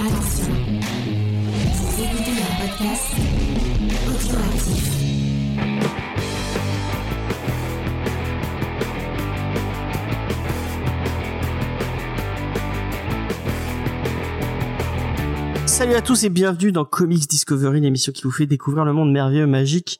Attention, 0.00 0.54
vous 1.74 2.02
écoutez 2.04 2.30
un 2.30 2.54
podcast 2.60 3.14
audioactif. 4.06 4.84
Salut 15.66 15.94
à 15.94 16.02
tous 16.02 16.22
et 16.22 16.28
bienvenue 16.28 16.70
dans 16.70 16.84
Comics 16.84 17.28
Discovery, 17.28 17.80
l'émission 17.80 18.12
qui 18.12 18.22
vous 18.22 18.30
fait 18.30 18.46
découvrir 18.46 18.84
le 18.84 18.92
monde 18.92 19.10
merveilleux, 19.10 19.48
magique. 19.48 19.98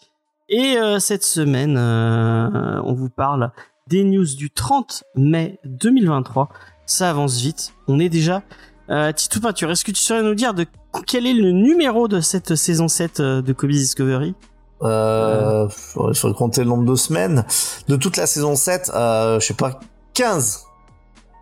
Et 0.48 0.76
euh, 0.78 1.00
cette 1.00 1.24
semaine, 1.24 1.76
euh, 1.76 2.80
on 2.84 2.94
vous 2.94 3.10
parle 3.10 3.50
des 3.88 4.04
news 4.04 4.26
du 4.36 4.50
30 4.52 5.02
mai 5.16 5.58
2023. 5.64 6.50
Ça 6.86 7.10
avance 7.10 7.40
vite. 7.40 7.74
On 7.88 7.98
est 7.98 8.08
déjà... 8.08 8.44
Euh, 8.90 9.12
Titou 9.12 9.40
Peinture, 9.40 9.70
est-ce 9.70 9.84
que 9.84 9.90
tu 9.92 10.00
saurais 10.02 10.22
nous 10.22 10.34
dire 10.34 10.54
de 10.54 10.66
quel 11.06 11.26
est 11.26 11.34
le 11.34 11.52
numéro 11.52 12.08
de 12.08 12.20
cette 12.20 12.54
saison 12.54 12.88
7 12.88 13.20
euh, 13.20 13.42
de 13.42 13.52
Comics 13.52 13.76
Discovery? 13.76 14.34
Euh, 14.82 15.68
il 16.08 16.14
faut 16.16 16.32
compter 16.32 16.62
le 16.62 16.68
nombre 16.68 16.84
de 16.90 16.94
semaines. 16.96 17.44
De 17.88 17.96
toute 17.96 18.16
la 18.16 18.26
saison 18.26 18.54
7, 18.56 18.90
euh, 18.94 19.40
je 19.40 19.46
sais 19.46 19.54
pas, 19.54 19.80
15. 20.14 20.64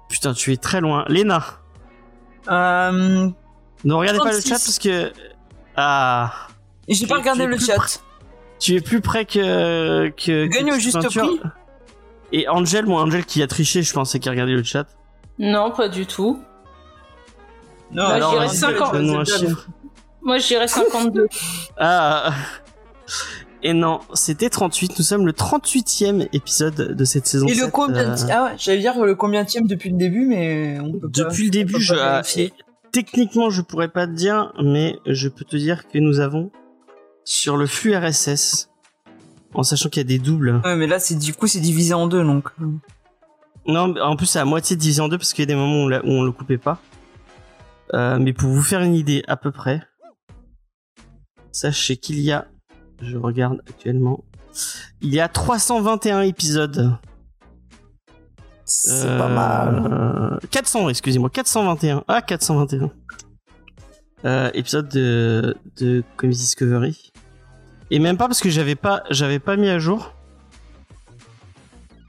Putain, 0.09 0.33
tu 0.33 0.53
es 0.53 0.57
très 0.57 0.81
loin. 0.81 1.05
Léna, 1.09 1.45
Euh, 2.49 3.29
ne 3.85 3.95
regardez 3.95 4.19
pas 4.19 4.33
le 4.33 4.41
36. 4.43 4.49
chat 4.49 4.55
parce 4.55 4.79
que... 4.79 5.13
Ah... 5.77 6.33
j'ai 6.89 7.07
pas 7.07 7.17
regardé 7.17 7.47
le 7.47 7.59
chat. 7.59 8.01
Tu 8.59 8.75
es 8.75 8.81
plus 8.81 9.01
près 9.01 9.25
que... 9.27 10.09
que 10.11 10.47
Gagne 10.47 10.69
que 10.71 10.77
au 10.77 10.79
juste 10.79 11.01
Peinture. 11.01 11.27
prix. 11.27 11.41
Et 12.33 12.49
Angel, 12.49 12.87
moi 12.87 13.03
Angel 13.03 13.25
qui 13.25 13.43
a 13.43 13.47
triché, 13.47 13.83
je 13.83 13.93
pensais 13.93 14.19
qu'il 14.19 14.31
regardait 14.31 14.55
le 14.55 14.63
chat. 14.65 14.87
Non, 15.39 15.71
pas 15.71 15.89
du 15.89 16.07
tout. 16.07 16.41
Non, 17.93 18.03
Bah, 18.03 18.15
alors, 18.15 18.33
je 18.33 18.37
dirais 18.37 18.47
vas-y, 18.49 18.57
50. 18.57 18.93
donne-nous 18.93 19.17
un 19.17 19.25
chiffre. 19.25 19.69
Moi, 20.23 20.39
je 20.39 20.47
dirais 20.47 20.69
52. 20.69 21.29
Ah. 21.79 22.33
Et 23.63 23.73
non, 23.73 24.01
c'était 24.15 24.51
38. 24.51 24.99
Nous 24.99 25.05
sommes 25.05 25.27
le 25.27 25.33
38e 25.33 26.29
épisode 26.33 26.75
de 26.97 27.05
cette 27.05 27.27
saison. 27.27 27.47
Et 27.47 27.55
le 27.55 27.65
7, 27.65 27.71
combien 27.71 28.11
euh, 28.11 28.17
Ah 28.31 28.45
ouais, 28.45 28.51
j'allais 28.59 28.81
dire 28.81 29.03
le 29.05 29.15
combien 29.15 29.45
depuis 29.45 29.91
le 29.91 29.97
début, 29.97 30.27
mais 30.27 30.79
on 30.81 30.93
peut 30.93 31.09
pas. 31.11 31.25
Depuis 31.25 31.45
le 31.45 31.51
début, 31.51 31.81
je, 31.81 31.95
pas 31.95 32.01
ah, 32.01 32.13
vérifier. 32.21 32.53
techniquement, 32.93 33.51
je 33.51 33.63
pourrais 33.63 33.89
pas 33.89 34.07
te 34.07 34.13
dire, 34.13 34.53
mais 34.63 34.99
je 35.07 35.29
peux 35.29 35.45
te 35.45 35.57
dire 35.57 35.89
que 35.89 35.99
nous 35.99 36.21
avons 36.21 36.51
sur 37.25 37.57
le 37.57 37.67
flux 37.67 37.97
RSS, 37.97 38.69
en 39.55 39.63
sachant 39.63 39.89
qu'il 39.89 40.01
y 40.01 40.05
a 40.05 40.09
des 40.09 40.19
doubles. 40.19 40.61
Ouais, 40.65 40.77
mais 40.77 40.87
là, 40.87 40.99
c'est 40.99 41.17
du 41.17 41.35
coup, 41.35 41.47
c'est 41.47 41.61
divisé 41.61 41.95
en 41.95 42.07
deux, 42.07 42.23
donc. 42.25 42.49
Non, 43.67 43.95
en 44.01 44.17
plus, 44.17 44.27
c'est 44.27 44.39
à 44.39 44.45
moitié 44.45 44.77
divisé 44.77 45.01
en 45.01 45.09
deux 45.09 45.19
parce 45.19 45.33
qu'il 45.33 45.43
y 45.43 45.47
a 45.49 45.53
des 45.53 45.57
moments 45.57 45.85
où 45.85 45.91
on, 45.91 46.09
où 46.09 46.13
on 46.21 46.23
le 46.23 46.31
coupait 46.31 46.59
pas. 46.59 46.81
Euh, 47.95 48.19
mais 48.19 48.33
pour 48.33 48.49
vous 48.51 48.63
faire 48.63 48.81
une 48.83 48.95
idée 48.95 49.23
à 49.29 49.37
peu 49.37 49.51
près, 49.53 49.83
sachez 51.53 51.97
qu'il 51.97 52.21
y 52.21 52.33
a, 52.33 52.47
je 53.01 53.17
regarde 53.17 53.61
actuellement, 53.69 54.25
il 55.01 55.15
y 55.15 55.21
a 55.21 55.29
321 55.29 56.23
épisodes. 56.23 56.97
C'est 58.65 59.07
Euh, 59.07 59.19
pas 59.19 59.29
mal. 59.29 60.41
400, 60.51 60.89
excusez-moi, 60.89 61.31
421. 61.31 62.03
Ah, 62.09 62.21
421. 62.23 62.91
Euh, 64.25 64.51
épisode 64.55 64.89
de, 64.89 65.57
de 65.79 66.03
Comics 66.17 66.37
Discovery. 66.39 67.13
Et 67.93 68.01
même 68.01 68.17
pas 68.17 68.27
parce 68.27 68.41
que 68.41 68.51
j'avais 68.51 68.75
pas, 68.75 69.05
j'avais 69.11 69.39
pas 69.39 69.57
mis 69.57 69.69
à 69.69 69.79
jour. 69.79 70.13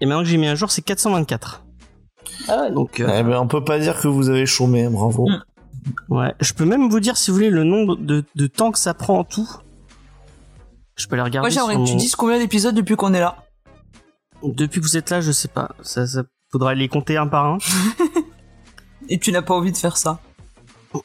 Et 0.02 0.06
maintenant 0.08 0.24
que 0.24 0.30
j'ai 0.30 0.38
mis 0.38 0.48
à 0.48 0.56
jour, 0.56 0.72
c'est 0.72 0.82
424. 0.82 1.64
Ah 2.48 2.62
ouais. 2.62 2.72
Donc, 2.72 3.00
euh, 3.00 3.08
Eh 3.20 3.24
ben, 3.24 3.38
on 3.40 3.48
peut 3.48 3.64
pas 3.64 3.78
dire 3.78 4.00
que 4.00 4.08
vous 4.08 4.30
avez 4.30 4.46
chômé, 4.48 4.88
bravo. 4.90 5.28
Ouais, 6.10 6.34
je 6.40 6.54
peux 6.54 6.66
même 6.66 6.90
vous 6.90 7.00
dire 7.00 7.18
si 7.18 7.32
vous 7.32 7.36
voulez 7.38 7.50
le 7.50 7.64
nombre 7.64 7.96
de, 7.96 8.24
de 8.36 8.48
temps 8.48 8.72
que 8.72 8.80
ça 8.80 8.94
prend 8.94 9.20
en 9.20 9.24
tout. 9.24 9.48
Je 10.96 11.08
peux 11.08 11.14
aller 11.16 11.24
regarder. 11.24 11.46
Moi, 11.46 11.50
j'aimerais 11.50 11.76
que 11.84 11.90
tu 11.90 11.96
dises 11.96 12.16
combien 12.16 12.40
d'épisodes 12.40 12.74
depuis 12.76 12.96
qu'on 12.96 13.14
est 13.14 13.20
là. 13.20 13.38
Depuis 14.44 14.80
que 14.82 14.86
vous 14.86 14.98
êtes 14.98 15.10
là, 15.10 15.22
je 15.22 15.32
sais 15.32 15.48
pas. 15.48 15.72
Ça, 15.82 16.06
ça 16.08 16.24
faudra 16.52 16.74
les 16.74 16.88
compter 16.88 17.18
un 17.18 17.28
par 17.28 17.46
un. 17.46 17.58
Et 19.10 19.20
tu 19.20 19.32
n'as 19.32 19.42
pas 19.42 19.54
envie 19.54 19.72
de 19.72 19.78
faire 19.78 19.98
ça. 19.98 20.20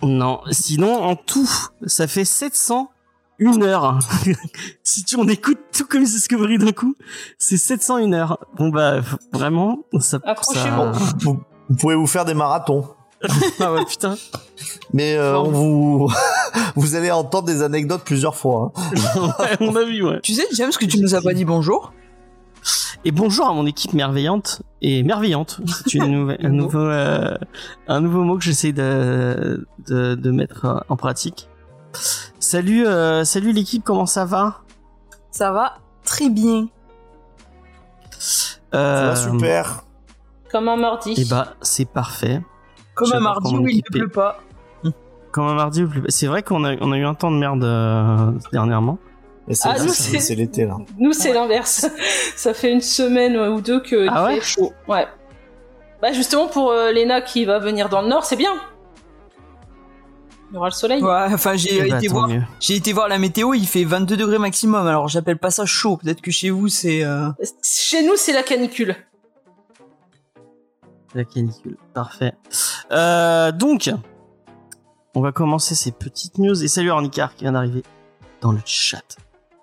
non, 0.02 0.40
sinon 0.50 1.02
en 1.02 1.14
tout, 1.16 1.48
ça 1.86 2.06
fait 2.06 2.24
701 2.24 3.62
heures. 3.62 3.98
si 4.82 5.04
tu 5.04 5.16
on 5.16 5.28
écoute 5.28 5.58
tout 5.72 5.84
comme 5.86 6.04
Discovery 6.04 6.58
d'un 6.58 6.72
coup, 6.72 6.94
c'est 7.38 7.56
701 7.58 8.12
heures. 8.12 8.38
Bon 8.56 8.70
bah 8.70 9.00
vraiment, 9.32 9.84
ça. 10.00 10.18
Accrochez-vous. 10.24 10.94
ça- 10.94 11.12
Vous, 11.20 11.40
vous 11.68 11.76
pouvez 11.76 11.94
vous 11.94 12.06
faire 12.06 12.24
des 12.24 12.34
marathons. 12.34 12.86
ah 13.60 13.72
ouais 13.72 13.84
putain. 13.84 14.16
Mais 14.92 15.16
euh, 15.16 15.38
on 15.38 15.50
vous, 15.50 16.12
vous 16.76 16.94
allez 16.96 17.10
entendre 17.10 17.46
des 17.46 17.62
anecdotes 17.62 18.02
plusieurs 18.04 18.34
fois. 18.36 18.72
hein. 18.76 19.32
ouais, 19.40 19.56
on 19.60 19.74
a 19.76 19.84
vu 19.84 20.04
ouais. 20.04 20.20
Tu 20.22 20.34
sais, 20.34 20.46
James, 20.52 20.70
que 20.78 20.84
tu 20.86 21.00
nous 21.00 21.14
as 21.14 21.22
pas 21.22 21.32
dit 21.34 21.44
bonjour? 21.44 21.92
Et 23.04 23.10
bonjour 23.10 23.48
à 23.48 23.52
mon 23.52 23.66
équipe 23.66 23.92
merveillante 23.94 24.62
et 24.80 25.02
merveillante. 25.02 25.60
C'est 25.86 25.94
une 25.98 26.12
nouvelle- 26.12 26.46
un 26.46 26.50
nouveau, 26.50 26.78
euh, 26.78 27.36
un 27.88 28.00
nouveau 28.00 28.22
mot 28.22 28.38
que 28.38 28.44
j'essaie 28.44 28.72
de, 28.72 29.66
de, 29.88 30.14
de 30.14 30.30
mettre 30.30 30.64
euh, 30.66 30.78
en 30.88 30.96
pratique. 30.96 31.48
Salut, 32.38 32.86
euh, 32.86 33.24
salut 33.24 33.52
l'équipe, 33.52 33.82
comment 33.84 34.06
ça 34.06 34.24
va? 34.24 34.60
Ça 35.32 35.50
va 35.50 35.78
très 36.04 36.30
bien. 36.30 36.68
Ça 38.18 38.58
va 38.72 39.16
super. 39.16 39.82
Comme 40.50 40.68
un 40.68 40.76
mardi. 40.76 41.14
Et 41.20 41.24
bah 41.24 41.54
c'est 41.62 41.86
parfait. 41.86 42.40
Comme 42.94 43.12
un 43.12 43.20
mardi 43.20 43.54
où 43.56 43.66
il 43.68 43.76
ne 43.78 43.82
pleut 43.98 44.08
pas. 44.08 44.40
Comme 45.30 45.46
un 45.46 45.54
mardi 45.54 45.82
ou 45.84 45.88
plus. 45.88 46.02
C'est 46.08 46.26
vrai 46.26 46.42
qu'on 46.42 46.62
a, 46.64 46.74
on 46.80 46.92
a 46.92 46.98
eu 46.98 47.04
un 47.04 47.14
temps 47.14 47.30
de 47.30 47.36
merde 47.38 47.64
euh, 47.64 48.32
dernièrement. 48.52 48.98
C'est 49.50 49.68
Ah, 49.68 49.76
nous, 49.82 49.88
c'est- 49.88 50.34
l'été 50.34 50.66
là. 50.66 50.76
Nous, 50.98 51.12
c'est 51.12 51.32
l'inverse. 51.32 51.86
Ça 52.36 52.52
fait 52.54 52.70
une 52.72 52.80
semaine 52.82 53.36
ou 53.36 53.60
deux 53.60 53.80
que 53.80 54.06
Ah 54.10 54.20
il 54.20 54.24
ouais 54.26 54.34
fait 54.40 54.46
chaud. 54.46 54.72
Ouais. 54.86 55.06
Bah, 56.00 56.12
justement, 56.12 56.48
pour 56.48 56.70
euh, 56.70 56.92
Léna 56.92 57.22
qui 57.22 57.44
va 57.44 57.58
venir 57.58 57.88
dans 57.88 58.02
le 58.02 58.08
nord, 58.08 58.24
c'est 58.24 58.36
bien. 58.36 58.52
Il 60.50 60.54
y 60.54 60.58
aura 60.58 60.68
le 60.68 60.72
soleil. 60.74 61.02
Ouais, 61.02 61.26
enfin, 61.32 61.56
j'ai 61.56 61.76
Eh 61.86 61.88
bah, 61.90 61.96
été 61.96 62.08
tant 62.08 62.12
voir. 62.12 62.28
mieux. 62.28 62.42
J'ai 62.60 62.76
été 62.76 62.92
voir 62.92 63.08
la 63.08 63.18
météo, 63.18 63.54
il 63.54 63.66
fait 63.66 63.84
22 63.84 64.16
degrés 64.18 64.38
maximum. 64.38 64.86
Alors, 64.86 65.08
j'appelle 65.08 65.38
pas 65.38 65.50
ça 65.50 65.64
chaud. 65.64 65.96
Peut-être 65.96 66.20
que 66.20 66.30
chez 66.30 66.50
vous, 66.50 66.68
c'est. 66.68 67.02
euh, 67.04 67.28
Chez 67.64 68.04
nous, 68.06 68.16
c'est 68.16 68.32
la 68.34 68.42
canicule. 68.42 68.94
La 71.14 71.24
canicule, 71.24 71.76
parfait. 71.94 72.32
Euh, 72.90 73.52
donc, 73.52 73.90
on 75.14 75.20
va 75.20 75.32
commencer 75.32 75.74
ces 75.74 75.92
petites 75.92 76.38
news. 76.38 76.62
Et 76.62 76.68
salut 76.68 76.90
Ornicar 76.90 77.34
qui 77.34 77.44
vient 77.44 77.52
d'arriver 77.52 77.82
dans 78.40 78.52
le 78.52 78.60
chat. 78.64 79.16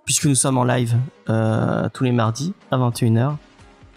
Puisque 0.05 0.25
nous 0.25 0.35
sommes 0.35 0.57
en 0.57 0.63
live 0.63 0.95
euh, 1.29 1.89
tous 1.93 2.03
les 2.03 2.11
mardis 2.11 2.53
à 2.71 2.77
21h. 2.77 3.35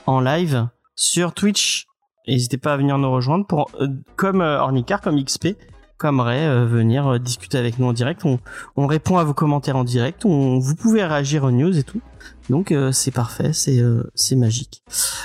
En 0.07 0.21
live 0.21 0.69
sur 0.97 1.33
Twitch. 1.33 1.87
N'hésitez 2.27 2.59
pas 2.59 2.75
à 2.75 2.77
venir 2.77 2.99
nous 2.99 3.11
rejoindre 3.11 3.47
pour, 3.47 3.71
euh, 3.81 3.89
comme 4.17 4.41
Ornicar, 4.41 5.01
comme 5.01 5.23
XP, 5.23 5.57
comme 5.97 6.21
Ray, 6.21 6.47
venir 6.67 7.19
discuter 7.21 7.59
avec 7.59 7.79
nous 7.79 7.87
en 7.87 7.93
direct. 7.93 8.25
On, 8.25 8.39
on 8.77 8.87
répond 8.87 9.19
à 9.19 9.25
vos 9.25 9.35
commentaires 9.35 9.77
en 9.77 9.85
direct. 9.85 10.25
Vous 10.25 10.75
pouvez 10.75 11.05
réagir 11.05 11.45
aux 11.45 11.51
news 11.51 11.77
et 11.77 11.85
tout. 11.85 12.01
Donc 12.51 12.73
euh, 12.73 12.93
c'est 12.93 13.11
parfait, 13.13 13.53
c'est 13.53 13.79
euh, 13.79 14.03
c'est 14.15 14.37
magique. 14.37 14.83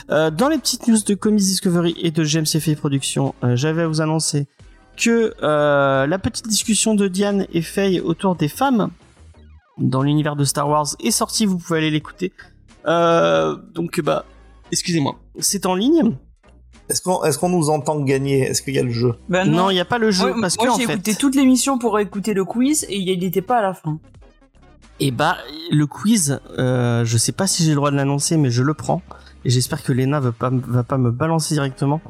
Euh, 0.10 0.30
dans 0.30 0.50
les 0.50 0.58
petites 0.58 0.88
news 0.88 0.98
de 1.06 1.14
Comics 1.16 1.44
Discovery 1.44 1.96
et 2.02 2.12
de 2.12 2.24
GMCF 2.24 2.76
Productions, 2.78 3.34
euh, 3.44 3.56
j'avais 3.56 3.82
à 3.84 3.88
vous 3.88 4.02
annoncer 4.02 4.48
que 4.96 5.34
euh, 5.44 6.08
la 6.08 6.20
petite 6.20 6.48
discussion 6.48 6.94
de 6.96 7.08
Diane 7.08 7.46
et 7.54 7.62
Faye 7.62 8.00
autour 8.00 8.36
des 8.36 8.48
femmes 8.48 8.90
dans 9.78 10.02
l'univers 10.02 10.36
de 10.36 10.44
Star 10.44 10.68
Wars 10.70 10.88
est 11.04 11.12
sortie, 11.12 11.46
vous 11.46 11.58
pouvez 11.58 11.80
aller 11.80 11.92
l'écouter. 11.92 12.34
Euh, 12.88 13.56
donc 13.74 14.00
bah, 14.02 14.26
excusez-moi, 14.72 15.20
c'est 15.40 15.66
en 15.66 15.76
ligne. 15.76 16.16
Est-ce 16.90 17.02
qu'on 17.02 17.22
est 17.26 17.38
qu'on 17.38 17.50
nous 17.50 17.70
entend 17.70 18.00
gagner? 18.00 18.44
Est-ce 18.44 18.62
qu'il 18.62 18.74
y 18.74 18.80
a 18.80 18.84
le 18.84 18.92
jeu? 18.92 19.14
Ben 19.28 19.44
Non, 19.50 19.70
il 19.70 19.74
n'y 19.74 19.80
a 19.82 19.86
pas 19.86 19.98
le 19.98 20.10
jeu 20.10 20.30
Moi, 20.30 20.38
parce 20.42 20.58
moi, 20.58 20.68
que 20.68 20.72
en 20.72 20.78
j'ai 20.78 20.86
fait, 20.86 20.94
écouté 20.94 21.16
toute 21.16 21.36
l'émission 21.36 21.78
pour 21.78 22.00
écouter 22.00 22.34
le 22.34 22.46
quiz 22.46 22.86
et 22.88 22.98
il 22.98 23.20
n'était 23.20 23.42
pas 23.42 23.58
à 23.58 23.62
la 23.62 23.74
fin. 23.74 24.00
Et 25.00 25.12
bah 25.12 25.38
le 25.72 25.86
quiz, 25.86 26.40
euh, 26.58 27.06
je 27.06 27.18
sais 27.18 27.32
pas 27.32 27.48
si 27.48 27.64
j'ai 27.64 27.70
le 27.70 27.76
droit 27.76 27.92
de 27.92 27.96
l'annoncer, 27.96 28.38
mais 28.38 28.50
je 28.50 28.64
le 28.64 28.74
prends 28.74 29.02
et 29.46 29.50
j'espère 29.50 29.84
que 29.84 29.92
Lena 29.94 30.20
va 30.20 30.32
pas 30.32 30.50
va 30.52 30.84
pas 30.84 30.98
me 30.98 31.12
balancer 31.12 31.56
directement, 31.56 32.02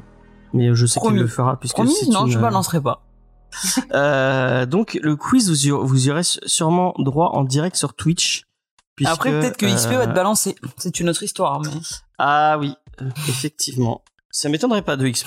mais 0.52 0.74
je 0.74 0.86
sais 0.86 1.00
qu'elle 1.00 1.14
le 1.14 1.26
fera 1.26 1.58
puisque 1.58 1.74
Promis, 1.74 1.94
non, 2.10 2.26
une, 2.26 2.32
je 2.32 2.38
balancerai 2.38 2.80
pas. 2.80 3.02
Euh, 3.92 4.66
donc 4.66 4.98
le 5.02 5.16
quiz, 5.16 5.48
vous 5.48 5.66
y, 5.66 5.70
vous 5.70 6.06
y 6.06 6.10
aurez 6.10 6.22
sûrement 6.22 6.94
droit 6.98 7.30
en 7.32 7.44
direct 7.44 7.76
sur 7.76 7.94
Twitch. 7.94 8.44
puisque, 8.94 9.12
Après, 9.12 9.30
peut-être 9.30 9.56
que 9.56 9.66
XP 9.66 9.90
va 9.92 10.00
euh, 10.00 10.06
te 10.06 10.12
balancer. 10.12 10.54
C'est 10.76 11.00
une 11.00 11.08
autre 11.08 11.22
histoire. 11.22 11.60
Mais... 11.60 11.70
Ah 12.18 12.58
oui, 12.58 12.74
euh, 13.00 13.08
effectivement. 13.28 14.02
Ça 14.30 14.48
m'étonnerait 14.48 14.82
pas 14.82 14.96
de 14.96 15.08
XP. 15.08 15.26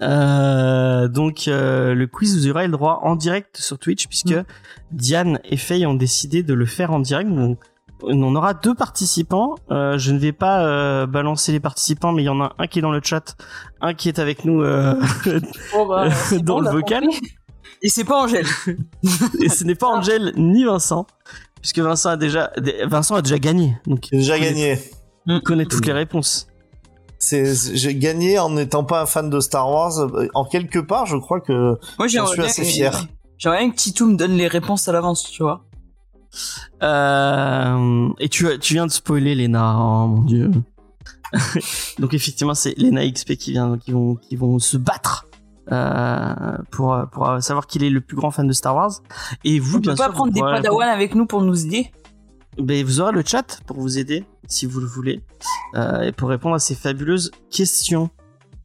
Euh, 0.00 1.08
donc 1.08 1.48
euh, 1.48 1.94
le 1.94 2.06
quiz, 2.06 2.36
vous 2.36 2.50
aurez 2.50 2.66
le 2.66 2.72
droit 2.72 3.00
en 3.02 3.16
direct 3.16 3.58
sur 3.58 3.78
Twitch 3.78 4.06
puisque 4.06 4.28
Mm. 4.30 4.44
Diane 4.92 5.40
et 5.44 5.56
Faye 5.56 5.86
ont 5.86 5.94
décidé 5.94 6.42
de 6.42 6.54
le 6.54 6.66
faire 6.66 6.92
en 6.92 7.00
direct. 7.00 7.30
Donc, 7.30 7.58
on 8.02 8.34
aura 8.36 8.54
deux 8.54 8.74
participants. 8.74 9.56
Euh, 9.70 9.98
je 9.98 10.12
ne 10.12 10.18
vais 10.18 10.32
pas 10.32 10.64
euh, 10.64 11.06
balancer 11.06 11.52
les 11.52 11.60
participants, 11.60 12.12
mais 12.12 12.22
il 12.22 12.26
y 12.26 12.30
en 12.30 12.40
a 12.40 12.54
un 12.58 12.66
qui 12.66 12.78
est 12.78 12.82
dans 12.82 12.92
le 12.92 13.00
chat, 13.02 13.36
un 13.80 13.92
qui 13.94 14.08
est 14.08 14.18
avec 14.18 14.44
nous 14.44 14.62
euh, 14.62 14.94
bah, 15.88 16.08
dans 16.42 16.56
bon, 16.56 16.60
le 16.60 16.70
vocal. 16.70 17.04
compris. 17.04 17.20
Et 17.82 17.88
c'est 17.88 18.04
pas 18.04 18.22
Angèle. 18.22 18.46
Et 19.40 19.48
ce 19.48 19.64
n'est 19.64 19.74
pas 19.74 19.88
Angel 19.88 20.32
ni 20.36 20.64
Vincent, 20.64 21.06
puisque 21.60 21.78
Vincent 21.78 22.10
a 22.10 22.16
déjà, 22.16 22.50
Vincent 22.86 23.14
a 23.16 23.22
déjà 23.22 23.38
gagné. 23.38 23.76
Donc, 23.86 24.08
J'ai 24.10 24.18
déjà 24.18 24.38
gagné. 24.38 24.78
il 25.26 25.40
connaît 25.42 25.66
toutes 25.66 25.86
les 25.86 25.92
réponses. 25.92 26.48
C'est, 27.18 27.76
j'ai 27.76 27.94
gagné 27.96 28.38
en 28.38 28.50
n'étant 28.50 28.84
pas 28.84 29.02
un 29.02 29.06
fan 29.06 29.28
de 29.28 29.40
Star 29.40 29.68
Wars. 29.70 30.08
En 30.34 30.44
quelque 30.44 30.78
part, 30.78 31.06
je 31.06 31.16
crois 31.16 31.40
que 31.40 31.76
Moi, 31.98 32.06
J'en 32.06 32.26
suis 32.26 32.42
assez 32.42 32.64
fier. 32.64 33.06
J'aimerais 33.38 33.58
bien 33.58 33.70
que 33.70 33.76
Titou 33.76 34.06
me 34.06 34.16
donne 34.16 34.32
les 34.32 34.48
réponses 34.48 34.88
à 34.88 34.92
l'avance, 34.92 35.24
tu 35.24 35.42
vois. 35.42 35.64
Euh, 36.82 38.08
et 38.18 38.28
tu, 38.28 38.46
tu 38.58 38.74
viens 38.74 38.86
de 38.86 38.92
spoiler 38.92 39.34
Lena, 39.34 39.76
oh 39.78 40.06
mon 40.06 40.22
dieu. 40.22 40.50
Donc 41.98 42.14
effectivement, 42.14 42.54
c'est 42.54 42.76
Lena 42.78 43.08
XP 43.08 43.34
qui 43.34 43.52
vient, 43.52 43.78
qui 43.78 43.92
vont, 43.92 44.14
qui 44.16 44.36
vont 44.36 44.58
se 44.58 44.76
battre 44.76 45.26
euh, 45.70 46.34
pour 46.70 46.96
pour 47.12 47.42
savoir 47.42 47.66
qui 47.66 47.78
est 47.78 47.90
le 47.90 48.00
plus 48.00 48.16
grand 48.16 48.30
fan 48.30 48.46
de 48.46 48.52
Star 48.52 48.74
Wars. 48.74 49.02
Et 49.44 49.58
vous, 49.58 49.76
On 49.76 49.80
bien 49.80 49.92
peut 49.92 49.98
pas 49.98 50.04
sûr, 50.04 50.12
prendre 50.14 50.32
vous 50.32 50.34
des 50.34 50.40
padawans 50.40 50.88
avec 50.88 51.14
nous 51.14 51.26
pour 51.26 51.42
nous 51.42 51.66
aider 51.66 51.90
Ben, 52.58 52.84
vous 52.84 53.00
aurez 53.00 53.12
le 53.12 53.22
chat 53.24 53.60
pour 53.66 53.78
vous 53.80 53.98
aider, 53.98 54.24
si 54.48 54.66
vous 54.66 54.80
le 54.80 54.86
voulez, 54.86 55.22
euh, 55.76 56.02
et 56.02 56.12
pour 56.12 56.28
répondre 56.28 56.54
à 56.54 56.58
ces 56.58 56.74
fabuleuses 56.74 57.30
questions. 57.50 58.10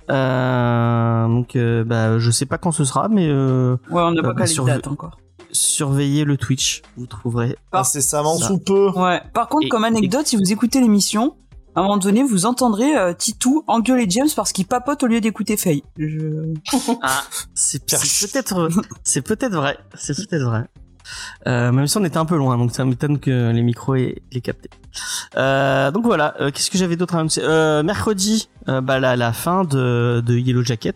Euh, 0.10 1.28
donc, 1.28 1.56
euh, 1.56 1.84
bah, 1.84 2.20
je 2.20 2.32
sais 2.32 2.46
pas 2.46 2.58
quand 2.58 2.72
ce 2.72 2.84
sera, 2.86 3.08
mais 3.08 3.28
euh, 3.30 3.78
Ouais, 3.90 4.02
on 4.02 4.12
n'a 4.12 4.20
Euh, 4.22 4.24
pas 4.24 4.34
qu'à 4.34 4.42
les 4.46 4.48
sur- 4.48 4.66
dates 4.66 4.88
encore. 4.88 5.18
surveillez 5.52 6.26
le 6.26 6.38
Twitch, 6.38 6.82
vous 6.98 7.06
trouverez. 7.06 7.56
incessamment 7.72 8.36
Ça. 8.38 8.48
sous 8.48 8.58
peu. 8.60 8.90
Ouais. 8.96 9.22
Par 9.34 9.48
contre, 9.48 9.68
Et- 9.68 9.70
comme 9.70 9.84
anecdote, 9.84 10.26
si 10.28 10.36
vous 10.36 10.52
écoutez 10.52 10.82
l'émission, 10.82 11.36
à 11.76 11.80
un 11.80 11.84
moment 11.84 11.98
donné, 11.98 12.24
vous 12.24 12.46
entendrez 12.46 12.96
euh, 12.98 13.14
Titou 13.14 13.64
engueuler 13.68 14.06
James 14.10 14.28
parce 14.36 14.52
qu'il 14.52 14.66
papote 14.66 15.04
au 15.04 15.08
lieu 15.08 15.22
d'écouter 15.22 15.56
Faye. 15.58 15.84
Je... 15.98 16.54
Ah, 17.02 17.24
c'est 17.54 17.86
peut-être, 17.86 18.04
c'est 19.04 19.22
peut-être 19.22 19.56
vrai, 19.56 19.78
c'est 19.96 20.16
peut-être 20.16 20.44
vrai. 20.44 20.66
Euh, 21.48 21.72
même 21.72 21.88
si 21.88 21.98
on 21.98 22.04
était 22.06 22.18
un 22.18 22.26
peu 22.26 22.38
loin, 22.38 22.58
donc 22.58 22.72
ça 22.74 22.86
m'étonne 22.86 23.20
que 23.20 23.52
les 23.52 23.62
micros 23.62 23.96
aient 23.96 24.22
les 24.32 24.42
captés. 24.42 24.70
Euh, 25.36 25.92
donc 25.92 26.06
voilà, 26.06 26.36
euh, 26.40 26.52
qu'est-ce 26.52 26.70
que 26.72 26.78
j'avais 26.78 26.96
d'autre 26.96 27.16
à 27.16 27.20
annoncer? 27.20 27.42
Euh, 27.44 27.84
Mercredi, 27.84 28.50
euh, 28.70 28.82
bah, 28.82 29.00
la, 29.00 29.16
la 29.16 29.34
fin 29.34 29.64
de, 29.64 30.24
de 30.26 30.38
Yellow 30.38 30.64
Jacket, 30.64 30.96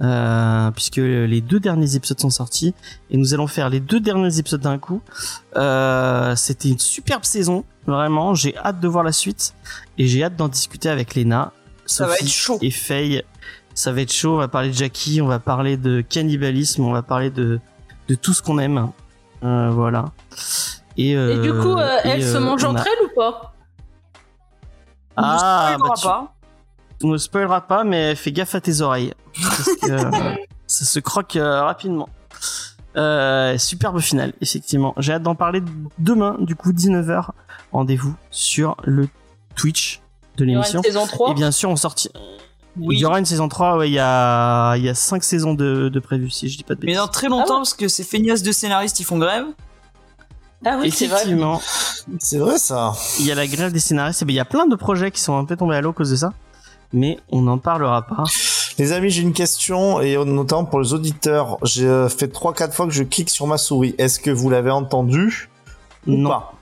euh, 0.00 0.70
puisque 0.72 0.96
les 0.96 1.40
deux 1.40 1.60
derniers 1.60 1.94
épisodes 1.96 2.18
sont 2.20 2.30
sortis, 2.30 2.74
et 3.10 3.16
nous 3.16 3.34
allons 3.34 3.46
faire 3.46 3.68
les 3.68 3.80
deux 3.80 4.00
derniers 4.00 4.38
épisodes 4.38 4.60
d'un 4.60 4.78
coup. 4.78 5.02
Euh, 5.56 6.34
C'était 6.36 6.68
une 6.70 6.78
superbe 6.78 7.24
saison, 7.24 7.64
vraiment, 7.86 8.34
j'ai 8.34 8.56
hâte 8.56 8.80
de 8.80 8.88
voir 8.88 9.04
la 9.04 9.12
suite, 9.12 9.54
et 9.98 10.06
j'ai 10.06 10.24
hâte 10.24 10.36
d'en 10.36 10.48
discuter 10.48 10.88
avec 10.88 11.14
Lena, 11.14 11.52
Ça 11.86 12.06
va 12.06 12.12
Sophie 12.12 12.24
être 12.24 12.30
chaud. 12.32 12.58
et 12.62 12.70
Faye. 12.70 13.22
Ça 13.74 13.92
va 13.92 14.00
être 14.00 14.12
chaud, 14.12 14.34
on 14.34 14.38
va 14.38 14.48
parler 14.48 14.70
de 14.70 14.74
Jackie, 14.74 15.20
on 15.22 15.28
va 15.28 15.38
parler 15.38 15.76
de 15.76 16.00
cannibalisme, 16.00 16.82
on 16.82 16.90
va 16.92 17.02
parler 17.02 17.30
de, 17.30 17.60
de 18.08 18.14
tout 18.16 18.32
ce 18.34 18.42
qu'on 18.42 18.58
aime. 18.58 18.88
Euh, 19.44 19.70
voilà. 19.70 20.06
Et, 20.96 21.10
Et 21.12 21.16
euh, 21.16 21.42
du 21.42 21.52
coup, 21.52 21.76
euh, 21.76 21.98
elle 22.04 22.22
se 22.24 22.36
euh, 22.36 22.40
mange 22.40 22.64
entre 22.64 22.82
a- 22.82 22.84
elles 22.86 23.06
ou 23.06 23.14
pas? 23.14 23.52
Ah, 25.16 25.74
on 25.74 25.78
ne 25.78 25.78
bah, 25.78 25.94
spoilera 25.94 25.94
tu- 25.96 26.06
pas. 26.06 26.34
on 27.04 27.08
ne 27.08 27.18
spoilera 27.18 27.60
pas, 27.62 27.84
mais 27.84 28.14
fais 28.14 28.32
gaffe 28.32 28.54
à 28.54 28.60
tes 28.60 28.80
oreilles. 28.80 29.14
Parce 29.40 29.64
que 29.80 29.90
euh, 29.90 30.34
ça 30.66 30.84
se 30.84 30.98
croque 31.00 31.36
euh, 31.36 31.62
rapidement. 31.62 32.08
Euh, 32.96 33.56
superbe 33.58 34.00
finale, 34.00 34.32
effectivement. 34.40 34.94
J'ai 34.96 35.12
hâte 35.12 35.22
d'en 35.22 35.34
parler 35.36 35.62
demain, 35.98 36.36
du 36.40 36.56
coup, 36.56 36.72
19h. 36.72 37.28
Rendez-vous 37.72 38.14
sur 38.30 38.76
le 38.84 39.08
Twitch 39.54 40.00
de 40.36 40.44
l'émission. 40.44 40.80
une 40.80 40.84
saison 40.84 41.06
3 41.06 41.30
Et 41.30 41.34
bien 41.34 41.50
sûr, 41.52 41.70
on 41.70 41.76
sortit. 41.76 42.10
Oui. 42.80 42.96
Il 42.96 43.00
y 43.00 43.04
aura 43.04 43.18
une 43.18 43.24
saison 43.24 43.48
3, 43.48 43.76
ouais, 43.78 43.88
il 43.90 43.94
y 43.94 43.98
a, 43.98 44.76
il 44.76 44.84
y 44.84 44.88
a 44.88 44.94
5 44.94 45.22
saisons 45.24 45.54
de, 45.54 45.88
de 45.88 46.00
prévues, 46.00 46.30
si 46.30 46.48
je 46.48 46.56
dis 46.56 46.64
pas 46.64 46.74
de 46.74 46.80
Mais 46.80 46.86
bêtises. 46.86 46.98
dans 47.00 47.08
très 47.08 47.28
longtemps, 47.28 47.44
Ah 47.46 47.52
ouais 47.54 47.58
parce 47.60 47.74
que 47.74 47.88
ces 47.88 48.04
feignasses 48.04 48.42
de 48.42 48.52
scénaristes, 48.52 49.00
ils 49.00 49.04
font 49.04 49.18
grève. 49.18 49.46
Ah 50.64 50.78
oui, 50.80 50.90
c'est 50.90 51.06
vrai. 51.06 51.16
Effectivement, 51.18 51.60
C'est 52.18 52.38
vrai 52.38 52.58
ça. 52.58 52.92
il 53.20 53.26
y 53.26 53.32
a 53.32 53.34
la 53.34 53.46
grève 53.46 53.72
des 53.72 53.78
scénaristes, 53.80 54.22
et 54.22 54.24
ben, 54.24 54.32
il 54.32 54.36
y 54.36 54.40
a 54.40 54.44
plein 54.44 54.66
de 54.66 54.74
projets 54.76 55.10
qui 55.10 55.20
sont 55.20 55.36
un 55.38 55.44
peu 55.44 55.56
tombés 55.56 55.76
à 55.76 55.80
l'eau 55.80 55.90
à 55.90 55.92
cause 55.92 56.10
de 56.10 56.16
ça. 56.16 56.32
Mais 56.92 57.18
on 57.30 57.42
n'en 57.42 57.58
parlera 57.58 58.02
pas. 58.02 58.24
Les 58.78 58.92
amis, 58.92 59.10
j'ai 59.10 59.22
une 59.22 59.32
question 59.34 60.00
et 60.00 60.16
notamment 60.24 60.64
pour 60.64 60.80
les 60.80 60.94
auditeurs. 60.94 61.58
J'ai 61.62 61.86
euh, 61.86 62.08
fait 62.08 62.28
trois 62.28 62.54
quatre 62.54 62.72
fois 62.74 62.86
que 62.86 62.92
je 62.92 63.02
clique 63.02 63.28
sur 63.28 63.46
ma 63.46 63.58
souris. 63.58 63.94
Est-ce 63.98 64.18
que 64.20 64.30
vous 64.30 64.48
l'avez 64.48 64.70
entendu 64.70 65.50
ou 66.06 66.12
Non. 66.12 66.30
pas 66.30 66.52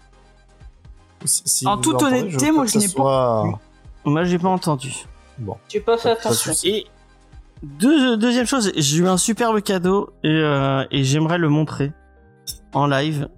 Si- 1.25 1.43
si 1.45 1.67
En 1.67 1.77
toute 1.79 2.03
honnêteté, 2.03 2.51
moi, 2.53 2.67
je 2.67 2.79
n'ai 2.79 2.87
pas 2.89 2.93
soit-. 2.95 3.61
Moi, 4.05 4.25
j'ai 4.25 4.39
pas 4.39 4.49
entendu. 4.49 4.93
Pas 5.45 5.59
fait 5.71 5.81
Pas 5.81 5.97
de 5.97 6.09
attention. 6.09 6.53
Et 6.65 6.87
deux- 7.63 8.17
deuxième 8.17 8.47
chose, 8.47 8.73
j'ai 8.77 8.99
eu 8.99 9.09
un 9.09 9.17
superbe 9.17 9.61
cadeau 9.61 10.11
et, 10.23 10.29
euh, 10.29 10.85
et 10.91 11.05
j'aimerais 11.05 11.39
le 11.39 11.49
montrer 11.49 11.93
en 12.73 12.87
live. 12.87 13.29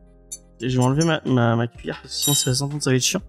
Et 0.61 0.69
je 0.69 0.77
vais 0.79 0.85
enlever 0.85 1.05
ma, 1.05 1.21
ma, 1.25 1.55
ma 1.57 1.67
cuillère 1.69 2.01
parce 2.03 2.15
que 2.15 2.21
sinon 2.21 2.35
ça 2.35 2.51
va 2.51 2.55
s'entendre, 2.55 2.83
ça 2.83 2.91
va 2.91 2.97
être 2.97 3.03
chiant. 3.03 3.23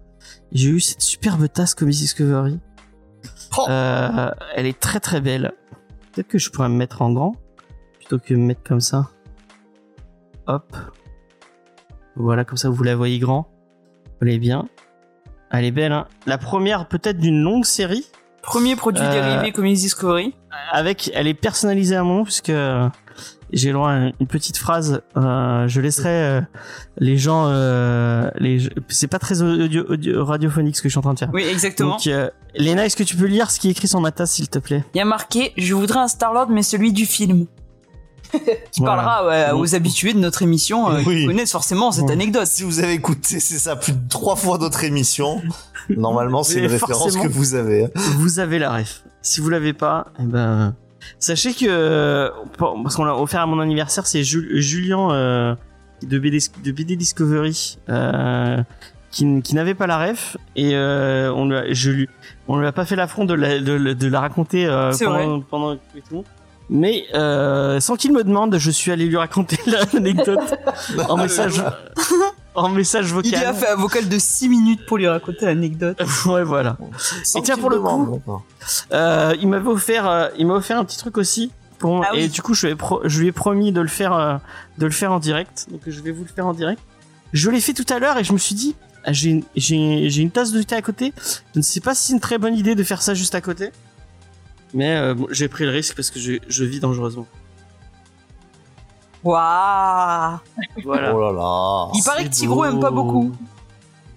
J'ai 0.51 0.69
eu 0.69 0.79
cette 0.79 1.01
superbe 1.01 1.47
tasse 1.51 1.75
Comics 1.75 1.95
Discovery. 1.97 2.59
Oh. 3.57 3.65
Euh, 3.69 4.31
elle 4.55 4.65
est 4.65 4.79
très 4.79 4.99
très 4.99 5.21
belle. 5.21 5.53
Peut-être 6.11 6.27
que 6.27 6.37
je 6.39 6.49
pourrais 6.49 6.69
me 6.69 6.75
mettre 6.75 7.01
en 7.01 7.11
grand 7.11 7.35
plutôt 7.99 8.17
que 8.19 8.33
me 8.33 8.45
mettre 8.45 8.63
comme 8.63 8.79
ça. 8.81 9.09
Hop. 10.47 10.75
Voilà, 12.15 12.43
comme 12.45 12.57
ça 12.57 12.69
vous 12.69 12.83
la 12.83 12.95
voyez 12.95 13.19
grand. 13.19 13.47
Vous 14.05 14.11
voyez 14.25 14.39
bien. 14.39 14.67
Elle 15.51 15.65
est 15.65 15.71
belle, 15.71 15.91
hein. 15.91 16.07
La 16.25 16.37
première 16.37 16.87
peut-être 16.87 17.17
d'une 17.17 17.41
longue 17.41 17.65
série 17.65 18.05
Premier 18.41 18.75
produit 18.75 19.03
Euh, 19.03 19.11
dérivé 19.11 19.51
Comics 19.51 19.77
Discovery. 19.77 20.33
avec, 20.71 21.11
elle 21.13 21.27
est 21.27 21.33
personnalisée 21.33 21.95
à 21.95 22.03
mon 22.03 22.17
nom 22.17 22.23
puisque 22.23 22.49
euh, 22.49 22.87
j'ai 23.51 23.71
à 23.71 24.11
une 24.19 24.27
petite 24.27 24.57
phrase. 24.57 25.01
Euh, 25.17 25.67
je 25.67 25.81
laisserai 25.81 26.09
euh, 26.09 26.41
les 26.97 27.17
gens, 27.17 27.45
euh, 27.47 28.29
les, 28.39 28.69
c'est 28.87 29.07
pas 29.07 29.19
très 29.19 29.41
audio, 29.41 29.83
audio- 29.89 30.25
radiophonique 30.25 30.75
ce 30.77 30.81
que 30.81 30.89
je 30.89 30.93
suis 30.93 30.99
en 30.99 31.03
train 31.03 31.13
de 31.13 31.19
faire. 31.19 31.29
Oui, 31.33 31.43
exactement. 31.43 31.91
Donc, 31.97 32.07
euh, 32.07 32.29
Léna, 32.55 32.85
est-ce 32.85 32.95
que 32.95 33.03
tu 33.03 33.15
peux 33.15 33.25
lire 33.25 33.51
ce 33.51 33.59
qui 33.59 33.67
est 33.67 33.71
écrit 33.71 33.87
sur 33.87 34.01
ma 34.01 34.11
tasse, 34.11 34.31
s'il 34.33 34.49
te 34.49 34.59
plaît? 34.59 34.83
Il 34.93 34.97
y 34.97 35.01
a 35.01 35.05
marqué 35.05 35.53
Je 35.57 35.73
voudrais 35.73 35.99
un 35.99 36.07
Star-Lord, 36.07 36.47
mais 36.49 36.63
celui 36.63 36.93
du 36.93 37.05
film. 37.05 37.45
Qui 38.31 38.81
Voilà. 38.81 39.01
parlera 39.03 39.27
ouais, 39.27 39.51
Bon. 39.53 39.59
aux 39.61 39.73
habitués 39.73 40.13
de 40.13 40.19
notre 40.19 40.43
émission 40.43 40.87
euh, 40.91 41.01
Oui. 41.07 41.21
qui 41.21 41.25
connaissent 41.25 41.51
forcément 41.51 41.91
cette 41.91 42.05
Bon. 42.05 42.11
anecdote. 42.13 42.45
Si 42.45 42.61
vous 42.61 42.79
avez 42.79 42.93
écouté, 42.93 43.39
c'est 43.39 43.57
ça, 43.57 43.75
plus 43.75 43.93
de 43.93 44.07
trois 44.07 44.35
fois 44.35 44.59
d'autres 44.59 44.83
émissions. 44.83 45.41
Normalement, 45.97 46.43
c'est 46.43 46.59
une 46.59 46.65
référence 46.67 47.15
que 47.17 47.27
vous 47.27 47.55
avez. 47.55 47.85
hein. 47.85 47.89
Vous 48.17 48.39
avez 48.39 48.59
la 48.59 48.71
ref. 48.75 49.03
Si 49.21 49.41
vous 49.41 49.49
l'avez 49.49 49.73
pas, 49.73 50.07
eh 50.19 50.23
ben, 50.23 50.75
sachez 51.19 51.53
que 51.53 51.65
euh, 51.67 52.29
parce 52.57 52.95
qu'on 52.95 53.03
l'a 53.05 53.15
offert 53.15 53.41
à 53.41 53.45
mon 53.45 53.59
anniversaire, 53.59 54.05
c'est 54.07 54.23
Jul- 54.23 54.59
Julien 54.61 55.11
euh, 55.11 55.55
de 56.03 56.19
BD, 56.19 56.39
de 56.63 56.71
BD 56.71 56.95
Discovery 56.95 57.77
euh, 57.89 58.57
qui, 59.11 59.25
n'avait 59.53 59.73
pas 59.73 59.87
la 59.87 59.97
ref 60.07 60.37
et 60.55 60.75
euh, 60.75 61.33
on 61.33 61.49
lui 61.49 61.57
a, 61.57 61.73
je 61.73 61.89
lui, 61.91 62.09
on 62.47 62.57
lui 62.59 62.67
a 62.67 62.71
pas 62.71 62.85
fait 62.85 62.95
l'affront 62.95 63.25
de 63.25 63.33
la, 63.33 63.59
de, 63.59 63.73
la- 63.73 63.93
de 63.95 64.07
la 64.07 64.19
raconter 64.21 64.65
euh, 64.67 64.91
pendant, 65.03 65.41
pendant 65.41 65.73
et 65.73 65.79
tout. 66.07 66.23
Mais 66.69 67.05
euh, 67.15 67.79
sans 67.79 67.95
qu'il 67.95 68.13
me 68.13 68.23
demande, 68.23 68.55
je 68.57 68.69
suis 68.71 68.91
allé 68.91 69.05
lui 69.07 69.17
raconter 69.17 69.57
l'anecdote 69.93 70.53
en 71.09 71.17
message 71.23 71.61
en 72.63 72.69
message 72.69 73.13
Il 73.23 73.29
lui 73.29 73.35
a 73.35 73.51
vocal. 73.51 73.55
fait 73.55 73.67
un 73.69 73.75
vocal 73.75 74.09
de 74.09 74.17
6 74.19 74.49
minutes 74.49 74.85
pour 74.85 74.97
lui 74.97 75.07
raconter 75.07 75.45
l'anecdote. 75.45 75.99
ouais 76.25 76.43
voilà. 76.43 76.77
Et 77.35 77.41
tiens, 77.41 77.57
pour 77.57 77.69
le 77.69 77.79
coup-. 77.79 78.21
Euh, 78.93 79.35
il 79.41 79.47
m'avait 79.47 79.67
offert, 79.69 80.07
euh, 80.09 80.27
il 80.37 80.45
m'a 80.47 80.53
offert 80.55 80.77
un 80.77 80.85
petit 80.85 80.97
truc 80.97 81.17
aussi. 81.17 81.51
Pour, 81.77 82.03
Ah 82.03 82.09
oui. 82.13 82.21
Et 82.23 82.27
du 82.27 82.41
coup, 82.41 82.53
je 82.53 82.65
lui, 82.67 82.73
ai 82.73 82.75
pro- 82.75 83.01
je 83.05 83.19
lui 83.21 83.27
ai 83.27 83.31
promis 83.31 83.71
de 83.71 83.79
le 83.81 83.87
faire, 83.87 84.13
euh, 84.13 84.35
de 84.77 84.85
le 84.85 84.91
faire 84.91 85.11
en 85.13 85.19
direct. 85.19 85.67
Donc, 85.71 85.81
je 85.87 86.01
vais 86.01 86.11
vous 86.11 86.23
le 86.23 86.29
faire 86.29 86.45
en 86.45 86.53
direct. 86.53 86.81
Je 87.31 87.49
l'ai 87.49 87.61
fait 87.61 87.73
tout 87.73 87.85
à 87.93 87.99
l'heure 87.99 88.17
et 88.17 88.23
je 88.23 88.33
me 88.33 88.37
suis 88.37 88.55
dit, 88.55 88.75
ah, 89.05 89.13
j'ai 89.13 89.29
une, 89.29 89.43
j'ai, 89.55 90.09
j'ai 90.09 90.21
une 90.21 90.31
tasse 90.31 90.51
de 90.51 90.61
thé 90.61 90.75
à 90.75 90.81
côté. 90.81 91.13
Je 91.53 91.59
ne 91.59 91.63
sais 91.63 91.79
pas 91.79 91.95
si 91.95 92.07
c'est 92.07 92.13
une 92.13 92.19
très 92.19 92.37
bonne 92.37 92.55
idée 92.55 92.75
de 92.75 92.83
faire 92.83 93.01
ça 93.01 93.13
juste 93.13 93.33
à 93.35 93.39
côté. 93.41 93.69
Mais 94.73 94.97
euh, 94.97 95.13
bon, 95.13 95.27
j'ai 95.31 95.47
pris 95.47 95.63
le 95.63 95.69
risque 95.71 95.95
parce 95.95 96.09
que 96.11 96.19
je, 96.19 96.33
je 96.47 96.63
vis 96.65 96.79
dangereusement. 96.79 97.27
Waouh 99.23 100.37
Voilà. 100.83 101.13
Oh 101.15 101.19
là 101.21 101.31
là. 101.33 101.87
Il 101.95 102.03
paraît 102.03 102.23
que 102.25 102.29
Tigrou 102.29 102.63
aime 102.65 102.79
pas 102.79 102.89
beau. 102.91 103.03
beaucoup. 103.03 103.31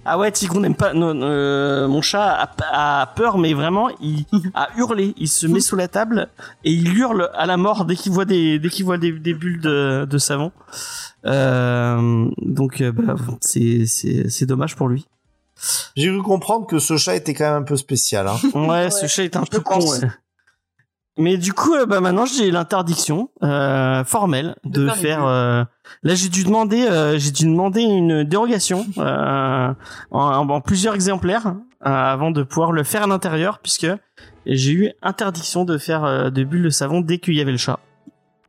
Ah 0.05 0.19
ouais, 0.19 0.33
Tigrou 0.33 0.59
n'aime 0.61 0.75
pas. 0.75 0.95
non, 0.95 1.13
euh, 1.23 1.87
mon 1.87 2.03
chat 2.03 2.25
a, 2.33 3.01
a 3.03 3.07
peur, 3.07 3.39
mais 3.39 3.55
vraiment, 3.55 3.89
il 4.01 4.25
a 4.55 4.69
hurlé. 4.77 5.15
Il 5.17 5.29
se 5.29 5.47
met 5.47 5.61
sous 5.61 5.77
la 5.77 5.87
table 5.89 6.29
et 6.65 6.73
il 6.73 6.97
hurle 6.99 7.31
à 7.35 7.47
la 7.47 7.57
mort 7.57 7.85
dès 7.85 7.95
qu'il 7.95 8.11
voit 8.13 8.25
des 8.25 8.59
dès 8.59 8.69
qu'il 8.69 8.85
voit 8.85 8.99
des, 8.99 9.13
des 9.13 9.33
bulles 9.35 9.61
de, 9.61 10.05
de 10.09 10.19
savon. 10.19 10.51
Euh, 11.25 12.29
donc, 12.39 12.81
euh, 12.81 12.91
bah, 12.91 13.15
c'est 13.41 13.87
c'est 13.87 14.29
c'est 14.29 14.47
dommage 14.47 14.75
pour 14.75 14.89
lui. 14.89 15.07
J'ai 15.97 16.09
cru 16.09 16.23
comprendre 16.23 16.67
que 16.67 16.81
ce 16.81 16.97
chat 16.97 17.15
était 17.15 17.35
quand 17.35 17.45
même 17.45 17.63
un 17.63 17.65
peu 17.65 17.77
spécial. 17.77 18.27
Hein. 18.27 18.37
Ouais, 18.55 18.91
ce 18.91 19.07
chat 19.07 19.23
est 19.23 19.37
un 19.37 19.45
je 19.45 19.51
peu 19.51 19.61
con. 19.61 19.79
ouais. 19.79 20.09
Mais 21.19 21.37
du 21.37 21.53
coup, 21.53 21.75
euh, 21.75 21.85
bah 21.85 22.01
maintenant 22.01 22.25
j'ai 22.25 22.51
l'interdiction 22.51 23.29
euh, 23.43 24.03
formelle 24.05 24.57
de, 24.65 24.87
De 24.87 24.91
faire 24.91 25.27
euh, 25.27 25.63
là, 26.03 26.15
j'ai 26.15 26.29
dû 26.31 26.43
demander, 26.45 26.87
euh, 26.87 27.19
j'ai 27.19 27.31
dû 27.33 27.45
demander 27.45 27.83
une 27.83 28.25
dérogation 28.25 28.87
euh, 28.99 29.75
en, 30.11 30.49
en 30.49 30.61
plusieurs 30.63 30.95
exemplaires 30.95 31.49
euh, 31.49 31.91
avant 31.91 32.31
de 32.31 32.43
pouvoir 32.43 32.73
le 32.73 32.83
faire 32.83 33.03
à 33.03 33.07
l'intérieur, 33.07 33.59
puisque 33.59 33.89
j'ai 34.47 34.73
eu 34.73 34.91
interdiction 35.03 35.65
de 35.67 35.77
faire 35.77 36.05
euh, 36.05 36.31
de 36.31 36.45
bulles 36.45 36.63
de 36.65 36.71
savon 36.71 37.01
dès 37.03 37.19
qu'il 37.19 37.35
y 37.35 37.41
avait 37.43 37.53
le 37.53 37.59
chat. 37.59 37.79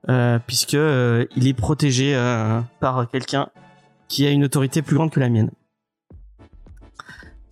euh, 0.09 0.39
puisque 0.47 0.75
euh, 0.75 1.25
il 1.35 1.47
est 1.47 1.53
protégé 1.53 2.13
euh, 2.15 2.61
par 2.79 3.09
quelqu'un 3.09 3.49
qui 4.07 4.25
a 4.25 4.29
une 4.31 4.43
autorité 4.45 4.81
plus 4.81 4.95
grande 4.95 5.11
que 5.11 5.19
la 5.19 5.27
mienne. 5.29 5.51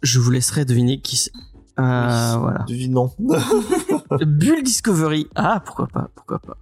Je 0.03 0.19
vous 0.19 0.31
laisserai 0.31 0.63
deviner 0.65 0.99
qui 1.01 1.17
c'est. 1.17 1.31
Euh, 1.79 2.35
voilà. 2.39 2.65
Devinons. 2.67 3.11
Bull 4.17 4.63
Discovery. 4.63 5.27
Ah, 5.35 5.61
pourquoi 5.65 5.87
pas, 5.87 6.09
pourquoi 6.15 6.39
pas. 6.39 6.57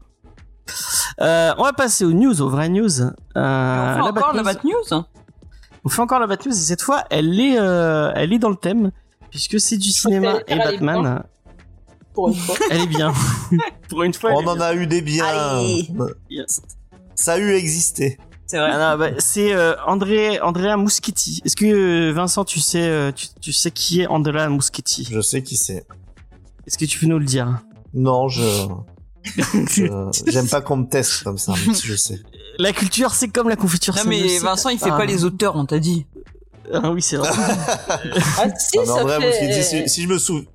Euh, 1.21 1.51
on 1.57 1.63
va 1.63 1.73
passer 1.73 2.05
aux 2.05 2.11
news, 2.13 2.41
aux 2.41 2.49
vraies 2.49 2.69
news. 2.69 3.01
Euh, 3.01 3.09
on 3.35 3.93
fait 3.95 3.97
la 3.97 4.03
encore 4.05 4.13
Bat 4.13 4.33
la 4.33 4.41
News- 4.41 4.43
Bat 4.43 4.59
News 4.99 5.03
On 5.85 5.89
fait 5.89 6.01
encore 6.01 6.19
la 6.19 6.27
Bat 6.27 6.37
News 6.45 6.51
et 6.51 6.55
cette 6.55 6.81
fois, 6.81 7.03
elle 7.09 7.39
est, 7.39 7.57
euh, 7.59 8.11
elle 8.15 8.33
est 8.33 8.39
dans 8.39 8.49
le 8.49 8.55
thème 8.55 8.91
puisque 9.31 9.59
c'est 9.59 9.77
du 9.77 9.89
cinéma 9.89 10.39
et 10.47 10.57
Batman. 10.57 11.23
Pour 12.13 12.29
une 12.29 12.35
fois. 12.35 12.55
Elle 12.71 12.81
est 12.81 12.87
bien. 12.87 13.13
Pour 13.89 14.03
une 14.03 14.13
fois. 14.13 14.31
On 14.33 14.45
en 14.47 14.55
bien. 14.55 14.61
a 14.65 14.73
eu 14.73 14.87
des 14.87 15.01
biens. 15.01 15.61
Yes. 16.29 16.61
Ça 17.15 17.33
a 17.33 17.37
eu 17.37 17.51
existé. 17.53 18.17
C'est 18.45 18.57
vrai. 18.57 18.71
Ah 18.73 18.97
bah, 18.97 19.09
c'est 19.19 19.53
euh, 19.53 19.75
André, 19.85 20.39
Andrea 20.41 20.75
Muschietti. 20.75 21.41
Est-ce 21.45 21.55
que 21.55 21.65
euh, 21.65 22.11
Vincent, 22.13 22.43
tu 22.45 22.59
sais, 22.59 22.81
euh, 22.81 23.11
tu, 23.11 23.27
tu 23.39 23.53
sais 23.53 23.69
qui 23.69 24.01
est 24.01 24.07
Andrea 24.07 24.49
Muschietti 24.49 25.07
Je 25.11 25.21
sais 25.21 25.43
qui 25.43 25.55
c'est. 25.55 25.85
Est-ce 26.69 26.77
que 26.77 26.85
tu 26.85 26.99
peux 26.99 27.07
nous 27.07 27.17
le 27.17 27.25
dire 27.25 27.59
Non, 27.95 28.27
je. 28.29 28.43
J'aime 30.27 30.47
pas 30.47 30.61
qu'on 30.61 30.77
me 30.77 30.85
teste 30.87 31.23
comme 31.23 31.39
ça, 31.39 31.53
je 31.83 31.95
sais. 31.95 32.21
La 32.59 32.73
culture, 32.73 33.15
c'est 33.15 33.27
comme 33.29 33.49
la 33.49 33.55
confiture. 33.55 33.95
Non 33.95 34.03
mais 34.05 34.37
Vincent 34.37 34.69
il 34.69 34.77
fait 34.77 34.91
Ah. 34.91 34.97
pas 34.97 35.05
les 35.05 35.23
auteurs, 35.25 35.55
on 35.55 35.65
t'a 35.65 35.79
dit. 35.79 36.05
Ah 36.71 36.91
oui, 36.91 37.01
c'est 37.01 37.15
vrai. 37.17 37.29
Ah, 38.37 38.47
si, 38.57 38.77
Ah, 38.77 38.81
mais 38.81 38.85
ça 38.85 38.93
en 38.93 39.01
vrai, 39.03 39.19
fait, 39.31 39.47
dit, 39.47 39.63
si, 39.63 39.89
si 39.89 40.03
je 40.03 40.07
me 40.07 40.19
sou- 40.19 40.45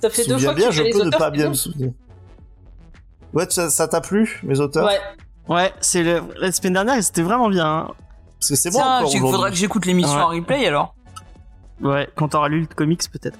ça 0.00 0.08
fait 0.08 0.24
deux 0.24 0.34
souviens 0.34 0.48
fois 0.50 0.54
bien, 0.54 0.68
que 0.68 0.74
je 0.74 0.82
peux 0.84 1.04
ne 1.04 1.10
pas 1.10 1.30
bien 1.30 1.50
me 1.50 1.54
souvenir. 1.54 1.90
Ouais, 3.34 3.46
ça 3.50 3.68
ça 3.68 3.86
t'a 3.88 4.00
plu, 4.00 4.40
mes 4.44 4.58
auteurs? 4.60 4.86
Ouais. 4.86 4.98
ouais, 5.54 5.72
c'est 5.82 6.02
le... 6.02 6.22
la 6.40 6.50
semaine 6.52 6.72
dernière, 6.72 7.02
c'était 7.04 7.22
vraiment 7.22 7.50
bien. 7.50 7.66
hein. 7.66 7.88
Parce 8.40 8.48
que 8.50 8.56
c'est 8.56 8.70
bon 8.70 8.78
Tiens, 8.78 8.98
encore 9.00 9.14
il 9.14 9.20
faudra 9.20 9.50
que 9.50 9.56
j'écoute 9.56 9.84
l'émission 9.84 10.16
Ouais. 10.16 10.22
en 10.22 10.28
replay 10.28 10.66
alors. 10.66 10.94
Ouais, 11.82 12.08
quand 12.16 12.28
t'auras 12.28 12.48
lu 12.48 12.60
le 12.60 12.66
comics, 12.66 13.02
peut-être. 13.12 13.38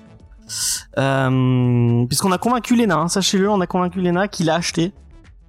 Euh, 0.98 2.04
puisqu'on 2.06 2.32
a 2.32 2.38
convaincu 2.38 2.76
Lena, 2.76 2.96
hein, 2.98 3.08
sachez-le, 3.08 3.48
on 3.50 3.60
a 3.60 3.66
convaincu 3.66 4.00
Lena 4.00 4.28
qu'il 4.28 4.50
a 4.50 4.54
acheté. 4.56 4.92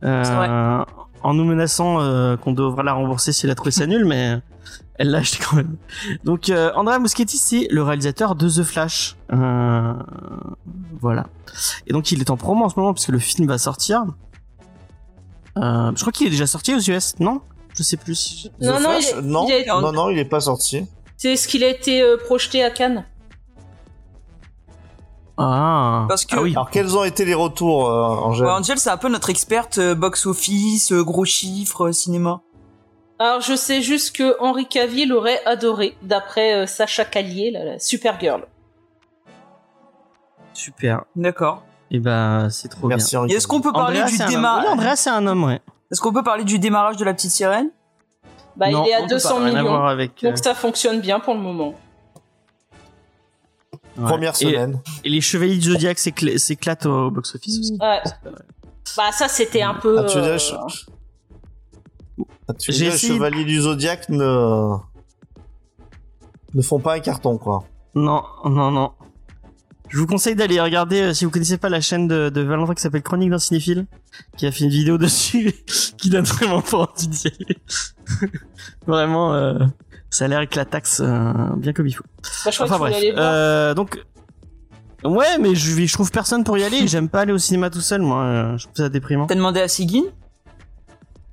Euh, 0.04 0.24
C'est 0.24 0.34
vrai. 0.34 0.48
en 1.24 1.34
nous 1.34 1.46
menaçant 1.46 2.02
euh, 2.02 2.36
qu'on 2.38 2.52
devrait 2.52 2.84
la 2.84 2.94
rembourser 2.94 3.32
si 3.32 3.46
elle 3.46 3.52
a 3.52 3.56
trouvé 3.56 3.72
ça 3.72 3.86
nul, 3.88 4.06
mais 4.06 4.40
elle 4.96 5.12
l'a 5.12 5.20
acheté 5.20 5.40
quand 5.44 5.56
même. 5.56 5.76
Donc, 6.24 6.50
euh, 6.50 6.72
Andrea 6.76 7.00
Muschietti, 7.00 7.38
c'est 7.38 7.68
le 7.72 7.82
réalisateur 7.84 8.36
de 8.36 8.48
The 8.50 8.64
Flash. 8.64 9.16
Euh, 9.32 9.94
voilà. 11.02 11.28
Et 11.88 11.94
donc, 11.94 12.12
il 12.12 12.22
est 12.22 12.30
en 12.30 12.38
promo 12.38 12.66
en 12.66 12.70
ce 12.70 12.80
moment, 12.80 12.94
puisque 12.94 13.10
le 13.10 13.20
film 13.20 13.48
va 13.48 13.58
sortir. 13.58 14.04
Euh, 15.58 15.92
je 15.96 16.02
crois 16.02 16.12
qu'il 16.12 16.28
est 16.28 16.32
déjà 16.32 16.48
sorti 16.48 16.74
aux 16.74 16.80
US, 16.80 17.16
non? 17.20 17.42
Je 17.78 17.84
sais 17.84 17.98
plus. 17.98 18.16
si- 18.16 18.50
The 18.60 18.64
Non, 18.64 18.74
non, 18.74 18.80
Flash 18.80 19.04
il 19.12 19.18
est- 19.18 19.22
non, 19.22 19.46
il 19.48 19.52
est- 19.54 19.66
non, 19.68 19.92
non, 19.92 20.10
il 20.10 20.20
est 20.20 20.26
pas 20.26 20.40
sorti. 20.42 20.86
C'est 21.18 21.36
ce 21.38 21.48
qu'il 21.48 21.64
a 21.64 21.70
été 21.70 22.02
euh, 22.02 22.18
projeté 22.18 22.64
à 22.64 22.70
Cannes. 22.70 23.06
Ah. 25.38 26.06
Parce 26.08 26.26
que- 26.26 26.36
Ah 26.38 26.42
oui. 26.42 26.52
Alors, 26.52 26.70
quels 26.70 26.96
ont 26.98 27.04
été 27.04 27.26
les 27.26 27.34
retours, 27.34 27.90
euh, 27.90 28.04
Angèle 28.04 28.46
Ouais, 28.46 28.52
Angel 28.52 28.78
c'est 28.78 28.90
un 28.92 28.98
peu 28.98 29.10
notre 29.10 29.30
experte 29.30 29.78
euh, 29.80 29.96
box-office, 29.96 30.92
euh, 30.92 31.04
gros 31.04 31.26
chiffres, 31.26 31.88
euh, 31.88 31.92
cinéma. 31.92 32.42
Alors, 33.20 33.42
je 33.42 33.56
sais 33.56 33.82
juste 33.82 34.16
que 34.16 34.36
Henri 34.40 34.68
Cavill 34.68 35.12
aurait 35.14 35.44
adoré, 35.46 35.96
d'après 36.02 36.54
euh, 36.56 36.66
Sacha 36.68 37.06
Callier, 37.06 37.52
la, 37.52 37.64
la 37.64 37.80
Supergirl. 37.80 38.46
Super. 40.54 41.04
D'accord. 41.16 41.64
Et 41.92 42.00
ben, 42.00 42.50
c'est 42.50 42.70
trop 42.70 42.88
bien. 42.88 42.98
Merci, 42.98 43.18
Henri. 43.18 43.32
Et 43.32 43.36
est-ce 43.36 43.48
qu'on 43.48 43.62
peut 43.62 43.72
parler 43.74 44.00
Andrea, 44.02 44.10
du 44.12 44.18
c'est 44.18 44.24
un 44.24 44.26
homme. 44.28 44.32
Oui, 44.34 44.36
démarrage 44.36 44.68
Andrea, 44.68 44.96
c'est 44.96 45.10
un 45.10 45.28
homme, 45.28 45.44
ouais. 45.46 45.62
Est-ce 45.92 46.02
qu'on 46.02 46.14
peut 46.14 46.24
parler 46.24 46.44
du 46.44 46.60
démarrage 46.60 46.98
de 46.98 47.06
la 47.06 47.14
petite 47.14 47.32
sirène? 47.32 47.70
Bah, 48.56 48.70
Non, 48.70 48.84
il 48.86 48.90
est 48.90 48.96
on 48.96 49.00
à 49.00 49.02
peut 49.04 49.08
200 49.10 49.30
pas, 49.30 49.36
rien 49.36 49.46
à 49.46 49.50
millions. 49.62 49.64
voir 49.78 49.88
avec, 49.88 50.24
euh, 50.24 50.30
Donc, 50.30 50.38
ça 50.38 50.54
fonctionne 50.54 51.02
bien 51.02 51.20
pour 51.20 51.34
le 51.34 51.40
moment. 51.40 51.74
Ouais. 53.98 54.06
Première 54.06 54.36
semaine. 54.36 54.80
Et, 55.04 55.10
les 55.10 55.22
Chevaliers 55.22 55.58
du 55.58 55.72
Zodiac 55.72 55.98
s'écla- 55.98 56.38
s'éclatent 56.38 56.86
au 56.86 57.12
box-office 57.12 57.60
aussi. 57.60 57.78
Ouais. 57.82 58.02
Bah, 58.98 59.12
ça, 59.12 59.28
c'était 59.28 59.62
un 59.62 59.74
peu. 59.76 59.98
Ah, 60.00 60.04
tu 60.04 60.18
veux 60.18 60.24
dire, 60.24 60.32
euh, 60.34 60.38
je- 60.38 60.54
Ah, 62.48 62.54
tu 62.54 62.72
veux 62.72 62.78
J'ai 62.78 62.84
dire, 62.86 62.90
les 62.92 62.96
essayé- 62.96 63.14
chevaliers 63.14 63.46
du 63.46 63.62
Zodiac 63.62 64.10
ne 64.10 64.76
ne 66.54 66.62
font 66.62 66.80
pas 66.80 66.96
un 66.96 67.00
carton, 67.00 67.38
quoi. 67.38 67.64
Non, 67.96 68.24
non, 68.46 68.70
non. 68.72 68.92
Je 69.90 70.00
vous 70.00 70.08
conseille 70.08 70.36
d'aller 70.36 70.60
regarder, 70.60 71.02
euh, 71.02 71.14
si 71.14 71.24
vous 71.26 71.32
connaissez 71.32 71.58
pas 71.58 71.70
la 71.70 71.80
chaîne 71.82 72.08
de, 72.08 72.30
de 72.30 72.42
Valentin 72.42 72.74
qui 72.74 72.82
s'appelle 72.82 73.04
Chronique 73.04 73.30
d'un 73.30 73.38
cinéphile, 73.40 73.86
qui 74.38 74.46
a 74.48 74.52
fait 74.52 74.64
une 74.66 74.72
vidéo 74.72 74.98
dessus, 75.00 75.54
qui 75.98 76.10
donne 76.10 76.26
vraiment 76.26 76.62
pas 76.62 76.78
envie 76.80 77.08
d'y 77.08 77.28
aller. 77.28 77.58
vraiment, 78.88 79.34
euh, 79.34 79.60
ça 80.16 80.26
a 80.26 80.28
l'air 80.28 80.42
éclataxe, 80.42 81.02
euh, 81.04 81.34
bien 81.58 81.74
comme 81.74 81.88
il 81.88 81.94
faut. 81.94 82.04
bah, 82.46 82.52
je 82.52 82.56
crois 82.56 82.66
Enfin 82.66 82.76
que 82.76 82.80
bref. 82.82 82.96
aller. 82.96 83.14
Euh, 83.18 83.74
donc, 83.74 84.04
ouais, 85.04 85.38
mais 85.40 85.56
je, 85.56 85.86
je 85.86 85.94
trouve 85.94 86.12
personne 86.12 86.44
pour 86.44 86.58
y 86.58 86.64
aller. 86.64 86.88
J'aime 86.88 87.10
pas 87.10 87.22
aller 87.22 87.34
au 87.34 87.38
cinéma 87.38 87.70
tout 87.70 87.82
seul, 87.82 88.02
moi. 88.02 88.24
euh, 88.24 88.58
Je 88.58 88.64
trouve 88.66 88.76
ça 88.78 88.90
déprimant. 88.90 89.28
T'as 89.28 89.36
demandé 89.36 89.60
à 89.62 89.68
Sigyn 89.68 90.04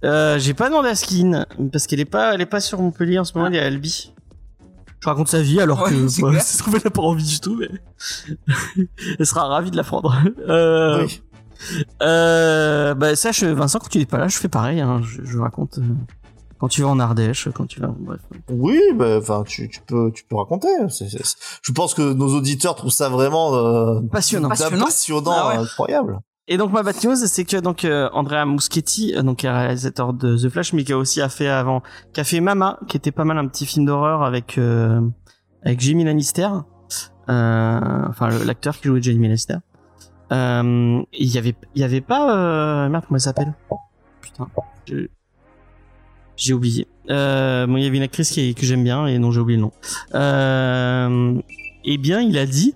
Euh, 0.05 0.39
j'ai 0.39 0.55
pas 0.55 0.69
demandé 0.69 0.89
à 0.89 0.95
Skin 0.95 1.45
parce 1.73 1.87
qu'elle 1.87 2.01
est 2.01 2.05
pas, 2.07 2.35
elle 2.35 2.41
est 2.41 2.47
pas 2.47 2.61
sur 2.61 2.81
Montpellier 2.81 3.19
en 3.19 3.25
ce 3.25 3.33
moment. 3.37 3.49
Elle 3.49 3.57
est 3.57 3.61
à 3.61 3.67
Albi. 3.67 4.15
Je 5.03 5.09
raconte 5.09 5.29
sa 5.29 5.41
vie 5.43 5.61
alors 5.61 5.83
Ouais, 5.83 5.91
que 5.91 6.09
c'est 6.09 6.23
bah, 6.23 6.39
se 6.41 6.59
trouve 6.59 6.77
elle 6.77 6.87
a 6.87 6.91
pas 6.91 7.01
envie 7.03 7.25
du 7.25 7.41
tout, 7.41 7.57
mais 7.59 7.69
elle 9.19 9.27
sera 9.27 9.47
ravie 9.47 9.71
de 9.71 9.77
l'apprendre. 9.77 10.15
Euh, 10.49 11.05
Oui. 11.05 11.23
euh, 12.03 12.95
bah 12.95 13.15
sache 13.17 13.43
Vincent 13.43 13.79
quand 13.79 13.89
tu 13.89 13.99
n'es 13.99 14.07
pas 14.07 14.19
là, 14.19 14.29
je 14.29 14.37
fais 14.39 14.49
pareil. 14.49 14.81
Hein, 14.81 15.01
je, 15.05 15.23
je 15.25 15.39
raconte 15.39 15.79
euh, 15.79 15.83
quand 16.61 16.69
tu 16.69 16.83
vas 16.83 16.89
en 16.89 17.01
Ardèche, 17.01 17.49
quand 17.55 17.67
tu 17.67 17.81
vas, 17.81 17.89
bref. 17.99 18.21
Oui, 18.51 18.79
bah, 18.95 19.17
enfin, 19.19 19.43
tu, 19.47 19.69
tu 19.69 19.81
peux, 19.81 20.13
tu 20.13 20.25
peux 20.25 20.37
raconter. 20.37 20.69
C'est- 20.91 21.09
c'est- 21.09 21.25
c'est- 21.25 21.37
Je 21.63 21.73
pense 21.73 21.95
que 21.95 22.13
nos 22.13 22.29
auditeurs 22.37 22.75
trouvent 22.75 22.91
ça 22.93 23.09
vraiment 23.09 23.55
euh, 23.55 24.01
Passionnant. 24.13 24.49
Passionnant. 24.51 24.85
passionnant, 24.85 25.33
Ah 25.35 25.49
ouais. 25.49 25.57
incroyable. 25.57 26.21
Et 26.49 26.57
donc 26.57 26.73
ma 26.73 26.83
bad 26.83 26.97
news, 27.05 27.15
c'est 27.15 27.45
que 27.45 27.57
donc 27.59 27.85
euh, 27.85 28.09
Andrea 28.13 28.45
Muschietti, 28.45 29.15
euh, 29.17 29.23
donc 29.23 29.39
qui 29.39 29.47
est 29.47 29.51
réalisateur 29.51 30.13
de 30.13 30.37
The 30.37 30.49
Flash, 30.49 30.73
mais 30.73 30.83
qui 30.85 30.93
a 30.93 30.99
aussi 30.99 31.21
a 31.21 31.29
fait 31.29 31.47
avant, 31.49 31.81
qui 32.13 32.21
a 32.21 32.25
fait 32.25 32.41
Mama, 32.41 32.79
qui 32.89 32.97
était 32.97 33.13
pas 33.13 33.25
mal 33.25 33.39
un 33.39 33.47
petit 33.47 33.67
film 33.67 33.87
d'horreur 33.87 34.23
avec 34.25 34.59
euh, 34.59 35.01
avec 35.65 35.79
Jimmy 35.81 36.03
Lannister, 36.05 36.49
euh, 37.29 37.81
enfin 38.09 38.29
le- 38.31 38.43
l'acteur 38.45 38.77
qui 38.81 38.89
jouait 38.89 39.01
Jimmy 39.01 39.29
Lannister. 39.29 39.59
Euh, 40.33 41.03
Il 41.13 41.29
y 41.33 41.39
avait 41.39 41.55
il 41.75 41.81
y 41.83 41.85
avait 41.85 42.01
pas 42.01 42.35
euh, 42.37 42.89
merde 42.89 43.05
comment 43.07 43.17
elle 43.17 43.21
s'appelle? 43.23 43.55
Putain, 44.21 44.49
je- 44.89 45.07
j'ai 46.41 46.55
oublié. 46.55 46.87
Euh, 47.11 47.67
bon 47.67 47.77
il 47.77 47.85
y 47.85 47.87
avait 47.87 47.97
une 47.97 48.03
actrice 48.03 48.31
qui 48.31 48.55
que 48.55 48.65
j'aime 48.67 48.83
bien 48.85 49.07
et 49.07 49.19
dont 49.19 49.31
j'ai 49.31 49.41
oublié 49.41 49.57
le 49.57 49.63
nom. 49.63 49.73
Euh, 50.15 51.41
eh 51.85 51.99
bien 51.99 52.21
il 52.21 52.39
a 52.39 52.47
dit 52.47 52.75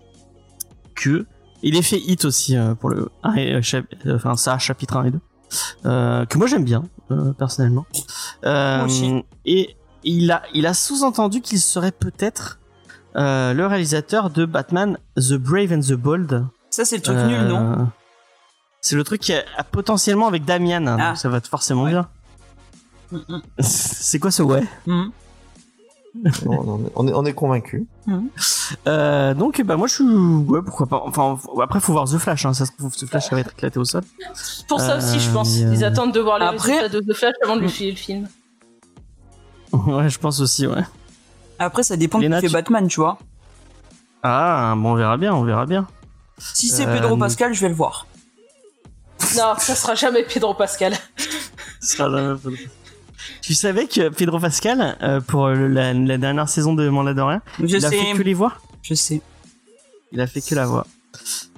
que 0.95 1.27
il 1.63 1.77
est 1.77 1.83
fait 1.83 1.99
hit 1.99 2.25
aussi 2.25 2.57
euh, 2.57 2.75
pour 2.75 2.91
le 2.91 3.09
euh, 3.25 3.61
euh, 4.07 4.17
enfin 4.17 4.37
ça 4.37 4.59
chapitre 4.59 4.97
1 4.97 5.05
et 5.07 5.11
2 5.13 5.21
euh, 5.87 6.27
que 6.27 6.37
moi 6.39 6.47
j'aime 6.47 6.65
bien 6.65 6.85
euh, 7.11 7.33
personnellement 7.33 7.87
euh, 8.45 8.79
Moi 8.79 8.87
aussi. 8.87 9.23
et 9.47 9.77
il 10.05 10.31
a 10.31 10.43
il 10.53 10.67
a 10.67 10.75
sous-entendu 10.75 11.41
qu'il 11.41 11.61
serait 11.61 11.93
peut-être 11.93 12.59
euh, 13.17 13.55
le 13.55 13.67
réalisateur 13.67 14.31
de 14.31 14.45
Batman 14.45 14.99
The 15.17 15.35
Brave 15.35 15.73
and 15.73 15.81
the 15.81 15.93
Bold 15.95 16.45
Ça, 16.71 16.85
c'est 16.85 16.97
le 16.97 17.03
truc 17.03 17.17
nul, 17.17 17.43
non 17.47 17.89
c'est 18.81 18.97
le 18.97 19.05
truc 19.05 19.21
qui 19.23 19.33
a, 19.33 19.43
a 19.57 19.65
potentiellement 19.65 20.27
avec 20.27 20.45
Damian 20.45 20.87
hein, 20.87 20.97
Ah. 21.01 21.09
donc 21.11 21.17
ça 21.17 21.29
va 21.31 21.39
être 21.39 21.47
forcément 21.49 21.85
Ouais. 21.85 21.91
bien 21.93 22.09
c'est 23.59 24.19
quoi 24.19 24.31
ce 24.31 24.43
ouais 24.43 24.63
mm. 24.87 25.05
on, 26.47 26.53
on 26.53 26.85
est, 26.87 26.93
on 26.95 27.09
est, 27.09 27.13
on 27.15 27.25
est 27.25 27.33
convaincus. 27.35 27.83
euh, 28.87 29.35
donc 29.35 29.61
bah 29.63 29.77
moi 29.77 29.87
je 29.89 29.95
suis 29.95 30.05
ouais 30.05 30.61
pourquoi 30.65 30.87
pas 30.87 31.03
enfin 31.05 31.39
après 31.63 31.81
faut 31.81 31.93
voir 31.93 32.05
The 32.09 32.19
Flash 32.19 32.47
hein, 32.47 32.55
ça 32.55 32.67
se 32.67 32.73
trouve 32.77 32.95
The 32.95 33.07
Flash 33.07 33.25
ça 33.29 33.35
va 33.35 33.41
être 33.41 33.53
éclaté 33.53 33.79
au 33.79 33.85
sol 33.85 34.03
Pour 34.69 34.81
ça 34.81 34.99
aussi, 34.99 35.19
je 35.21 35.31
euh, 35.31 35.33
pense. 35.33 35.57
euh, 35.59 35.71
Ils 35.73 35.85
attendent 35.85 36.13
de 36.15 36.21
voir 36.21 36.39
les 36.39 36.47
Après- 36.47 36.73
résultats 36.79 36.89
de 36.89 37.01
The 37.01 37.17
Flash 37.17 37.35
avant 37.43 37.57
de 37.57 37.63
lui 37.63 37.71
filer 37.71 37.91
le 37.91 37.97
film. 37.97 38.29
ouais 39.73 40.09
je 40.09 40.19
pense 40.19 40.41
aussi 40.41 40.67
ouais 40.67 40.83
Après, 41.59 41.83
ça 41.83 41.97
dépend 41.97 42.19
qui 42.19 42.25
Léna, 42.25 42.41
fait 42.41 42.47
tu- 42.49 42.53
Batman, 42.53 42.87
tu 42.87 43.01
vois. 43.01 43.19
ah 44.23 44.75
bon 44.77 44.93
on 44.93 44.95
verra 44.95 45.17
bien 45.17 45.35
on 45.35 45.43
verra 45.45 45.67
bien 45.67 45.87
Si 46.39 46.69
c'est 46.69 46.87
Euh, 46.87 46.95
Pedro 46.95 47.17
Pascal, 47.17 47.55
je 47.55 47.61
vais 47.61 47.69
le 47.69 47.75
voir. 47.75 48.07
Non, 49.37 49.55
ça 49.59 49.75
sera 49.75 49.95
jamais 49.97 50.23
Pedro 50.25 50.55
Pascal. 50.55 50.95
Ce 51.81 51.97
sera 51.97 52.09
jamais 52.11 52.39
Pedro. 52.39 52.57
Tu 53.43 53.55
savais 53.55 53.87
que 53.87 54.09
Pedro 54.09 54.39
Pascal, 54.39 54.97
euh, 55.03 55.21
pour 55.21 55.49
le- 55.49 55.69
la, 55.69 55.93
la 55.93 56.19
dernière 56.19 56.49
saison 56.49 56.75
de 56.75 56.89
Mandalorian, 56.89 57.41
Je 57.61 57.77
il 57.77 57.85
a 57.85 57.91
fait 57.91 58.13
que 58.17 58.23
les 58.23 58.35
voix? 58.35 58.55
Je 58.83 58.95
sais. 58.95 59.21
Il 60.13 60.21
a 60.21 60.27
fait 60.27 60.41
que 60.41 60.55
la 60.55 60.67
voix. 60.67 60.87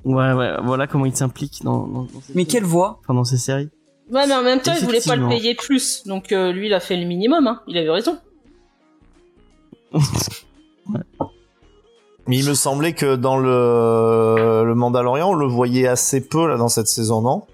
Ouais, 0.04 0.32
ouais, 0.32 0.52
voilà 0.62 0.86
comment 0.86 1.06
il 1.06 1.16
s'implique 1.16 1.62
dans, 1.64 1.86
dans, 1.86 2.02
dans 2.02 2.20
ses 2.26 2.32
Mais 2.34 2.44
quelle 2.44 2.64
voix? 2.64 2.98
Enfin, 3.02 3.14
dans 3.14 3.24
ses 3.24 3.38
séries. 3.38 3.68
Ouais, 4.10 4.26
mais 4.26 4.34
en 4.34 4.42
même 4.42 4.60
temps, 4.60 4.72
il 4.78 4.84
voulait 4.84 5.00
pas 5.00 5.16
le 5.16 5.28
payer 5.28 5.54
plus. 5.54 6.04
Donc, 6.06 6.30
euh, 6.32 6.52
lui, 6.52 6.66
il 6.66 6.74
a 6.74 6.80
fait 6.80 6.96
le 6.96 7.06
minimum. 7.06 7.46
Hein. 7.46 7.60
Il 7.66 7.76
a 7.78 7.82
eu 7.82 7.90
raison. 7.90 8.18
Mais 12.28 12.38
il 12.38 12.48
me 12.48 12.54
semblait 12.54 12.92
que 12.92 13.14
dans 13.14 13.36
le, 13.38 14.64
le 14.66 14.74
Mandalorian, 14.74 15.30
on 15.30 15.34
le 15.34 15.46
voyait 15.46 15.86
assez 15.86 16.20
peu 16.26 16.48
là 16.48 16.56
dans 16.56 16.68
cette 16.68 16.88
saison, 16.88 17.20
non? 17.20 17.44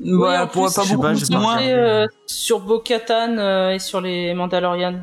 Ouais, 0.00 0.36
en 0.38 0.46
pour 0.46 0.66
plus, 0.66 0.74
pas 0.74 0.82
je 0.82 0.88
sais 0.88 0.94
beaucoup 0.94 1.02
pas, 1.08 1.14
j'ai 1.14 1.26
pas 1.26 1.38
moins. 1.40 1.62
Euh, 1.62 2.06
sur 2.26 2.60
Bo-Katan 2.60 3.38
euh, 3.38 3.70
et 3.70 3.78
sur 3.78 4.00
les 4.00 4.34
Mandalorian. 4.34 5.02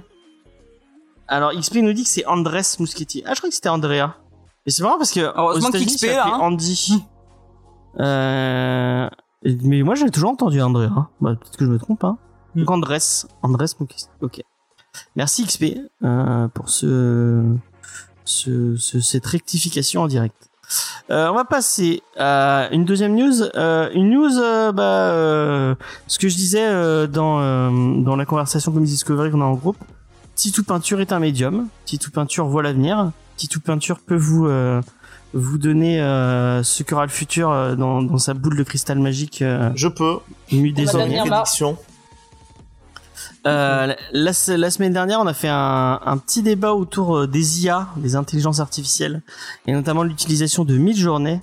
Alors 1.28 1.52
XP 1.54 1.78
nous 1.78 1.94
dit 1.94 2.04
que 2.04 2.10
c'est 2.10 2.26
Andrés 2.26 2.62
Muschietti. 2.80 3.24
Ah, 3.26 3.32
je 3.34 3.40
crois 3.40 3.50
que 3.50 3.56
c'était 3.56 3.70
Andrea. 3.70 4.16
Et 4.66 4.72
c'est 4.72 4.84
marrant 4.84 4.98
parce 4.98 5.12
que 5.12 5.22
aux 5.22 5.34
Heureusement 5.40 5.70
États-Unis, 5.70 5.92
qu'XP, 5.94 6.06
là, 6.08 6.26
hein. 6.28 6.38
Andy. 6.42 7.04
Euh, 8.00 9.10
mais 9.64 9.82
moi, 9.84 9.96
j'avais 9.96 10.12
toujours 10.12 10.30
entendu 10.32 10.62
Andrea. 10.62 11.10
Bah, 11.22 11.36
peut-être 11.36 11.58
que 11.58 11.66
je 11.66 11.70
me 11.72 11.80
trompe. 11.80 12.04
Hein. 12.04 12.18
Hmm. 12.56 12.60
Donc 12.60 12.72
Andrés, 12.72 13.00
Andrés 13.42 13.66
Muschietti. 13.80 14.06
Ok. 14.22 14.42
Merci 15.16 15.46
XP 15.46 15.78
euh, 16.04 16.48
pour 16.50 16.70
ce, 16.70 17.44
ce, 18.26 18.76
ce- 18.78 19.00
cette 19.00 19.26
rectification 19.26 20.04
en 20.04 20.08
direct. 20.08 20.50
Euh, 21.12 21.30
on 21.30 21.36
va 21.36 21.46
passer 21.46 22.02
à 22.18 22.70
une 22.72 22.86
deuxième 22.86 23.16
news. 23.16 23.42
Euh, 23.56 23.90
une 23.94 24.10
news, 24.10 24.38
euh, 24.38 24.72
bah, 24.72 24.84
euh, 24.84 25.76
ce 26.08 26.18
que 26.18 26.30
je 26.30 26.36
disais 26.36 26.66
euh, 26.66 27.08
dans, 27.08 27.40
euh, 27.42 27.70
dans 28.02 28.16
la 28.16 28.26
conversation 28.26 28.72
Comics 28.72 28.90
Discovery 28.90 29.32
qu'on 29.32 29.42
a 29.42 29.46
en 29.46 29.54
groupe. 29.56 29.78
Titou 30.36 30.64
Peinture 30.64 31.02
est 31.02 31.12
un 31.12 31.20
médium. 31.20 31.68
Titou 31.86 32.10
Peinture 32.12 32.46
voit 32.48 32.64
l'avenir. 32.64 33.12
Titou 33.38 33.60
Peinture 33.60 34.00
peut 34.00 34.16
vous 34.16 34.48
euh, 34.48 34.82
vous 35.34 35.58
donner 35.58 36.02
euh, 36.02 36.64
ce 36.64 36.84
qu'aura 36.84 37.06
le 37.06 37.12
futur 37.12 37.52
euh, 37.52 37.76
dans, 37.76 38.02
dans 38.02 38.18
sa 38.18 38.34
boule 38.34 38.58
de 38.58 38.64
cristal 38.64 39.00
magique 39.00 39.42
euh, 39.42 39.70
Je 39.76 39.88
peux. 39.88 40.18
mue 40.52 40.72
des 40.72 40.86
Euh, 43.46 43.94
la, 44.14 44.32
la- 44.58 44.72
semaine 44.72 44.94
dernière, 44.94 45.20
on 45.20 45.28
a 45.28 45.34
fait 45.34 45.50
un, 45.50 46.00
un 46.06 46.18
petit 46.18 46.42
débat 46.42 46.74
autour 46.74 47.18
euh, 47.18 47.28
des 47.28 47.64
IA, 47.66 47.88
des 47.98 48.16
intelligences 48.16 48.60
artificielles, 48.62 49.22
et 49.68 49.74
notamment 49.74 50.04
l'utilisation 50.04 50.64
de 50.64 50.78
mid-journée, 50.78 51.42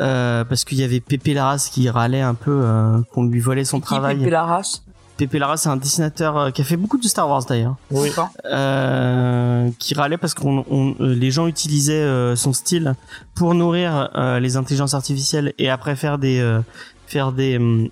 euh, 0.00 0.44
parce 0.44 0.64
qu'il 0.64 0.78
y 0.78 0.82
avait 0.82 0.98
Pépé 1.00 1.34
Larras 1.34 1.68
qui 1.72 1.88
râlait 1.88 2.20
un 2.20 2.34
peu 2.34 2.50
euh, 2.64 2.98
qu'on 3.12 3.24
lui 3.26 3.38
volait 3.40 3.64
son 3.64 3.78
Qui 3.78 3.86
travail. 3.86 4.16
pépait 4.18 4.30
la 4.30 4.44
race. 4.44 4.82
Pépé 5.18 5.38
Larras, 5.38 5.56
c'est 5.58 5.68
un 5.68 5.76
dessinateur 5.76 6.36
euh, 6.36 6.50
qui 6.50 6.62
a 6.62 6.64
fait 6.64 6.76
beaucoup 6.76 6.98
de 6.98 7.06
Star 7.06 7.28
Wars 7.28 7.44
d'ailleurs, 7.44 7.76
Oui. 7.92 8.10
euh, 8.44 9.70
qui 9.78 9.94
râlait 9.94 10.18
parce 10.18 10.34
qu'on 10.34 10.64
on- 10.70 10.94
euh, 11.00 11.14
les 11.14 11.30
gens 11.30 11.46
utilisaient 11.46 11.94
euh, 11.94 12.34
son 12.36 12.52
style 12.52 12.94
pour 13.34 13.54
nourrir 13.54 14.10
euh, 14.16 14.40
les 14.40 14.56
intelligences 14.56 14.94
artificielles 14.94 15.54
et 15.58 15.70
après 15.70 15.94
faire 15.96 16.18
des 16.18 16.38
euh, 16.40 16.60
faire 17.06 17.32
des 17.32 17.56
hum, 17.56 17.88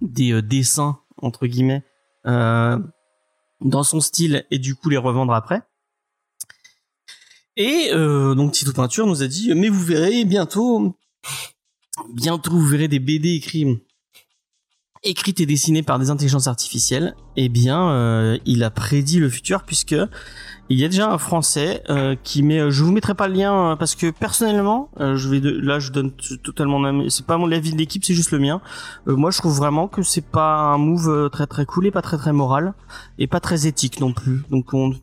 des 0.00 0.32
euh, 0.32 0.42
dessins 0.42 0.96
entre 1.20 1.46
guillemets 1.46 1.82
euh, 1.84 1.95
dans 2.26 3.82
son 3.82 4.00
style 4.00 4.44
et 4.50 4.58
du 4.58 4.74
coup 4.74 4.88
les 4.90 4.96
revendre 4.96 5.32
après. 5.32 5.62
Et 7.56 7.90
euh, 7.92 8.34
donc 8.34 8.52
Tito 8.52 8.72
Peinture 8.72 9.06
nous 9.06 9.22
a 9.22 9.28
dit 9.28 9.54
mais 9.54 9.68
vous 9.68 9.82
verrez 9.82 10.24
bientôt 10.24 10.94
bientôt 12.12 12.50
vous 12.50 12.66
verrez 12.66 12.88
des 12.88 12.98
BD 12.98 13.30
écrits 13.30 13.82
écrites 15.08 15.40
et 15.40 15.46
dessinées 15.46 15.82
par 15.82 15.98
des 15.98 16.10
intelligences 16.10 16.46
artificielles. 16.46 17.14
Eh 17.36 17.48
bien 17.48 17.90
euh, 17.90 18.38
il 18.46 18.64
a 18.64 18.70
prédit 18.70 19.18
le 19.18 19.28
futur 19.28 19.62
puisque 19.62 19.96
il 20.68 20.80
y 20.80 20.84
a 20.84 20.88
déjà 20.88 21.10
un 21.10 21.18
français 21.18 21.82
euh, 21.90 22.16
qui 22.24 22.42
met 22.42 22.70
je 22.70 22.82
vous 22.82 22.92
mettrai 22.92 23.14
pas 23.14 23.28
le 23.28 23.34
lien 23.34 23.72
euh, 23.72 23.76
parce 23.76 23.94
que 23.94 24.10
personnellement 24.10 24.90
euh, 25.00 25.16
je 25.16 25.28
vais 25.28 25.40
de, 25.40 25.50
là 25.50 25.78
je 25.78 25.92
donne 25.92 26.12
totalement 26.42 26.80
c'est 27.08 27.26
pas 27.26 27.36
mon 27.36 27.52
avis 27.52 27.72
de 27.72 27.76
l'équipe 27.76 28.04
c'est 28.04 28.14
juste 28.14 28.30
le 28.30 28.38
mien 28.38 28.60
euh, 29.08 29.16
moi, 29.16 29.30
je 29.30 29.38
trouve 29.38 29.56
vraiment 29.56 29.88
que 29.88 30.02
c'est 30.02 30.24
pas 30.24 30.56
un 30.56 30.78
move 30.78 31.08
euh, 31.08 31.28
très 31.28 31.46
très 31.46 31.64
cool 31.64 31.86
et 31.86 31.90
pas 31.90 32.02
très 32.02 32.16
très 32.16 32.32
moral 32.32 32.74
et 33.18 33.26
pas 33.26 33.40
très 33.40 33.66
éthique 33.66 34.00
non 34.00 34.12
plus. 34.12 34.42
Donc, 34.50 34.72
on, 34.74 34.94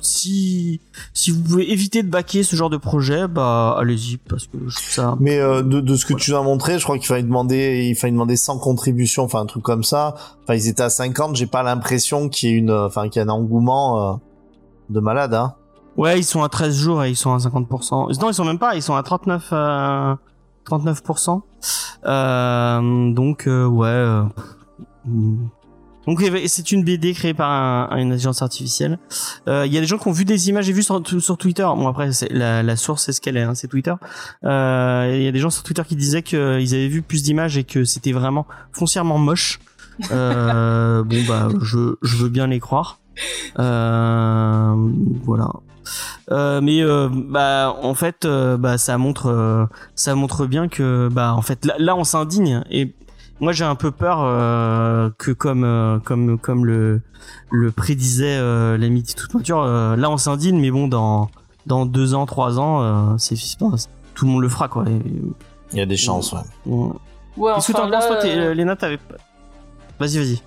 si 0.00 0.80
si 1.12 1.30
vous 1.30 1.42
pouvez 1.42 1.70
éviter 1.72 2.02
de 2.02 2.08
baquer 2.08 2.42
ce 2.42 2.56
genre 2.56 2.70
de 2.70 2.76
projet, 2.76 3.28
bah 3.28 3.76
allez-y 3.78 4.16
parce 4.16 4.46
que 4.46 4.58
je 4.66 4.76
trouve 4.76 4.90
ça. 4.90 5.16
Mais 5.20 5.38
euh, 5.38 5.62
de, 5.62 5.80
de 5.80 5.96
ce 5.96 6.06
que 6.06 6.14
tu 6.14 6.30
nous 6.30 6.36
as 6.36 6.42
montré, 6.42 6.78
je 6.78 6.84
crois 6.84 6.98
qu'il 6.98 7.06
fallait 7.06 7.22
demander, 7.22 7.86
il 7.88 7.94
fallait 7.94 8.12
demander 8.12 8.36
100 8.36 8.58
contributions, 8.58 9.24
enfin 9.24 9.40
un 9.40 9.46
truc 9.46 9.62
comme 9.62 9.84
ça. 9.84 10.14
Enfin, 10.42 10.54
ils 10.54 10.68
étaient 10.68 10.82
à 10.82 10.90
50. 10.90 11.36
J'ai 11.36 11.46
pas 11.46 11.62
l'impression 11.62 12.28
qu'il 12.28 12.50
y 12.50 12.52
ait 12.52 12.56
une, 12.56 12.70
enfin 12.70 13.08
qu'il 13.08 13.20
y 13.20 13.24
ait 13.24 13.28
un 13.28 13.32
engouement 13.32 14.12
euh, 14.12 14.14
de 14.90 15.00
malade. 15.00 15.34
Hein. 15.34 15.54
Ouais, 15.96 16.18
ils 16.18 16.24
sont 16.24 16.42
à 16.42 16.48
13 16.48 16.76
jours 16.76 17.04
et 17.04 17.10
ils 17.10 17.16
sont 17.16 17.32
à 17.32 17.38
50%. 17.38 18.20
Non, 18.20 18.30
ils 18.30 18.34
sont 18.34 18.44
même 18.44 18.58
pas, 18.58 18.74
ils 18.74 18.82
sont 18.82 18.96
à 18.96 19.02
39 19.02 19.48
euh, 19.52 20.14
39%. 20.66 21.40
Euh, 22.06 23.12
donc 23.12 23.46
euh, 23.46 23.66
ouais. 23.66 23.86
euh, 23.86 24.24
mm. 25.06 25.48
Donc 26.06 26.22
c'est 26.46 26.72
une 26.72 26.84
BD 26.84 27.12
créée 27.14 27.34
par 27.34 27.50
un, 27.50 27.96
une 27.96 28.08
intelligence 28.08 28.42
artificielle. 28.42 28.98
Euh, 29.48 29.64
Il 29.66 29.72
y 29.72 29.78
a 29.78 29.80
des 29.80 29.86
gens 29.86 29.98
qui 29.98 30.08
ont 30.08 30.12
vu 30.12 30.24
des 30.24 30.48
images, 30.48 30.66
j'ai 30.66 30.72
vu 30.72 30.82
sur, 30.82 31.02
sur 31.20 31.36
Twitter. 31.38 31.62
Bon 31.62 31.88
après, 31.88 32.10
la, 32.30 32.62
la 32.62 32.76
source 32.76 33.04
c'est 33.04 33.12
ce 33.12 33.20
qu'elle 33.20 33.36
est, 33.36 33.42
hein, 33.42 33.54
c'est 33.54 33.68
Twitter. 33.68 33.94
Euh, 34.44 35.12
Il 35.16 35.22
y 35.22 35.28
a 35.28 35.32
des 35.32 35.38
gens 35.38 35.50
sur 35.50 35.62
Twitter 35.62 35.82
qui 35.86 35.96
disaient 35.96 36.22
qu'ils 36.22 36.38
avaient 36.74 36.88
vu 36.88 37.02
plus 37.02 37.22
d'images 37.22 37.56
et 37.56 37.64
que 37.64 37.84
c'était 37.84 38.12
vraiment 38.12 38.46
foncièrement 38.72 39.18
moche. 39.18 39.60
Euh, 40.10 41.02
bon 41.04 41.16
bah, 41.28 41.48
je, 41.62 41.96
je 42.02 42.16
veux 42.16 42.28
bien 42.28 42.46
les 42.46 42.60
croire. 42.60 42.98
Euh, 43.58 44.74
voilà. 45.24 45.50
Euh, 46.30 46.60
mais 46.62 46.80
euh, 46.82 47.10
bah 47.12 47.76
en 47.82 47.94
fait 47.94 48.24
euh, 48.24 48.56
bah 48.56 48.78
ça 48.78 48.96
montre 48.96 49.26
euh, 49.26 49.66
ça 49.94 50.14
montre 50.14 50.46
bien 50.46 50.68
que 50.68 51.10
bah 51.12 51.34
en 51.34 51.42
fait 51.42 51.66
là, 51.66 51.74
là 51.78 51.94
on 51.94 52.04
s'indigne 52.04 52.64
et 52.70 52.94
moi 53.40 53.52
j'ai 53.52 53.64
un 53.64 53.74
peu 53.74 53.90
peur 53.90 54.18
euh, 54.22 55.10
que 55.18 55.30
comme 55.32 55.64
euh, 55.64 55.98
comme 55.98 56.38
comme 56.38 56.64
le 56.66 57.00
le 57.50 57.70
prédisait 57.72 58.36
euh, 58.38 58.76
l'ami 58.78 59.02
de 59.02 59.12
toute 59.12 59.32
peinture 59.32 59.60
euh, 59.62 59.96
là 59.96 60.10
on 60.10 60.16
s'indigne 60.16 60.58
mais 60.60 60.70
bon 60.70 60.88
dans 60.88 61.30
dans 61.66 61.86
deux 61.86 62.14
ans 62.14 62.26
trois 62.26 62.58
ans 62.58 62.82
euh, 62.82 63.14
c'est 63.18 63.36
tout 64.14 64.24
le 64.26 64.30
monde 64.30 64.42
le 64.42 64.48
fera 64.48 64.68
quoi 64.68 64.84
et, 64.88 65.00
Il 65.72 65.78
y 65.78 65.80
a 65.80 65.86
des 65.86 65.96
chances. 65.96 66.32
Ouais. 66.32 66.38
Ouais, 67.36 67.52
que 67.52 67.58
enfin, 67.58 67.72
t'en 67.72 67.90
penses 67.90 68.06
toi 68.06 68.24
euh, 68.24 68.54
Léna 68.54 68.76
t'avais 68.76 68.98
pas- 68.98 69.16
vas-y 69.98 70.18
vas-y 70.18 70.42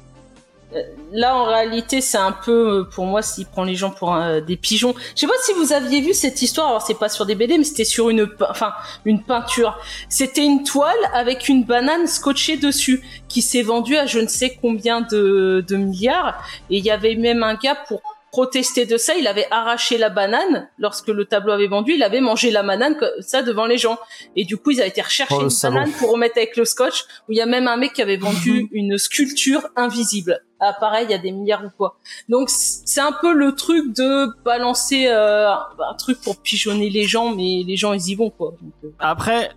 là, 1.13 1.35
en 1.35 1.45
réalité, 1.45 2.01
c'est 2.01 2.17
un 2.17 2.31
peu, 2.33 2.79
euh, 2.79 2.83
pour 2.83 3.05
moi, 3.05 3.21
s'il 3.21 3.45
prend 3.45 3.63
les 3.63 3.75
gens 3.75 3.89
pour 3.89 4.13
un- 4.13 4.41
des 4.41 4.57
pigeons. 4.57 4.93
Je 5.15 5.21
sais 5.21 5.27
pas 5.27 5.33
si 5.43 5.53
vous 5.53 5.71
aviez 5.73 6.01
vu 6.01 6.13
cette 6.13 6.41
histoire. 6.41 6.67
Alors, 6.67 6.81
c'est 6.81 6.97
pas 6.99 7.09
sur 7.09 7.25
des 7.25 7.35
BD, 7.35 7.57
mais 7.57 7.63
c'était 7.63 7.85
sur 7.85 8.09
une, 8.09 8.29
enfin, 8.49 8.73
une 9.05 9.23
peinture. 9.23 9.79
C'était 10.09 10.43
une 10.43 10.63
toile 10.63 10.95
avec 11.13 11.47
une 11.49 11.63
banane 11.63 12.07
scotchée 12.07 12.57
dessus, 12.57 13.01
qui 13.29 13.41
s'est 13.41 13.61
vendue 13.63 13.95
à 13.97 14.05
je 14.05 14.19
ne 14.19 14.27
sais 14.27 14.57
combien 14.61 15.01
de, 15.01 15.63
de 15.67 15.75
milliards. 15.77 16.37
Et 16.69 16.77
il 16.77 16.85
y 16.85 16.91
avait 16.91 17.15
même 17.15 17.43
un 17.43 17.55
gars 17.55 17.77
pour 17.87 18.01
protester 18.33 18.85
de 18.85 18.97
ça. 18.97 19.15
Il 19.15 19.25
avait 19.25 19.47
arraché 19.51 19.97
la 19.97 20.09
banane 20.09 20.67
lorsque 20.77 21.07
le 21.07 21.23
tableau 21.25 21.53
avait 21.53 21.67
vendu. 21.67 21.93
Il 21.93 22.03
avait 22.03 22.19
mangé 22.21 22.51
la 22.51 22.61
banane 22.61 22.97
comme 22.97 23.09
ça 23.21 23.41
devant 23.41 23.65
les 23.65 23.77
gens. 23.77 23.97
Et 24.35 24.43
du 24.43 24.57
coup, 24.57 24.71
ils 24.71 24.79
avaient 24.81 24.89
été 24.89 25.01
rechercher 25.01 25.33
Oh, 25.35 25.41
une 25.43 25.49
banane 25.63 25.91
pour 25.93 26.11
remettre 26.11 26.37
avec 26.37 26.57
le 26.57 26.65
scotch. 26.65 27.05
Où 27.27 27.31
il 27.31 27.37
y 27.37 27.41
a 27.41 27.45
même 27.45 27.67
un 27.69 27.77
mec 27.77 27.93
qui 27.93 28.01
avait 28.01 28.17
vendu 28.17 28.67
une 28.73 28.97
sculpture 28.97 29.67
invisible. 29.77 30.43
Ah, 30.59 30.73
pareil, 30.79 31.05
il 31.07 31.11
y 31.11 31.13
a 31.13 31.19
des 31.19 31.31
milliards 31.31 31.63
ou 31.63 31.69
quoi. 31.77 31.97
Donc 32.29 32.49
c'est 32.49 33.01
un 33.01 33.11
peu 33.11 33.33
le 33.33 33.53
truc 33.53 33.95
de 33.95 34.27
balancer 34.43 35.05
euh, 35.07 35.51
un 35.51 35.93
truc 35.97 36.19
pour 36.21 36.37
pigeonner 36.37 36.89
les 36.89 37.03
gens, 37.03 37.35
mais 37.35 37.63
les 37.65 37.77
gens 37.77 37.93
ils 37.93 38.09
y 38.09 38.15
vont 38.15 38.31
quoi. 38.31 38.53
Euh, 38.83 38.89
Après, 38.99 39.51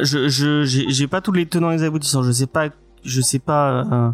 je 0.00 0.28
je 0.28 0.64
j'ai 0.64 1.06
pas 1.06 1.20
tous 1.20 1.32
les 1.32 1.46
tenants 1.46 1.70
et 1.70 1.76
les 1.76 1.84
aboutissants. 1.84 2.24
Je 2.24 2.32
sais 2.32 2.48
pas, 2.48 2.68
je 3.04 3.20
sais 3.20 3.38
pas, 3.38 3.70
euh, 3.70 4.10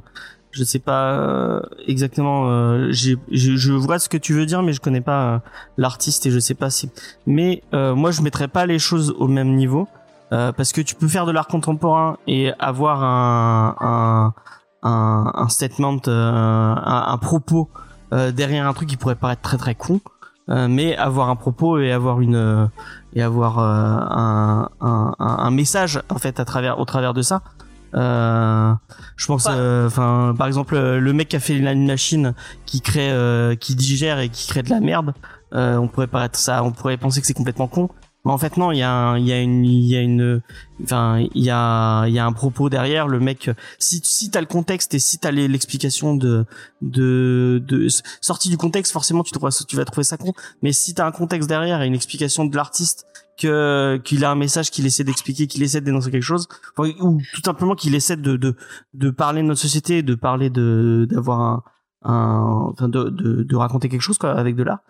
je 0.51 0.63
sais 0.63 0.79
pas 0.79 1.15
euh, 1.15 1.61
exactement. 1.87 2.51
euh, 2.51 2.91
je, 2.93 3.73
vois 3.73 3.99
ce 3.99 4.11
que 4.11 4.19
tu 4.19 4.35
veux 4.35 4.45
dire, 4.45 4.63
mais 4.63 4.75
je 4.75 4.81
connais 4.81 5.01
pas 5.01 5.41
l'artiste 5.79 6.27
et 6.27 6.31
je 6.31 6.39
sais 6.39 6.55
pas 6.55 6.69
si. 6.69 6.91
Mais 7.27 7.63
moi, 7.73 8.11
je 8.11 8.21
mettrais 8.21 8.49
pas 8.49 8.67
les 8.67 8.79
choses 8.79 9.15
au 9.19 9.27
même 9.29 9.55
niveau 9.55 9.89
parce 10.31 10.73
que 10.73 10.81
tu 10.81 10.97
peux 10.97 11.09
faire 11.09 11.27
de 11.27 11.33
l'art 11.33 11.47
contemporain 11.47 12.19
et 12.27 12.51
avoir 12.59 13.05
un 13.05 13.77
un 13.81 14.35
un, 14.85 15.33
un 15.35 15.49
statement, 15.49 15.99
euh, 16.07 16.75
un, 16.77 17.05
un 17.09 17.19
propos 17.19 17.69
euh, 18.13 18.31
derrière 18.31 18.67
un 18.69 18.73
truc 18.75 18.89
qui 18.89 18.97
pourrait 18.97 19.17
paraître 19.17 19.43
très 19.43 19.57
très 19.57 19.75
con. 19.75 20.01
Euh, 20.51 20.69
mais 20.69 20.95
avoir 20.97 21.31
un 21.31 21.37
propos 21.37 21.79
et 21.79 21.91
avoir 21.91 22.21
une 22.21 22.69
et 23.15 23.23
avoir 23.23 23.59
un, 23.61 24.69
un, 24.79 25.15
un 25.19 25.51
message 25.51 26.03
en 26.11 26.19
fait 26.19 26.39
à 26.39 26.45
travers 26.45 26.79
au 26.79 26.85
travers 26.85 27.15
de 27.15 27.23
ça 27.23 27.41
euh, 27.95 28.75
je 29.17 29.27
pense 29.27 29.47
enfin 29.47 30.35
par 30.37 30.47
exemple 30.47 30.79
le 30.79 31.13
mec 31.15 31.29
qui 31.29 31.37
a 31.37 31.41
fait 31.41 31.57
une 31.57 31.87
machine 31.87 32.35
qui 32.67 32.83
crée 32.83 33.11
qui 33.59 33.75
digère 33.75 34.19
et 34.19 34.29
qui 34.29 34.47
crée 34.47 34.63
de 34.63 34.69
la 34.69 34.81
merde 34.81 35.15
on 35.53 35.89
pourrait 35.89 36.09
paraître 36.09 36.39
ça 36.39 36.63
on 36.63 36.73
pourrait 36.73 36.99
penser 36.99 37.23
que 37.23 37.27
c'est 37.27 37.33
complètement 37.33 37.67
con 37.67 37.89
en 38.33 38.39
fait 38.39 38.57
non 38.57 38.73
il 38.73 38.79
y 38.79 38.83
a 38.83 38.91
un- 38.91 39.19
il 39.19 39.27
y 39.27 39.33
a 39.33 39.41
une 39.41 39.65
il 39.65 39.85
y 39.87 39.97
a 39.97 40.01
une 40.01 40.41
enfin 40.83 41.19
il 41.35 41.43
y 41.45 41.51
a 41.51 42.07
il 42.07 42.15
y 42.15 42.19
a 42.19 42.25
un 42.25 42.33
propos 42.33 42.69
derrière. 42.71 43.07
Le 43.09 43.21
mec 43.21 43.51
si 43.79 44.01
si 44.03 44.31
t'as 44.31 44.41
le 44.41 44.47
contexte 44.47 44.95
et 44.95 44.99
si 44.99 45.19
t'as 45.19 45.31
l'explication 45.31 46.15
de 46.17 46.47
de 46.83 47.63
de 47.67 47.87
sortie 48.21 48.49
du 48.49 48.57
contexte 48.57 48.93
forcément 48.93 49.23
tu 49.23 49.33
trouves 49.33 49.51
tu 49.69 49.77
vas 49.77 49.85
trouver 49.85 50.05
ça 50.05 50.17
con. 50.17 50.33
Mais 50.63 50.73
si 50.73 50.95
t'as 50.95 51.07
un 51.07 51.13
contexte 51.13 51.49
derrière 51.49 51.83
et 51.83 51.87
une 51.87 51.95
explication 51.95 52.45
de 52.45 52.57
l'artiste 52.57 53.07
que 53.39 54.01
qu'il 54.05 54.25
a 54.25 54.31
un 54.31 54.37
message 54.37 54.71
qu'il 54.71 54.87
essaie 54.87 55.03
d'expliquer 55.05 55.47
qu'il 55.49 55.63
essaie 55.63 55.81
de 55.81 55.87
dénoncer 55.87 56.11
quelque 56.13 56.23
chose 56.23 56.47
ou 56.79 57.21
tout 57.35 57.43
simplement 57.45 57.75
qu'il 57.75 57.95
essaie 57.95 58.17
de 58.17 58.37
de 58.37 58.55
de 58.95 59.11
parler 59.11 59.43
de 59.43 59.49
notre 59.49 59.61
société 59.61 60.03
de 60.03 60.15
parler 60.15 60.51
de 60.51 61.07
d'avoir 61.11 61.41
un 61.41 61.63
un, 62.05 62.69
enfin 62.73 62.89
de, 62.89 63.05
de, 63.05 63.43
de 63.43 63.57
raconter 63.57 63.89
quelque 63.89 64.01
chose 64.03 64.19
quoi 64.19 64.31
avec 64.33 64.57
de 64.57 64.63
l'art. 64.63 64.81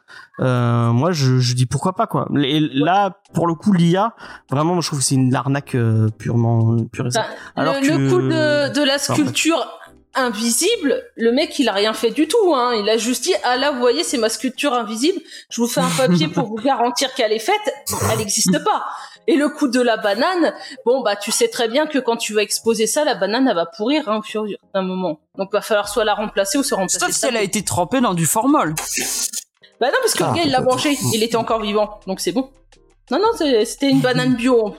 Euh, 0.40 0.90
moi, 0.90 1.12
je, 1.12 1.38
je 1.38 1.55
dis 1.55 1.66
pourquoi 1.66 1.94
pas 1.94 2.07
quoi. 2.07 2.29
Et 2.37 2.61
là, 2.61 3.20
pour 3.35 3.46
le 3.46 3.55
coup, 3.55 3.72
l'IA, 3.72 4.14
vraiment, 4.50 4.74
moi, 4.74 4.81
je 4.83 4.88
trouve 4.88 4.98
que 4.98 5.05
c'est 5.05 5.14
une 5.14 5.35
arnaque 5.35 5.74
euh, 5.74 6.09
purement 6.18 6.77
pure 6.92 7.07
Alors 7.57 7.74
le, 7.74 7.81
que- 7.81 7.92
le 7.94 8.11
coup 8.11 8.20
de, 8.22 8.72
de 8.74 8.83
la 8.85 8.98
sculpture 8.98 9.64
invisible, 10.16 10.94
le 11.16 11.33
mec 11.33 11.59
il 11.59 11.68
a 11.68 11.72
rien 11.72 11.92
fait 11.92 12.11
du 12.11 12.29
tout. 12.29 12.55
Hein. 12.55 12.72
Il 12.81 12.88
a 12.88 12.96
juste 12.96 13.24
dit 13.24 13.35
ah 13.44 13.57
là 13.57 13.72
vous 13.72 13.81
voyez 13.81 14.05
c'est 14.05 14.16
ma 14.18 14.29
sculpture 14.29 14.72
invisible. 14.72 15.18
Je 15.50 15.61
vous 15.61 15.66
fais 15.66 15.81
un 15.81 15.90
papier 15.96 16.29
pour 16.29 16.46
vous 16.46 16.55
garantir 16.57 17.12
qu'elle 17.14 17.33
est 17.33 17.38
faite. 17.40 17.74
Elle 18.12 18.18
n'existe 18.18 18.62
pas. 18.64 18.85
Et 19.26 19.37
le 19.37 19.48
coup 19.48 19.68
de 19.68 19.80
la 19.80 19.96
banane, 19.96 20.52
bon 20.84 21.02
bah 21.02 21.16
tu 21.16 21.32
sais 21.32 21.48
très 21.48 21.68
bien 21.68 21.87
que 21.87 21.98
quand 21.98 22.16
tu 22.16 22.34
vas 22.34 22.42
exposer 22.42 22.87
ça, 22.87 23.04
la 23.04 23.14
banane 23.14 23.48
elle 23.48 23.54
va 23.54 23.64
pourrir 23.66 24.06
hein, 24.08 24.18
au 24.18 24.22
fur 24.22 24.40
et 24.40 24.42
à 24.42 24.44
mesure 24.44 24.58
d'un 24.74 24.82
moment. 24.82 25.18
Donc 25.38 25.50
va 25.52 25.62
falloir 25.62 25.88
soit 25.88 26.04
la 26.04 26.14
remplacer 26.14 26.58
ou 26.58 26.62
se 26.62 26.74
remplacer. 26.74 26.98
Sauf 26.98 27.10
si 27.10 27.26
elle 27.26 27.37
a 27.37 27.42
été 27.42 27.64
trempée 27.64 28.00
dans 28.02 28.12
du 28.14 28.26
formol. 28.26 28.74
Bah 29.80 29.87
non 29.88 29.98
parce 30.02 30.12
que 30.14 30.22
Ah, 30.24 30.30
le 30.30 30.37
gars 30.37 30.42
il 30.44 30.50
l'a 30.50 30.60
mangé, 30.60 30.96
il 31.14 31.22
était 31.22 31.37
encore 31.37 31.60
vivant, 31.62 32.00
donc 32.06 32.20
c'est 32.20 32.32
bon. 32.32 32.50
Non 33.10 33.18
non 33.18 33.30
c'était 33.64 33.88
une 33.90 34.00
banane 34.00 34.34
bio. 34.34 34.74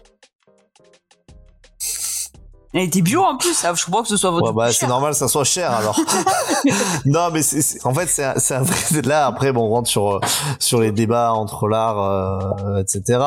Elle 2.73 2.81
était 2.83 3.01
bio 3.01 3.21
en 3.23 3.37
plus, 3.37 3.63
ah, 3.63 3.73
je 3.73 3.85
comprends 3.85 4.01
que 4.01 4.09
ce 4.09 4.17
soit 4.17 4.31
votre 4.31 4.47
Ouais, 4.47 4.53
bah, 4.53 4.73
c'est 4.73 4.85
normal, 4.87 5.11
que 5.13 5.17
ça 5.17 5.29
soit 5.29 5.45
cher 5.45 5.71
alors. 5.71 5.97
non, 7.05 7.29
mais 7.31 7.41
c'est, 7.41 7.83
en 7.85 7.93
fait, 7.93 8.07
c'est, 8.07 8.25
un- 8.25 8.37
c'est 8.37 8.53
un 8.53 8.63
vrai. 8.63 9.01
Là, 9.03 9.27
après, 9.27 9.53
bon, 9.53 9.61
on 9.63 9.69
rentre 9.69 9.89
sur 9.89 10.15
euh, 10.15 10.19
sur 10.59 10.81
les 10.81 10.91
débats 10.91 11.31
entre 11.33 11.69
l'art, 11.69 11.99
euh, 12.01 12.81
etc. 12.81 13.19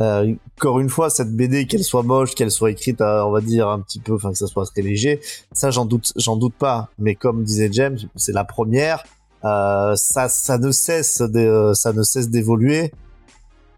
Euh, 0.00 0.34
encore 0.58 0.80
une 0.80 0.88
fois, 0.88 1.10
cette 1.10 1.34
BD, 1.34 1.66
qu'elle 1.66 1.82
soit 1.82 2.02
moche, 2.02 2.34
qu'elle 2.34 2.50
soit 2.50 2.70
écrite, 2.70 3.00
à, 3.00 3.26
on 3.26 3.30
va 3.30 3.40
dire 3.40 3.68
un 3.68 3.80
petit 3.80 3.98
peu, 3.98 4.14
enfin 4.14 4.30
que 4.30 4.38
ça 4.38 4.46
soit 4.46 4.64
très 4.66 4.82
léger, 4.82 5.20
ça, 5.52 5.70
j'en 5.70 5.84
doute, 5.84 6.12
j'en 6.16 6.36
doute 6.36 6.54
pas. 6.54 6.88
Mais 6.98 7.14
comme 7.14 7.42
disait 7.42 7.68
James, 7.72 7.98
c'est 8.16 8.32
la 8.32 8.44
première. 8.44 9.04
Euh, 9.44 9.94
ça, 9.96 10.28
ça 10.28 10.58
ne 10.58 10.70
cesse, 10.70 11.20
de, 11.20 11.72
ça 11.74 11.92
ne 11.92 12.02
cesse 12.02 12.30
d'évoluer. 12.30 12.92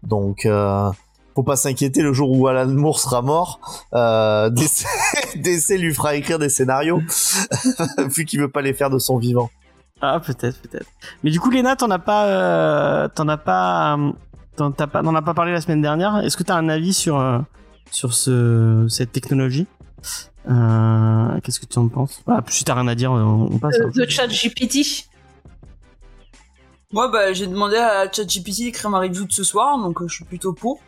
Donc. 0.03 0.45
Euh, 0.45 0.89
faut 1.33 1.43
pas 1.43 1.55
s'inquiéter 1.55 2.01
le 2.01 2.13
jour 2.13 2.29
où 2.31 2.47
Alan 2.47 2.67
Moore 2.67 2.99
sera 2.99 3.21
mort. 3.21 3.59
Euh, 3.93 4.49
DC, 5.35 5.77
lui 5.77 5.93
fera 5.93 6.15
écrire 6.15 6.39
des 6.39 6.49
scénarios 6.49 7.01
vu 7.97 8.25
qu'il 8.25 8.41
veut 8.41 8.51
pas 8.51 8.61
les 8.61 8.73
faire 8.73 8.89
de 8.89 8.99
son 8.99 9.17
vivant. 9.17 9.49
Ah 10.01 10.19
peut-être, 10.19 10.59
peut-être. 10.61 10.87
Mais 11.23 11.29
du 11.29 11.39
coup, 11.39 11.51
Léna, 11.51 11.75
t'en 11.75 11.89
as 11.91 11.99
pas, 11.99 12.25
euh, 12.25 13.07
t'en 13.07 13.27
as 13.27 13.37
pas, 13.37 13.95
euh, 13.97 14.11
t'en 14.55 14.71
t'as 14.71 14.87
pas, 14.87 14.99
as 14.99 15.21
pas 15.21 15.33
parlé 15.33 15.51
la 15.51 15.61
semaine 15.61 15.81
dernière. 15.81 16.17
Est-ce 16.19 16.37
que 16.37 16.43
t'as 16.43 16.55
un 16.55 16.69
avis 16.69 16.93
sur 16.93 17.19
euh, 17.19 17.39
sur 17.91 18.13
ce 18.13 18.85
cette 18.89 19.11
technologie? 19.11 19.67
Euh, 20.49 21.39
Qu'est-ce 21.41 21.59
que 21.59 21.65
tu 21.65 21.77
en 21.79 21.87
penses? 21.87 22.23
Ah, 22.27 22.41
Si 22.47 22.63
t'as 22.63 22.73
rien 22.75 22.87
à 22.87 22.95
dire, 22.95 23.11
on, 23.11 23.49
on 23.51 23.57
passe. 23.59 23.77
Euh, 23.79 23.87
hein. 23.87 23.91
The 24.05 24.09
chat 24.09 24.27
GPT. 24.27 25.05
Moi, 26.93 27.09
bah, 27.09 27.31
j'ai 27.31 27.47
demandé 27.47 27.77
à 27.77 28.11
ChatGPT 28.11 28.63
d'écrire 28.65 28.89
ma 28.89 28.99
review 28.99 29.25
de 29.25 29.31
ce 29.31 29.43
soir, 29.43 29.77
donc 29.77 30.01
euh, 30.01 30.07
je 30.07 30.15
suis 30.15 30.25
plutôt 30.25 30.51
pour. 30.53 30.79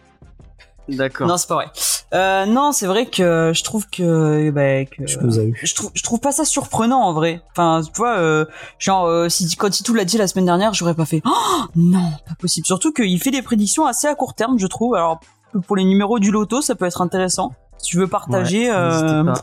D'accord. 0.90 1.28
Non, 1.28 1.38
c'est 1.38 1.48
pas 1.48 1.56
vrai. 1.56 1.68
Euh, 2.14 2.46
non, 2.46 2.72
c'est 2.72 2.86
vrai 2.86 3.06
que 3.06 3.52
je 3.56 3.64
trouve 3.64 3.88
que, 3.90 4.52
bah, 4.52 4.86
que 4.86 5.08
Je 5.08 5.18
eu. 5.42 5.60
je 5.64 5.74
trouve, 5.76 5.92
je 5.94 6.04
trouve 6.04 6.20
pas 6.20 6.32
ça 6.32 6.46
surprenant 6.46 7.02
en 7.02 7.14
vrai. 7.14 7.42
Enfin, 7.52 7.82
tu 7.84 7.92
vois, 7.96 8.18
euh, 8.18 8.46
genre 8.78 9.06
euh, 9.08 9.30
si 9.30 9.56
quand 9.56 9.70
Titou 9.70 9.94
l'a 9.94 10.06
dit 10.06 10.18
la 10.18 10.28
semaine 10.28 10.46
dernière, 10.46 10.74
j'aurais 10.74 10.94
pas 10.94 11.06
fait. 11.06 11.22
Oh 11.26 11.64
non, 11.76 12.12
pas 12.28 12.36
possible. 12.40 12.68
Surtout 12.68 12.92
qu'il 12.92 13.20
fait 13.22 13.32
des 13.32 13.42
prédictions 13.42 13.86
assez 13.86 14.08
à 14.08 14.16
court 14.16 14.36
terme, 14.36 14.60
je 14.60 14.68
trouve. 14.68 14.96
Alors 14.96 15.20
pour 15.68 15.76
les 15.76 15.84
numéros 15.86 16.20
du 16.20 16.32
loto, 16.32 16.62
ça 16.62 16.76
peut 16.76 16.86
être 16.86 17.02
intéressant. 17.02 17.54
Si 17.78 17.90
tu 17.90 17.98
veux 17.98 18.08
partager, 18.08 18.70
Ouais, 18.70 18.76
euh, 18.76 19.34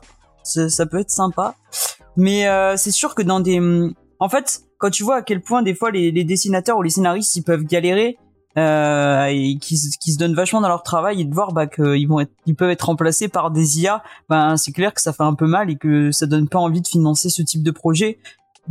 ça, 0.42 0.68
ça 0.68 0.86
peut 0.86 1.00
être 1.00 1.10
sympa. 1.10 1.54
Mais 2.16 2.48
euh, 2.48 2.76
c'est 2.76 2.90
sûr 2.90 3.14
que 3.14 3.22
dans 3.22 3.40
des, 3.40 3.60
en 4.18 4.28
fait, 4.28 4.62
quand 4.78 4.90
tu 4.90 5.02
vois 5.04 5.16
à 5.16 5.22
quel 5.22 5.40
point 5.40 5.62
des 5.62 5.74
fois 5.74 5.90
les, 5.90 6.10
les 6.10 6.24
dessinateurs 6.24 6.76
ou 6.78 6.82
les 6.82 6.90
scénaristes 6.90 7.34
ils 7.36 7.42
peuvent 7.42 7.64
galérer 7.64 8.18
euh, 8.58 9.24
et 9.26 9.58
qui, 9.58 9.76
se- 9.76 9.96
qui 9.98 10.12
se 10.12 10.18
donnent 10.18 10.34
vachement 10.34 10.60
dans 10.60 10.68
leur 10.68 10.82
travail 10.82 11.20
et 11.20 11.24
de 11.24 11.32
voir 11.34 11.52
bah, 11.52 11.66
qu'ils 11.66 12.06
vont 12.08 12.20
être, 12.20 12.32
ils 12.46 12.54
peuvent 12.56 12.70
être 12.70 12.82
remplacés 12.86 13.28
par 13.28 13.50
des 13.50 13.80
IA, 13.80 14.02
ben 14.28 14.56
c'est 14.56 14.72
clair 14.72 14.92
que 14.92 15.00
ça 15.00 15.12
fait 15.12 15.22
un 15.22 15.34
peu 15.34 15.46
mal 15.46 15.70
et 15.70 15.76
que 15.76 16.10
ça 16.12 16.26
donne 16.26 16.48
pas 16.48 16.58
envie 16.58 16.80
de 16.80 16.86
financer 16.88 17.28
ce 17.30 17.42
type 17.42 17.62
de 17.62 17.70
projet. 17.70 18.18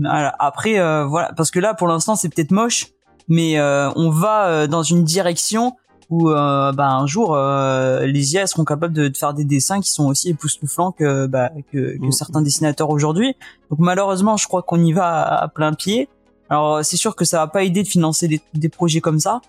Après, 0.06 0.80
euh, 0.80 1.06
voilà, 1.06 1.32
parce 1.36 1.52
que 1.52 1.60
là 1.60 1.74
pour 1.74 1.88
l'instant 1.88 2.16
c'est 2.16 2.30
peut-être 2.30 2.52
moche, 2.52 2.88
mais 3.28 3.60
euh, 3.60 3.90
on 3.96 4.10
va 4.10 4.48
euh, 4.48 4.68
dans 4.68 4.84
une 4.84 5.04
direction 5.04 5.76
où 6.10 6.30
euh, 6.32 6.72
bah, 6.72 6.90
un 6.90 7.06
jour 7.06 7.36
euh, 7.36 8.06
les 8.08 8.34
IA 8.34 8.48
seront 8.48 8.66
capables 8.66 8.94
de, 8.94 9.08
de 9.10 9.16
faire 9.18 9.34
des 9.34 9.44
dessins 9.44 9.80
qui 9.80 9.92
sont 9.92 10.08
aussi 10.08 10.30
époustouflants 10.30 10.92
que, 10.92 11.28
bah, 11.28 11.52
que, 11.72 11.98
que 11.98 12.06
Mm. 12.08 12.12
certains 12.12 12.42
dessinateurs 12.42 12.90
aujourd'hui. 12.90 13.36
Donc 13.70 13.80
malheureusement, 13.80 14.36
je 14.36 14.48
crois 14.48 14.64
qu'on 14.64 14.84
y 14.84 14.92
va 14.92 15.08
à, 15.22 15.44
à 15.44 15.48
plein 15.48 15.74
pied. 15.74 16.10
Alors 16.50 16.84
c'est 16.84 16.98
sûr 16.98 17.16
que 17.16 17.26
ça 17.26 17.38
va 17.38 17.48
pas 17.48 17.64
aider 17.64 17.84
de 17.84 17.88
financer 17.88 18.28
des, 18.28 18.42
des 18.56 18.70
projets 18.70 19.02
comme 19.02 19.20
ça. 19.20 19.42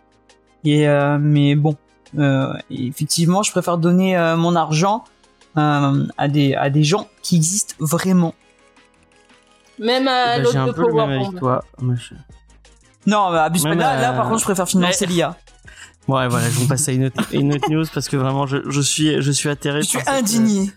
Et 0.64 0.88
euh, 0.88 1.18
mais 1.20 1.54
bon, 1.54 1.76
euh, 2.18 2.52
effectivement, 2.70 3.42
je 3.42 3.50
préfère 3.50 3.78
donner 3.78 4.16
euh, 4.16 4.36
mon 4.36 4.54
argent 4.56 5.04
euh, 5.56 6.06
à 6.18 6.28
des 6.28 6.54
à 6.54 6.70
des 6.70 6.84
gens 6.84 7.08
qui 7.22 7.36
existent 7.36 7.74
vraiment. 7.78 8.34
Même 9.78 10.08
à 10.08 10.38
Eh 10.38 10.42
ben, 10.42 10.48
J'ai 10.52 10.58
un 10.58 10.66
l'autre 10.66 10.78
de 10.78 10.82
peu 10.82 10.88
le 10.88 10.94
même 10.94 11.08
avis 11.10 11.18
Powerbomb. 11.18 11.32
que 11.32 11.38
toi. 11.38 11.64
Je- 11.96 12.14
Non, 13.10 13.30
mais 13.32 13.38
abuse 13.38 13.62
pas. 13.62 13.68
Même, 13.70 13.78
Là, 13.78 14.00
là, 14.00 14.12
par 14.12 14.26
contre, 14.28 14.40
je 14.40 14.44
préfère 14.44 14.68
financer 14.68 15.06
l'IA. 15.06 15.36
Ouais, 16.08 16.26
voilà, 16.28 16.50
je 16.50 16.58
vais 16.60 16.66
passer 16.66 16.90
à 16.90 16.94
une 16.94 17.04
autre, 17.06 17.22
une 17.32 17.54
autre 17.54 17.70
news 17.70 17.84
parce 17.94 18.08
que 18.08 18.16
vraiment, 18.16 18.46
je, 18.46 18.56
je 18.68 18.80
suis, 18.80 19.22
je 19.22 19.30
suis 19.30 19.48
atterré. 19.48 19.82
Je 19.82 19.88
suis 19.88 19.98
cette, 19.98 20.08
indigné. 20.08 20.70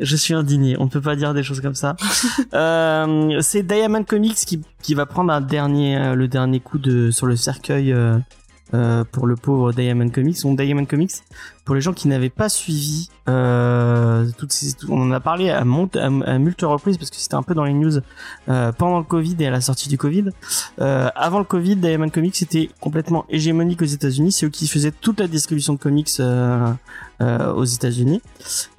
Je 0.00 0.16
suis 0.16 0.34
indigné. 0.34 0.76
On 0.78 0.84
ne 0.84 0.88
peut 0.90 1.00
pas 1.00 1.14
dire 1.14 1.34
des 1.34 1.42
choses 1.42 1.60
comme 1.60 1.74
ça. 1.76 1.94
euh, 2.54 3.38
c'est 3.40 3.62
Diamond 3.62 4.02
Comics 4.02 4.34
qui, 4.34 4.60
qui 4.82 4.94
va 4.94 5.06
prendre 5.06 5.32
un 5.32 5.40
dernier, 5.40 6.14
le 6.14 6.26
dernier 6.26 6.58
coup 6.60 6.78
de 6.78 7.10
sur 7.10 7.26
le 7.26 7.36
cercueil 7.36 7.92
euh, 7.92 8.18
euh, 8.74 9.04
pour 9.10 9.26
le 9.26 9.36
pauvre 9.36 9.72
Diamond 9.72 10.08
Comics. 10.08 10.40
Donc 10.42 10.58
Diamond 10.58 10.84
Comics, 10.86 11.12
pour 11.64 11.74
les 11.74 11.80
gens 11.80 11.92
qui 11.92 12.08
n'avaient 12.08 12.30
pas 12.30 12.48
suivi, 12.48 13.08
euh, 13.28 14.26
on 14.88 15.02
en 15.02 15.10
a 15.12 15.20
parlé 15.20 15.50
à, 15.50 15.64
mont- 15.64 15.90
à, 15.94 16.06
à 16.06 16.66
reprises 16.66 16.96
parce 16.98 17.10
que 17.10 17.16
c'était 17.16 17.34
un 17.34 17.42
peu 17.42 17.54
dans 17.54 17.64
les 17.64 17.74
news 17.74 17.98
euh, 18.48 18.72
pendant 18.72 18.98
le 18.98 19.04
Covid 19.04 19.36
et 19.40 19.46
à 19.46 19.50
la 19.50 19.60
sortie 19.60 19.88
du 19.88 19.98
Covid. 19.98 20.24
Avant 20.78 21.38
le 21.38 21.44
Covid, 21.44 21.76
Diamond 21.76 22.08
Comics 22.08 22.40
était 22.42 22.70
complètement 22.80 23.24
hégémonique 23.28 23.82
aux 23.82 23.86
États-Unis. 23.86 24.32
C'est 24.32 24.46
eux 24.46 24.50
qui 24.50 24.66
faisaient 24.68 24.92
toute 24.92 25.20
la 25.20 25.28
distribution 25.28 25.74
de 25.74 25.78
comics 25.78 26.10
aux 27.20 27.64
États-Unis. 27.64 28.20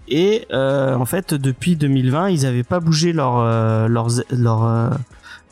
Et 0.08 0.48
en 0.52 1.06
fait, 1.06 1.34
depuis 1.34 1.76
2020, 1.76 2.30
ils 2.30 2.42
n'avaient 2.44 2.64
pas 2.64 2.80
bougé 2.80 3.14
leur, 3.14 3.88
leurs 3.88 4.10
leurs 4.32 4.98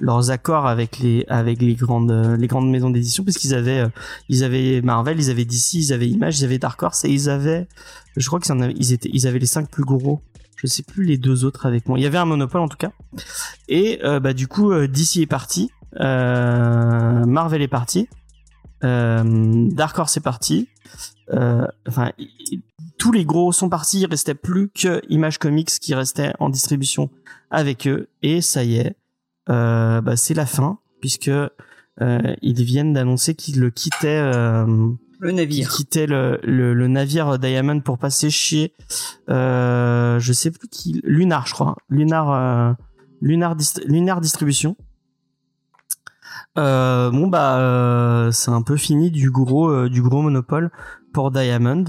leurs 0.02 0.32
accords 0.32 0.68
avec 0.68 1.00
les 1.00 1.26
avec 1.30 1.62
les 1.62 1.76
grandes 1.76 2.12
euh, 2.12 2.36
les 2.36 2.48
grandes 2.48 2.70
maisons 2.70 2.90
d'édition 2.90 3.24
parce 3.24 3.38
qu'ils 3.38 3.54
avaient 3.54 3.80
euh, 3.80 3.90
ils 4.28 4.44
avaient 4.44 4.82
Marvel, 4.82 5.20
ils 5.20 5.30
avaient 5.30 5.46
DC, 5.46 5.76
ils 5.76 5.94
avaient 5.94 6.10
Image, 6.10 6.40
ils 6.40 6.46
avaient 6.46 6.58
Dark 6.58 6.82
Horse 6.82 7.06
et 7.06 7.10
ils 7.10 7.30
avaient 7.30 7.68
je 8.18 8.28
crois 8.28 8.40
qu'ils 8.40 8.52
en 8.52 8.62
avaient 8.62 8.74
ils 8.76 8.92
étaient 8.92 9.10
ils 9.14 9.28
avaient 9.28 9.40
les 9.40 9.46
cinq 9.46 9.70
plus 9.70 9.84
gros. 9.86 10.22
Je 10.56 10.68
sais 10.68 10.84
plus 10.84 11.06
les 11.06 11.18
deux 11.18 11.44
autres 11.46 11.66
avec 11.66 11.88
moi. 11.88 11.98
Il 11.98 12.04
y 12.04 12.06
avait 12.06 12.20
un 12.20 12.26
monopole 12.26 12.62
en 12.62 12.68
tout 12.68 12.78
cas. 12.78 12.92
Et 13.68 14.00
euh, 14.04 14.20
bah 14.20 14.34
du 14.34 14.48
coup 14.48 14.74
DC 14.74 15.18
est 15.18 15.26
parti, 15.26 15.72
euh, 16.00 17.26
Marvel 17.26 17.62
est 17.62 17.68
parti, 17.68 18.08
euh, 18.84 19.68
Dark 19.72 19.98
Horse 19.98 20.18
est 20.18 20.22
parti. 20.22 20.68
Enfin, 21.88 22.12
tous 22.98 23.12
les 23.12 23.26
gros 23.26 23.52
sont 23.52 23.70
partis. 23.70 24.02
Il 24.02 24.06
restait 24.06 24.36
plus 24.36 24.70
que 24.70 25.02
Image 25.10 25.40
Comics 25.40 25.70
qui 25.70 25.96
restait 25.96 26.34
en 26.40 26.50
distribution 26.50 27.10
avec 27.50 27.88
eux. 27.88 28.10
Et 28.22 28.42
ça 28.42 28.64
y 28.64 28.76
est, 28.76 28.96
bah, 29.48 30.16
c'est 30.16 30.34
la 30.34 30.46
fin 30.46 30.80
puisque 31.00 31.30
euh, 31.30 31.50
ils 32.42 32.64
viennent 32.64 32.94
d'annoncer 32.94 33.36
qu'ils 33.36 33.60
le 33.60 33.70
quittaient. 33.70 34.20
Euh, 34.20 34.66
Le 35.20 35.32
navire. 35.32 35.70
quittait 35.70 36.08
le, 36.08 36.40
le, 36.44 36.74
le 36.74 36.88
navire 36.88 37.38
Diamond 37.40 37.80
pour 37.82 37.98
passer 37.98 38.30
chez 38.30 38.74
euh, 39.30 40.20
je 40.20 40.34
sais 40.34 40.52
plus 40.52 40.68
qui 40.68 41.02
Lunar 41.04 41.46
je 41.48 41.54
crois. 41.54 41.76
Lunar 41.90 42.32
euh, 42.32 42.74
Lunar, 43.22 43.56
Dist- 43.56 43.84
Lunar 43.86 44.20
Distribution. 44.22 44.76
Euh, 46.58 47.12
bon 47.12 47.28
bah 47.28 47.58
euh, 47.60 48.32
c'est 48.32 48.52
un 48.52 48.62
peu 48.62 48.76
fini 48.78 49.10
du 49.12 49.32
gros 49.32 49.70
euh, 49.70 49.90
du 49.90 50.02
gros 50.02 50.22
monopole 50.22 50.70
pour 51.14 51.32
Diamond. 51.32 51.86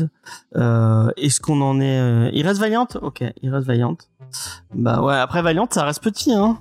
Euh, 0.56 1.10
est-ce 1.16 1.40
qu'on 1.40 1.60
en 1.62 1.80
est 1.80 1.98
euh, 2.00 2.30
il 2.32 2.46
reste 2.46 2.60
Valiant 2.60 2.86
ok 3.00 3.24
il 3.42 3.50
reste 3.52 3.66
Valiant 3.66 3.96
bah 4.74 5.00
ouais 5.02 5.14
après 5.16 5.42
Valiant 5.42 5.66
ça 5.70 5.84
reste 5.84 6.02
petit 6.02 6.32
hein 6.32 6.58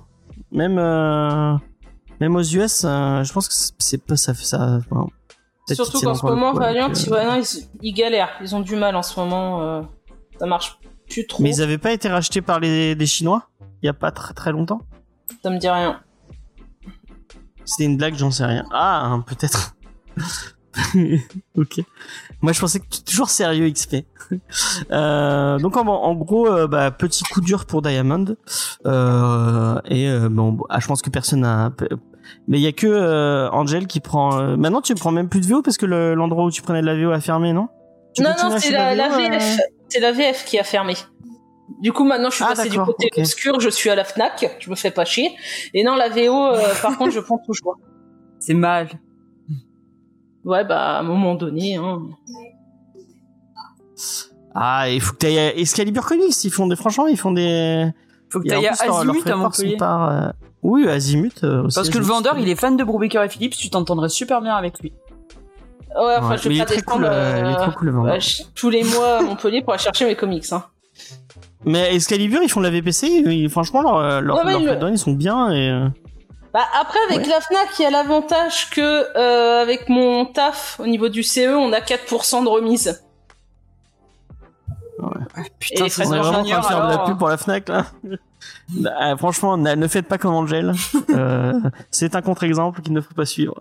même 0.52 0.78
euh, 0.78 1.56
même 2.20 2.36
aux 2.36 2.42
US 2.42 2.84
euh, 2.84 3.24
je 3.24 3.32
pense 3.32 3.48
que 3.48 3.54
c'est- 3.78 3.98
pas 3.98 4.16
ça 4.16 4.32
enfin, 4.32 5.06
Surtout 5.72 6.00
qu'en 6.00 6.14
ce 6.14 6.26
moment, 6.26 6.52
Valiant, 6.52 6.90
euh, 6.90 6.94
ils, 6.94 7.10
ouais, 7.12 7.24
non, 7.24 7.36
ils, 7.36 7.68
ils 7.82 7.92
galèrent. 7.94 8.30
Ils 8.42 8.54
ont 8.54 8.60
du 8.60 8.76
mal 8.76 8.94
en 8.96 9.02
ce 9.02 9.18
moment. 9.18 9.88
ça 10.38 10.46
marche 10.46 10.78
plus 11.08 11.26
trop. 11.26 11.42
Mais 11.42 11.50
ils 11.56 11.62
avaient 11.62 11.78
pas 11.78 11.92
été 11.92 12.08
rachetés 12.08 12.42
par 12.42 12.60
les 12.60 13.06
Chinois 13.06 13.48
il 13.82 13.86
y 13.86 13.88
a 13.88 13.92
pas 13.92 14.12
très 14.12 14.32
très 14.32 14.52
longtemps. 14.52 14.80
Ça 15.42 15.50
me 15.50 15.58
dit 15.58 15.68
rien. 15.68 16.00
C'était 17.64 17.84
une 17.84 17.96
blague, 17.96 18.14
j'en 18.14 18.30
sais 18.30 18.44
rien. 18.44 18.64
Ah, 18.72 19.02
hein, 19.04 19.20
peut-être. 19.20 19.74
ok. 21.56 21.80
Moi, 22.40 22.52
je 22.52 22.60
pensais 22.60 22.80
que 22.80 22.86
tu 22.90 22.98
es 23.00 23.04
toujours 23.04 23.30
sérieux, 23.30 23.70
XP. 23.70 23.96
Euh, 24.90 25.58
donc, 25.58 25.76
en, 25.76 25.86
en 25.86 26.14
gros, 26.14 26.46
euh, 26.48 26.66
bah, 26.66 26.90
petit 26.90 27.22
coup 27.24 27.40
dur 27.42 27.66
pour 27.66 27.82
Diamond. 27.82 28.24
Euh, 28.86 29.74
et 29.86 30.08
euh, 30.08 30.28
bon, 30.30 30.56
ah, 30.70 30.80
je 30.80 30.86
pense 30.86 31.02
que 31.02 31.10
personne 31.10 31.40
n'a. 31.40 31.72
Mais 32.48 32.58
il 32.58 32.62
y 32.62 32.66
a 32.66 32.72
que 32.72 32.86
euh, 32.86 33.50
Angel 33.50 33.86
qui 33.86 34.00
prend. 34.00 34.38
euh, 34.38 34.56
Maintenant, 34.56 34.80
tu 34.80 34.94
prends 34.94 35.10
même 35.12 35.28
plus 35.28 35.40
de 35.40 35.46
VO 35.46 35.60
parce 35.60 35.76
que 35.76 35.84
le- 35.86 36.14
l'endroit 36.14 36.44
où 36.44 36.50
tu 36.50 36.62
prenais 36.62 36.80
de 36.80 36.86
la 36.86 36.96
VO 36.96 37.10
a 37.10 37.20
fermé, 37.20 37.52
non? 37.52 37.68
Tu 38.14 38.22
non, 38.22 38.30
non, 38.42 38.56
c'est 38.58 38.70
la, 38.70 38.90
euh, 38.92 39.16
VF. 39.18 39.58
C'est 39.88 40.00
la 40.00 40.12
VF 40.12 40.44
qui 40.46 40.58
a 40.58 40.64
fermé. 40.64 40.94
Du 41.80 41.92
coup, 41.92 42.04
maintenant, 42.04 42.30
je 42.30 42.36
suis 42.36 42.44
Ah, 42.46 42.54
passé 42.54 42.68
du 42.70 42.78
côté 42.78 43.08
obscur, 43.18 43.60
je 43.60 43.68
suis 43.68 43.90
à 43.90 43.94
la 43.94 44.04
Fnac, 44.04 44.56
je 44.60 44.70
me 44.70 44.76
fais 44.76 44.90
pas 44.90 45.04
chier. 45.04 45.30
Et 45.74 45.84
non, 45.84 45.94
la 45.96 46.08
VO, 46.08 46.32
euh, 46.54 46.58
par 46.80 46.96
contre, 46.98 47.10
je 47.12 47.20
prends 47.20 47.38
toujours. 47.44 47.76
C'est 48.38 48.54
mal. 48.54 48.88
Ouais, 50.44 50.64
bah, 50.64 50.96
à 50.96 51.00
un 51.00 51.02
moment 51.02 51.34
donné, 51.34 51.76
hein. 51.76 52.02
Ah, 54.54 54.88
il 54.90 55.00
faut 55.00 55.12
que 55.12 55.18
t'ailles 55.18 55.38
à 55.38 55.56
Excalibur 55.56 56.04
Comics. 56.04 56.44
Ils 56.44 56.50
font 56.50 56.66
des, 56.66 56.76
franchement, 56.76 57.06
ils 57.06 57.16
font 57.18 57.32
des. 57.32 57.86
Faut 58.30 58.40
que 58.40 58.48
t'ailles 58.48 58.66
à 58.66 58.74
leur- 58.86 59.04
leurs 59.04 59.10
Azimut 59.10 59.26
à 59.26 59.36
Montpellier. 59.36 59.76
par, 59.76 60.08
euh, 60.10 60.28
Oui, 60.62 60.86
Azimut 60.88 61.42
euh, 61.44 61.64
aussi. 61.64 61.74
Parce 61.76 61.88
que 61.90 61.98
le 61.98 62.04
vendeur, 62.04 62.38
il 62.38 62.48
est 62.48 62.54
fan 62.56 62.76
de 62.76 62.84
Brubaker 62.84 63.22
et 63.24 63.28
Philips, 63.28 63.56
tu 63.56 63.70
t'entendrais 63.70 64.08
super 64.08 64.40
bien 64.42 64.54
avec 64.54 64.78
lui. 64.80 64.92
Ouais, 65.94 66.16
enfin, 66.18 66.30
Ouais, 66.30 66.38
je 66.38 66.48
vais 66.48 66.54
il 66.54 66.58
pas 66.58 66.62
est 66.62 66.66
très 66.66 66.76
descendre 66.76 66.96
cool, 66.96 67.04
euh, 67.04 67.40
il 67.44 67.50
est 67.50 67.54
euh, 67.54 67.62
trop 67.62 67.70
cool 67.72 67.86
le 67.88 67.92
vendeur. 67.92 68.14
euh, 68.14 68.18
tous 68.54 68.70
les 68.70 68.82
mois 68.84 69.18
à 69.18 69.22
Montpellier 69.22 69.62
pour 69.62 69.72
aller 69.74 69.82
chercher 69.82 70.06
mes 70.06 70.14
comics. 70.16 70.44
Hein. 70.52 70.64
Mais 71.64 71.94
Excalibur, 71.94 72.40
ils 72.42 72.48
font 72.48 72.60
de 72.60 72.64
la 72.66 72.70
VPC. 72.70 73.06
ils- 73.08 73.48
franchement, 73.50 73.82
leur, 73.82 73.96
euh, 73.96 74.20
leur, 74.20 74.36
Ouais, 74.44 74.52
leurs 74.64 74.80
le- 74.80 74.90
ils 74.90 74.98
sont 74.98 75.12
bien. 75.12 75.50
Et, 75.52 75.68
euh, 75.70 75.88
Bah, 76.52 76.64
après, 76.78 76.98
avec 77.08 77.20
Ouais. 77.26 77.28
la 77.32 77.40
Fnac, 77.40 77.68
il 77.78 77.82
y 77.82 77.86
a 77.86 77.90
l'avantage 77.90 78.68
que, 78.70 78.80
euh, 79.16 79.62
avec 79.62 79.88
mon 79.88 80.26
taf, 80.26 80.78
au 80.80 80.86
niveau 80.86 81.08
du 81.08 81.22
CE, 81.22 81.48
on 81.56 81.72
a 81.72 81.80
4% 81.80 82.42
de 82.42 82.48
remise. 82.48 83.02
Putain, 85.58 85.86
Et 85.86 85.88
c'est 85.88 86.04
Fred 86.04 86.08
on 86.08 86.14
est 86.14 86.18
vraiment 86.18 86.38
en 86.40 86.44
train 86.44 86.60
de 86.60 86.64
faire 86.66 86.86
de 86.86 86.90
la 86.90 86.98
pub 86.98 87.18
pour 87.18 87.28
la 87.28 87.36
Fnac 87.36 87.68
là. 87.68 87.86
Ah, 88.98 89.16
franchement, 89.16 89.56
ne 89.56 89.86
faites 89.88 90.06
pas 90.06 90.18
comme 90.18 90.34
Angel. 90.34 90.72
Euh, 91.10 91.60
c'est 91.90 92.14
un 92.16 92.22
contre-exemple 92.22 92.80
qu'il 92.82 92.92
ne 92.92 93.00
faut 93.00 93.14
pas 93.14 93.26
suivre. 93.26 93.54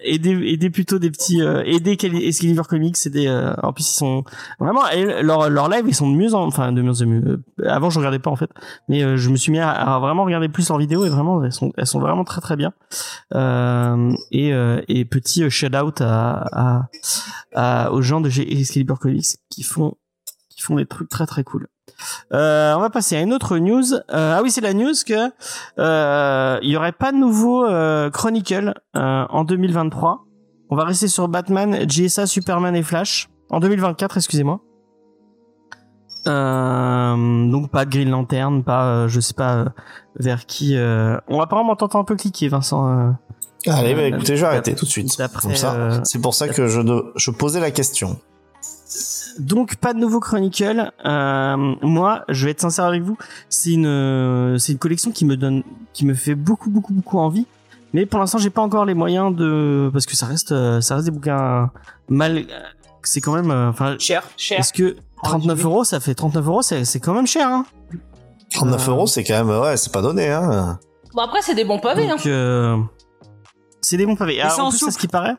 Aidez, 0.00 0.30
aidez 0.52 0.70
plutôt 0.70 0.98
des 0.98 1.10
petits, 1.10 1.40
euh, 1.40 1.62
aidez 1.64 1.96
Cali- 1.96 2.24
Excalibur 2.26 2.66
Comics. 2.66 2.96
C'est 2.96 3.10
des, 3.10 3.26
euh, 3.28 3.54
en 3.62 3.72
plus 3.72 3.88
ils 3.90 3.94
sont 3.96 4.24
vraiment 4.58 4.82
leur 5.22 5.48
leur 5.50 5.68
live 5.68 5.84
ils 5.86 5.94
sont 5.94 6.10
de 6.10 6.16
mieux 6.16 6.34
en, 6.34 6.46
enfin 6.46 6.72
de 6.72 6.82
mieux 6.82 6.90
en 7.02 7.06
mieux. 7.06 7.42
Euh, 7.60 7.68
Avant 7.68 7.90
je 7.90 7.98
regardais 7.98 8.18
pas 8.18 8.30
en 8.30 8.36
fait, 8.36 8.50
mais 8.88 9.02
euh, 9.04 9.16
je 9.16 9.30
me 9.30 9.36
suis 9.36 9.52
mis 9.52 9.58
à, 9.60 9.70
à 9.70 9.98
vraiment 10.00 10.24
regarder 10.24 10.48
plus 10.48 10.68
leurs 10.68 10.78
vidéos 10.78 11.04
et 11.04 11.08
vraiment 11.10 11.42
elles 11.44 11.52
sont 11.52 11.72
elles 11.76 11.86
sont 11.86 12.00
vraiment 12.00 12.24
très 12.24 12.40
très 12.40 12.56
bien. 12.56 12.72
Euh, 13.34 14.12
et 14.32 14.52
euh, 14.52 14.80
et 14.88 15.04
petit 15.04 15.48
shout 15.50 15.74
out 15.76 16.00
à, 16.00 16.44
à, 16.52 16.88
à- 17.54 17.92
aux 17.92 18.02
gens 18.02 18.20
de 18.20 18.28
Excalibur 18.28 18.98
Comics 18.98 19.26
qui 19.50 19.62
font 19.62 19.94
qui 20.50 20.62
font 20.62 20.76
des 20.76 20.86
trucs 20.86 21.08
très 21.08 21.26
très 21.26 21.44
cool. 21.44 21.68
Euh, 22.32 22.74
on 22.74 22.80
va 22.80 22.90
passer 22.90 23.16
à 23.16 23.20
une 23.20 23.32
autre 23.32 23.58
news. 23.58 23.94
Euh, 23.94 24.00
ah 24.10 24.40
oui, 24.42 24.50
c'est 24.50 24.60
la 24.60 24.74
news 24.74 24.92
que 25.06 25.30
euh, 25.78 26.58
il 26.62 26.70
y 26.70 26.76
aurait 26.76 26.92
pas 26.92 27.12
de 27.12 27.16
nouveau 27.16 27.64
euh, 27.64 28.10
Chronicle 28.10 28.74
en 28.94 29.44
2023. 29.44 30.24
On 30.70 30.76
va 30.76 30.84
rester 30.84 31.08
sur 31.08 31.28
Batman, 31.28 31.88
JSA, 31.88 32.26
Superman 32.26 32.74
et 32.74 32.82
Flash 32.82 33.28
en 33.50 33.60
2024, 33.60 34.16
excusez-moi. 34.16 34.60
Donc 36.26 37.70
pas 37.70 37.84
de 37.84 37.90
Green 37.90 38.10
Lantern, 38.10 38.64
pas 38.64 39.06
je 39.08 39.20
sais 39.20 39.34
pas 39.34 39.66
vers 40.18 40.46
qui. 40.46 40.76
On 40.76 41.36
va 41.36 41.44
apparemment 41.44 41.76
t'entends 41.76 42.00
un 42.00 42.04
peu 42.04 42.16
cliquer, 42.16 42.48
Vincent. 42.48 43.14
Allez, 43.66 43.94
bah, 43.94 44.02
écoutez, 44.02 44.36
je 44.36 44.40
vais 44.42 44.46
arrêter 44.46 44.74
tout 44.74 44.84
de 44.84 44.90
suite. 44.90 45.10
C'est 46.04 46.20
pour 46.20 46.34
ça 46.34 46.48
que 46.48 46.66
je, 46.66 46.80
je 47.16 47.30
posais 47.30 47.60
la 47.60 47.70
question. 47.70 48.18
Donc 49.38 49.76
pas 49.76 49.94
de 49.94 49.98
nouveau 49.98 50.20
Chronicle. 50.20 50.92
Euh, 51.04 51.56
moi, 51.82 52.24
je 52.28 52.44
vais 52.44 52.50
être 52.52 52.60
sincère 52.60 52.84
avec 52.84 53.02
vous, 53.02 53.16
c'est 53.48 53.72
une 53.72 54.56
c'est 54.58 54.72
une 54.72 54.78
collection 54.78 55.10
qui 55.10 55.24
me 55.24 55.36
donne 55.36 55.62
qui 55.92 56.04
me 56.06 56.14
fait 56.14 56.34
beaucoup 56.34 56.70
beaucoup 56.70 56.92
beaucoup 56.92 57.18
envie. 57.18 57.46
Mais 57.92 58.06
pour 58.06 58.18
l'instant, 58.18 58.38
j'ai 58.38 58.50
pas 58.50 58.62
encore 58.62 58.84
les 58.84 58.94
moyens 58.94 59.34
de 59.34 59.88
parce 59.92 60.06
que 60.06 60.16
ça 60.16 60.26
reste 60.26 60.52
euh, 60.52 60.80
ça 60.80 60.96
reste 60.96 61.06
des 61.06 61.12
bouquins 61.12 61.70
mal. 62.08 62.44
C'est 63.04 63.20
quand 63.20 63.34
même 63.34 63.50
euh, 63.50 63.70
enfin. 63.70 63.96
Cher. 63.98 64.24
Cher. 64.36 64.58
Est-ce 64.58 64.72
que 64.72 64.96
39 65.22 65.64
euros, 65.64 65.84
ça 65.84 66.00
fait 66.00 66.14
39 66.14 66.46
euros, 66.46 66.62
c'est 66.62 66.84
c'est 66.84 67.00
quand 67.00 67.14
même 67.14 67.26
cher, 67.26 67.48
hein 67.48 67.64
39 68.52 68.88
Euh, 68.88 68.90
euros, 68.92 69.06
c'est 69.06 69.24
quand 69.24 69.44
même, 69.44 69.60
ouais, 69.60 69.76
c'est 69.76 69.92
pas 69.92 70.02
donné, 70.02 70.30
hein. 70.30 70.78
Bon, 71.14 71.22
après, 71.22 71.40
c'est 71.42 71.54
des 71.54 71.64
bons 71.64 71.78
pavés. 71.78 72.04
Hein. 72.06 72.16
Donc 72.16 72.26
euh, 72.26 72.76
c'est 73.80 73.96
des 73.96 74.06
bons 74.06 74.16
pavés. 74.16 74.40
C'est 74.50 74.60
en 74.60 74.66
en 74.66 74.70
plus, 74.70 74.82
à 74.86 74.90
ce 74.90 74.98
qui 74.98 75.08
paraît. 75.08 75.34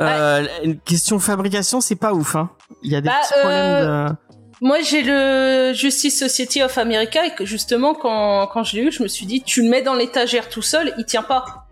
Euh, 0.00 0.46
une 0.62 0.78
question 0.78 1.18
fabrication, 1.18 1.80
c'est 1.80 1.96
pas 1.96 2.12
ouf, 2.12 2.36
hein. 2.36 2.50
Il 2.82 2.92
y 2.92 2.96
a 2.96 3.00
des 3.00 3.08
Bah, 3.08 3.14
petits 3.22 3.34
problèmes 3.40 3.86
de. 3.86 4.14
Moi, 4.60 4.80
j'ai 4.80 5.02
le 5.02 5.72
Justice 5.72 6.18
Society 6.18 6.62
of 6.62 6.76
America 6.78 7.24
et 7.24 7.34
que 7.34 7.44
justement, 7.44 7.94
quand, 7.94 8.48
quand 8.52 8.64
je 8.64 8.76
l'ai 8.76 8.82
eu, 8.84 8.92
je 8.92 9.02
me 9.02 9.08
suis 9.08 9.24
dit, 9.26 9.42
tu 9.42 9.62
le 9.62 9.68
mets 9.70 9.82
dans 9.82 9.94
l'étagère 9.94 10.48
tout 10.48 10.62
seul, 10.62 10.94
il 10.98 11.04
tient 11.04 11.22
pas. 11.22 11.64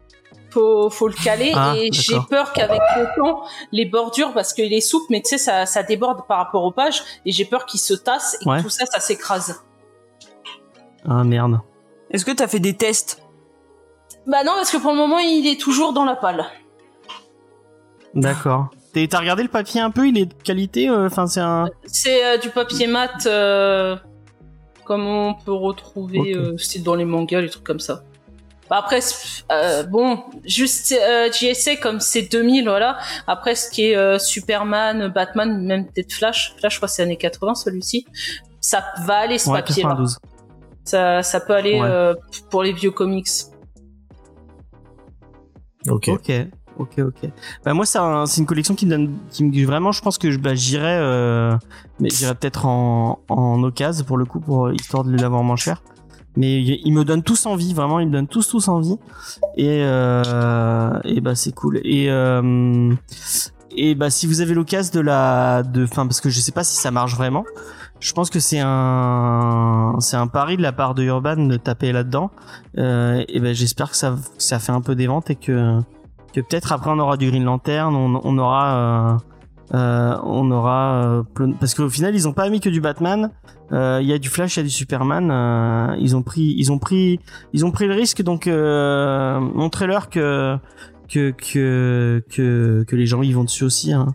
Faut, 0.50 0.88
faut 0.88 1.08
le 1.08 1.14
caler 1.14 1.52
Ah, 1.54 1.74
et 1.76 1.90
j'ai 1.92 2.16
peur 2.30 2.52
qu'avec 2.52 2.80
le 2.96 3.06
temps, 3.20 3.42
les 3.72 3.84
bordures, 3.84 4.32
parce 4.32 4.54
qu'il 4.54 4.72
est 4.72 4.80
souple, 4.80 5.06
mais 5.10 5.20
tu 5.20 5.30
sais, 5.30 5.38
ça, 5.38 5.66
ça 5.66 5.82
déborde 5.82 6.26
par 6.26 6.38
rapport 6.38 6.62
aux 6.64 6.70
pages 6.72 7.02
et 7.26 7.32
j'ai 7.32 7.44
peur 7.44 7.66
qu'il 7.66 7.80
se 7.80 7.92
tasse 7.94 8.38
et 8.40 8.48
Ouais. 8.48 8.58
que 8.58 8.62
tout 8.62 8.70
ça, 8.70 8.86
ça 8.86 9.00
s'écrase. 9.00 9.60
Ah 11.08 11.24
merde. 11.24 11.60
Est-ce 12.10 12.24
que 12.24 12.30
t'as 12.32 12.46
fait 12.48 12.60
des 12.60 12.74
tests? 12.74 13.20
Bah 14.26 14.44
non, 14.44 14.52
parce 14.56 14.70
que 14.70 14.78
pour 14.78 14.92
le 14.92 14.96
moment, 14.96 15.18
il 15.18 15.46
est 15.46 15.60
toujours 15.60 15.92
dans 15.92 16.04
la 16.04 16.16
palle. 16.16 16.46
D'accord. 18.20 18.70
T'es- 18.92 19.06
T'as 19.08 19.18
regardé 19.20 19.42
le 19.42 19.48
papier 19.48 19.80
un 19.80 19.90
peu 19.90 20.08
Il 20.08 20.16
est 20.18 20.26
de 20.26 20.34
qualité 20.34 20.88
euh, 20.88 21.06
Enfin, 21.06 21.26
c'est 21.26 21.40
un. 21.40 21.68
C'est 21.84 22.24
euh, 22.24 22.38
du 22.38 22.48
papier 22.50 22.86
mat, 22.86 23.26
euh, 23.26 23.96
comme 24.84 25.06
on 25.06 25.34
peut 25.34 25.52
retrouver 25.52 26.18
Ok. 26.18 26.26
euh, 26.28 26.58
style 26.58 26.82
dans 26.82 26.94
les 26.94 27.04
mangas, 27.04 27.40
les 27.42 27.50
trucs 27.50 27.64
comme 27.64 27.80
ça. 27.80 28.02
Bah 28.68 28.78
après, 28.78 29.00
c'est- 29.00 29.44
euh, 29.52 29.84
bon, 29.84 30.24
juste 30.44 30.92
euh, 30.92 31.30
JSA 31.30 31.76
comme 31.76 32.00
c'est 32.00 32.22
2000, 32.22 32.64
voilà. 32.64 32.98
Après, 33.28 33.54
ce 33.54 33.70
qui 33.70 33.90
est 33.90 33.96
euh, 33.96 34.18
Superman, 34.18 35.06
Batman, 35.08 35.62
même 35.64 35.86
peut-être 35.86 36.12
Flash, 36.12 36.54
Flash, 36.58 36.72
je 36.74 36.78
crois 36.78 36.88
que 36.88 36.94
c'est 36.94 37.02
années 37.02 37.16
80 37.16 37.54
celui-ci, 37.54 38.06
ça 38.60 38.82
va 39.04 39.18
aller 39.18 39.38
ce 39.38 39.50
Ouais, 39.50 39.58
papier-là. 39.58 39.90
92. 39.90 40.18
Ça, 40.84 41.22
ça 41.22 41.38
peut 41.40 41.52
aller 41.54 41.80
Ouais. 41.80 41.86
euh, 41.88 42.14
pour 42.50 42.62
les 42.64 42.72
vieux 42.72 42.90
comics. 42.90 43.28
Ok. 45.88 46.08
Ok. 46.08 46.32
Ok, 46.78 46.98
ok. 46.98 47.30
Bah 47.64 47.72
moi, 47.74 47.86
c'est 47.86 47.98
un- 47.98 48.26
c'est 48.26 48.40
une 48.40 48.46
collection 48.46 48.74
qui 48.74 48.84
me 48.86 48.90
donne, 48.90 49.14
qui 49.30 49.44
me 49.44 49.64
vraiment, 49.66 49.92
je 49.92 50.02
pense 50.02 50.18
que 50.18 50.30
je- 50.30 50.38
bah, 50.38 50.54
j'irai, 50.54 50.96
euh, 50.98 51.56
mais 52.00 52.10
j'irai 52.10 52.34
peut-être 52.34 52.66
en, 52.66 53.18
en 53.28 53.62
occasion 53.62 54.04
pour 54.04 54.18
le 54.18 54.24
coup, 54.26 54.40
pour 54.40 54.70
histoire 54.72 55.02
de 55.04 55.16
l'avoir 55.16 55.42
moins 55.42 55.56
cher. 55.56 55.82
Mais 56.36 56.60
ils 56.62 56.92
me 56.92 57.02
donnent 57.02 57.22
tous 57.22 57.46
envie, 57.46 57.72
vraiment, 57.72 57.98
ils 57.98 58.08
me 58.08 58.12
donnent 58.12 58.28
tous 58.28 58.46
tous 58.48 58.68
envie. 58.68 58.98
Et 59.56 59.80
euh, 59.84 61.00
et 61.04 61.22
bah 61.22 61.34
c'est 61.34 61.52
cool. 61.52 61.80
Et 61.82 62.10
euh, 62.10 62.92
et 63.74 63.94
bah 63.94 64.10
si 64.10 64.26
vous 64.26 64.42
avez 64.42 64.52
l'occasion 64.52 64.92
de 64.94 65.00
la, 65.00 65.62
de, 65.62 65.84
enfin 65.84 66.06
parce 66.06 66.20
que 66.20 66.28
je 66.28 66.38
sais 66.40 66.52
pas 66.52 66.62
si 66.62 66.76
ça 66.76 66.90
marche 66.90 67.14
vraiment. 67.16 67.44
Je 68.00 68.12
pense 68.12 68.28
que 68.28 68.40
c'est 68.40 68.60
un, 68.62 69.96
c'est 70.00 70.16
un 70.18 70.26
pari 70.26 70.58
de 70.58 70.62
la 70.62 70.72
part 70.72 70.94
de 70.94 71.02
Urban 71.04 71.36
de 71.46 71.56
taper 71.56 71.92
là-dedans. 71.92 72.30
Euh, 72.76 73.24
et 73.28 73.40
ben 73.40 73.54
j'espère 73.54 73.90
que 73.90 73.96
ça, 73.96 74.10
que 74.10 74.42
ça 74.42 74.58
fait 74.58 74.72
un 74.72 74.82
peu 74.82 74.94
des 74.94 75.06
ventes 75.06 75.30
et 75.30 75.36
que 75.36 75.78
que 76.32 76.40
peut-être 76.40 76.72
après 76.72 76.90
on 76.90 76.98
aura 76.98 77.16
du 77.16 77.28
Green 77.30 77.44
Lantern, 77.44 77.94
on, 77.94 78.20
on 78.22 78.38
aura, 78.38 78.76
euh, 78.76 79.74
euh, 79.74 80.16
on 80.24 80.50
aura 80.50 80.94
euh, 81.04 81.22
plein- 81.22 81.52
parce 81.52 81.74
qu'au 81.74 81.88
final 81.88 82.14
ils 82.14 82.26
ont 82.28 82.32
pas 82.32 82.48
mis 82.50 82.60
que 82.60 82.68
du 82.68 82.80
Batman. 82.80 83.30
Euh, 83.72 83.98
Il 84.00 84.06
y 84.08 84.12
a 84.12 84.18
du 84.18 84.28
Flash, 84.28 84.56
il 84.56 84.60
y 84.60 84.60
a 84.60 84.64
du 84.64 84.70
Superman. 84.70 85.28
euh, 85.30 85.96
ils 85.98 86.14
ont 86.14 86.22
pris, 86.22 86.54
ils 86.56 86.70
ont 86.70 86.78
pris, 86.78 87.18
ils 87.52 87.64
ont 87.64 87.70
pris 87.72 87.86
le 87.88 87.94
risque 87.94 88.22
donc 88.22 88.46
euh, 88.46 89.40
montrez-leur 89.40 90.08
que 90.08 90.56
que 91.08 91.30
que 91.30 92.22
que 92.30 92.84
que 92.86 92.96
les 92.96 93.06
gens 93.06 93.22
y 93.22 93.32
vont 93.32 93.44
dessus 93.44 93.64
aussi. 93.64 93.92
Hein. 93.92 94.14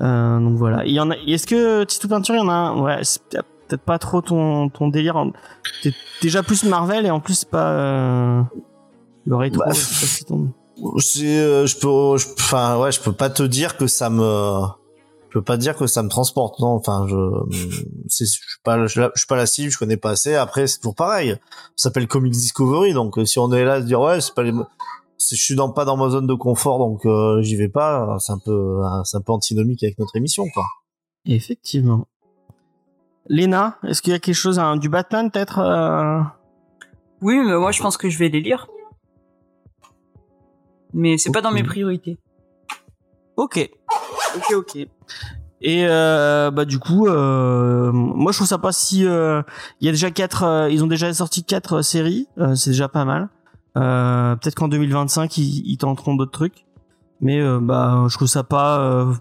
Euh, 0.00 0.38
donc 0.40 0.56
voilà. 0.56 0.84
Il 0.86 0.92
y 0.92 1.00
en 1.00 1.10
a. 1.10 1.16
Est-ce 1.26 1.46
que 1.46 1.84
Tito 1.84 2.08
Peinture, 2.08 2.34
il 2.34 2.38
y 2.38 2.40
en 2.42 2.48
a 2.48 2.52
un? 2.54 2.80
Ouais, 2.80 2.98
c'est 3.02 3.22
peut-être 3.68 3.82
pas 3.82 3.98
trop 3.98 4.20
ton 4.22 4.68
ton 4.68 4.88
délire. 4.88 5.22
T'es 5.82 5.92
déjà 6.22 6.42
plus 6.42 6.64
Marvel 6.64 7.04
et 7.06 7.10
en 7.10 7.20
plus 7.20 7.44
pas 7.44 7.70
euh, 7.70 8.42
le 9.26 9.36
rétro. 9.36 9.62
Bah, 9.66 9.72
si 9.72 10.24
ton- 10.24 10.52
C'est, 10.98 11.38
euh, 11.38 11.66
je 11.66 11.76
peux, 11.78 12.16
je- 12.18 12.26
enfin, 12.38 12.78
ouais, 12.78 12.92
je 12.92 13.00
peux 13.00 13.12
pas 13.12 13.30
te 13.30 13.42
dire 13.42 13.76
que 13.76 13.86
ça 13.86 14.10
me, 14.10 14.60
je 15.28 15.32
peux 15.38 15.42
pas 15.42 15.56
te 15.56 15.62
dire 15.62 15.74
que 15.76 15.86
ça 15.86 16.02
me 16.02 16.08
transporte, 16.08 16.60
non. 16.60 16.68
Enfin, 16.68 17.06
je, 17.08 17.16
c'est, 18.08 18.26
je 18.26 18.30
suis 18.30 18.60
pas, 18.62 18.86
je, 18.86 19.00
je 19.02 19.18
suis 19.18 19.26
pas 19.26 19.36
la 19.36 19.46
cible, 19.46 19.70
je 19.70 19.78
connais 19.78 19.96
pas 19.96 20.10
assez. 20.10 20.34
Après, 20.34 20.66
c'est 20.66 20.78
toujours 20.78 20.94
pareil. 20.94 21.36
Ça 21.76 21.84
s'appelle 21.84 22.06
Comics 22.06 22.32
Discovery, 22.32 22.92
donc 22.92 23.18
euh, 23.18 23.24
si 23.24 23.38
on 23.38 23.50
est 23.52 23.64
là 23.64 23.74
à 23.74 23.80
se 23.80 23.86
dire 23.86 24.00
ouais, 24.00 24.20
c'est 24.20 24.34
pas 24.34 24.42
les, 24.42 24.52
je 24.52 25.34
suis 25.34 25.54
dans 25.56 25.70
pas 25.70 25.84
dans 25.86 25.96
ma 25.96 26.10
zone 26.10 26.26
de 26.26 26.34
confort, 26.34 26.78
donc 26.78 27.06
euh, 27.06 27.40
j'y 27.40 27.56
vais 27.56 27.68
pas. 27.70 28.16
C'est 28.20 28.32
un 28.32 28.38
peu, 28.38 28.80
c'est 29.04 29.16
un 29.16 29.22
peu 29.22 29.32
antinomique 29.32 29.82
avec 29.82 29.98
notre 29.98 30.14
émission, 30.16 30.44
quoi. 30.52 30.64
Effectivement. 31.24 32.06
Léna, 33.28 33.78
est-ce 33.82 34.02
qu'il 34.02 34.12
y 34.12 34.16
a 34.16 34.20
quelque 34.20 34.34
chose, 34.36 34.58
hein, 34.58 34.76
du 34.76 34.88
Batman 34.88 35.30
peut-être 35.30 35.58
euh, 35.58 36.20
Oui, 37.22 37.38
mais 37.44 37.56
moi 37.56 37.72
je 37.72 37.82
pense 37.82 37.96
que 37.96 38.08
je 38.08 38.18
vais 38.18 38.28
les 38.28 38.40
lire. 38.40 38.68
Mais 40.94 41.18
c'est 41.18 41.32
pas 41.32 41.40
dans 41.42 41.50
mes 41.50 41.62
priorités. 41.62 42.18
Ok, 43.36 43.70
ok, 44.36 44.52
ok. 44.54 44.76
Et 45.62 45.86
euh, 45.88 46.50
bah 46.50 46.64
du 46.64 46.78
coup, 46.78 47.06
euh, 47.06 47.90
moi 47.92 48.32
je 48.32 48.38
trouve 48.38 48.46
ça 48.48 48.58
pas 48.58 48.72
si. 48.72 49.06
euh, 49.06 49.42
Il 49.80 49.86
y 49.86 49.88
a 49.88 49.92
déjà 49.92 50.10
quatre. 50.10 50.42
euh, 50.44 50.70
ils 50.70 50.82
ont 50.84 50.86
déjà 50.86 51.12
sorti 51.12 51.44
quatre 51.44 51.78
euh, 51.78 51.82
séries. 51.82 52.28
euh, 52.38 52.54
c'est 52.54 52.70
déjà 52.70 52.88
pas 52.88 53.04
mal. 53.04 53.28
Euh, 53.76 54.36
Peut-être 54.36 54.54
qu'en 54.54 54.68
2025 54.68 55.36
ils, 55.38 55.62
ils 55.66 55.76
tenteront 55.78 56.14
d'autres 56.14 56.32
trucs. 56.32 56.66
Mais 57.20 57.40
euh, 57.40 57.58
bah 57.60 58.04
je 58.08 58.16
trouve 58.16 58.28
ça 58.28 58.42
pas 58.44 58.80
euh, 58.80 59.12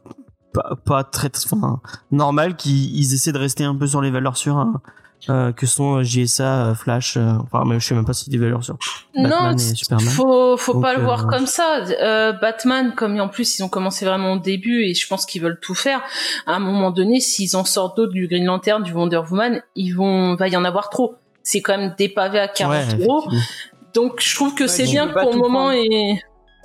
pas, 0.54 0.75
pas 0.86 1.04
très 1.06 1.30
enfin 1.51 1.82
normal 2.12 2.56
qu'ils 2.58 2.95
ils 2.95 3.13
essaient 3.13 3.32
de 3.34 3.38
rester 3.38 3.63
un 3.63 3.75
peu 3.75 3.88
sur 3.88 4.01
les 4.01 4.12
valeurs 4.12 4.36
sûres 4.38 4.58
hein, 4.58 4.82
euh, 5.30 5.52
que 5.52 5.66
sont 5.66 5.98
euh, 5.98 6.04
JSA, 6.04 6.68
euh, 6.68 6.76
Flash. 6.76 7.18
euh, 7.18 7.34
enfin 7.44 7.64
mais 7.66 7.80
je 7.80 7.86
sais 7.88 7.96
même 7.96 8.06
pas 8.06 8.14
si 8.14 8.30
des 8.30 8.38
valeurs 8.38 8.64
sûres. 8.64 8.78
Batman 9.16 9.52
non, 9.52 9.58
et 9.58 9.76
Superman. 9.76 10.06
faut 10.08 10.58
faut 10.58 10.74
Donc, 10.74 10.82
pas 10.84 10.96
le 10.96 11.04
voir 11.04 11.26
euh, 11.26 11.30
comme 11.30 11.46
ça. 11.48 11.80
Euh, 12.02 12.32
Batman, 12.34 12.94
comme 12.96 13.20
en 13.20 13.28
plus 13.28 13.58
ils 13.60 13.64
ont 13.64 13.70
commencé 13.70 14.06
vraiment 14.06 14.34
au 14.34 14.40
début 14.40 14.84
et 14.84 14.94
je 14.94 15.08
pense 15.08 15.26
qu'ils 15.26 15.42
veulent 15.42 15.60
tout 15.62 15.76
faire. 15.76 16.02
À 16.48 16.54
un 16.56 16.60
moment 16.60 16.92
donné, 16.92 17.20
s'ils 17.20 17.56
en 17.56 17.66
sortent 17.66 17.98
d'autres 17.98 18.14
du 18.14 18.28
Green 18.28 18.46
Lantern, 18.46 18.84
du 18.84 18.94
Wonder 18.94 19.22
Woman, 19.30 19.62
ils 19.76 19.92
vont, 19.92 20.36
va 20.36 20.48
y 20.48 20.56
en 20.56 20.66
avoir 20.66 20.90
trop. 20.90 21.16
C'est 21.44 21.62
quand 21.62 21.78
même 21.78 21.94
des 21.98 22.10
pavés 22.10 22.40
à 22.40 22.48
40 22.48 22.74
Ouais, 22.74 23.04
euros. 23.06 23.30
Donc 23.94 24.20
je 24.22 24.36
trouve 24.36 24.54
que 24.56 24.64
Ouais, 24.64 24.68
c'est 24.70 24.84
bien 24.84 25.08
pour 25.08 25.32
le 25.32 25.38
moment 25.38 25.66
prendre. 25.70 25.74
et 25.92 26.22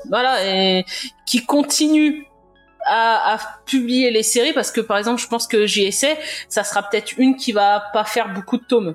voilà 0.09 0.46
et 0.46 0.85
qui 1.27 1.44
continue 1.44 2.25
à, 2.90 3.35
à 3.35 3.38
publier 3.64 4.11
les 4.11 4.22
séries 4.22 4.53
parce 4.53 4.70
que 4.72 4.81
par 4.81 4.98
exemple 4.98 5.20
je 5.22 5.29
pense 5.29 5.46
que 5.46 5.66
JSA 5.66 6.09
ça 6.48 6.64
sera 6.64 6.83
peut-être 6.83 7.12
une 7.18 7.37
qui 7.37 7.53
va 7.53 7.85
pas 7.92 8.05
faire 8.05 8.33
beaucoup 8.35 8.57
de 8.59 8.64
tomes. 8.64 8.88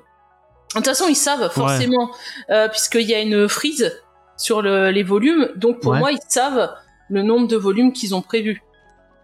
toute 0.74 0.84
façon 0.86 1.06
ils 1.08 1.16
savent 1.16 1.48
forcément 1.50 2.10
euh, 2.50 2.68
puisqu'il 2.68 3.08
y 3.08 3.14
a 3.14 3.20
une 3.20 3.48
frise 3.48 4.00
sur 4.36 4.60
le- 4.62 4.90
les 4.90 5.02
volumes 5.02 5.48
donc 5.56 5.80
pour 5.80 5.92
Ouais. 5.92 5.98
moi 5.98 6.12
ils 6.12 6.18
savent 6.28 6.74
le 7.08 7.22
nombre 7.22 7.48
de 7.48 7.56
volumes 7.56 7.92
qu'ils 7.92 8.14
ont 8.14 8.22
prévu. 8.22 8.62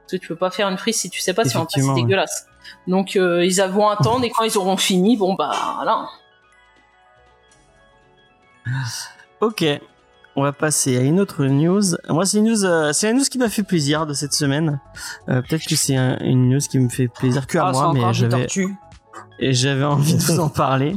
Parce 0.00 0.12
que 0.12 0.16
tu 0.16 0.28
peux 0.28 0.36
pas 0.36 0.50
faire 0.50 0.68
une 0.68 0.78
frise 0.78 0.96
si 0.96 1.10
tu 1.10 1.20
sais 1.20 1.34
pas 1.34 1.44
si 1.44 1.56
en 1.56 1.60
c'est 1.68 1.78
Effectivement, 1.80 1.94
ouais. 1.94 2.02
dégueulasse. 2.02 2.46
Donc 2.86 3.16
euh, 3.16 3.44
ils 3.44 3.60
vont 3.62 3.88
attendre 3.88 4.24
et 4.24 4.30
quand 4.30 4.44
ils 4.44 4.56
auront 4.56 4.76
fini 4.76 5.16
bon 5.16 5.34
bah 5.34 5.52
voilà. 5.76 6.08
Ok, 9.40 9.64
on 10.36 10.42
va 10.42 10.52
passer 10.52 10.96
à 10.96 11.00
une 11.02 11.20
autre 11.20 11.44
news. 11.44 11.82
Moi, 12.08 12.24
c'est 12.26 12.38
une 12.38 12.44
news, 12.48 12.64
euh, 12.64 12.92
c'est 12.92 13.06
la 13.08 13.12
news 13.14 13.24
qui 13.30 13.38
m'a 13.38 13.48
fait 13.48 13.62
plaisir 13.62 14.06
de 14.06 14.14
cette 14.14 14.32
semaine. 14.32 14.80
Euh, 15.28 15.42
Peut-être 15.42 15.66
que 15.66 15.76
c'est 15.76 15.96
un- 15.96 16.18
une 16.20 16.48
news 16.48 16.58
qui 16.60 16.78
me 16.78 16.88
fait 16.88 17.08
plaisir 17.08 17.46
que 17.46 17.58
à 17.58 17.66
Ah, 17.66 17.72
moi, 17.72 17.92
mais 17.94 18.12
j'avais 18.14 18.46
et 19.38 19.52
j'avais 19.52 19.84
envie 19.84 20.14
de 20.14 20.22
vous 20.22 20.40
en 20.40 20.48
parler. 20.48 20.96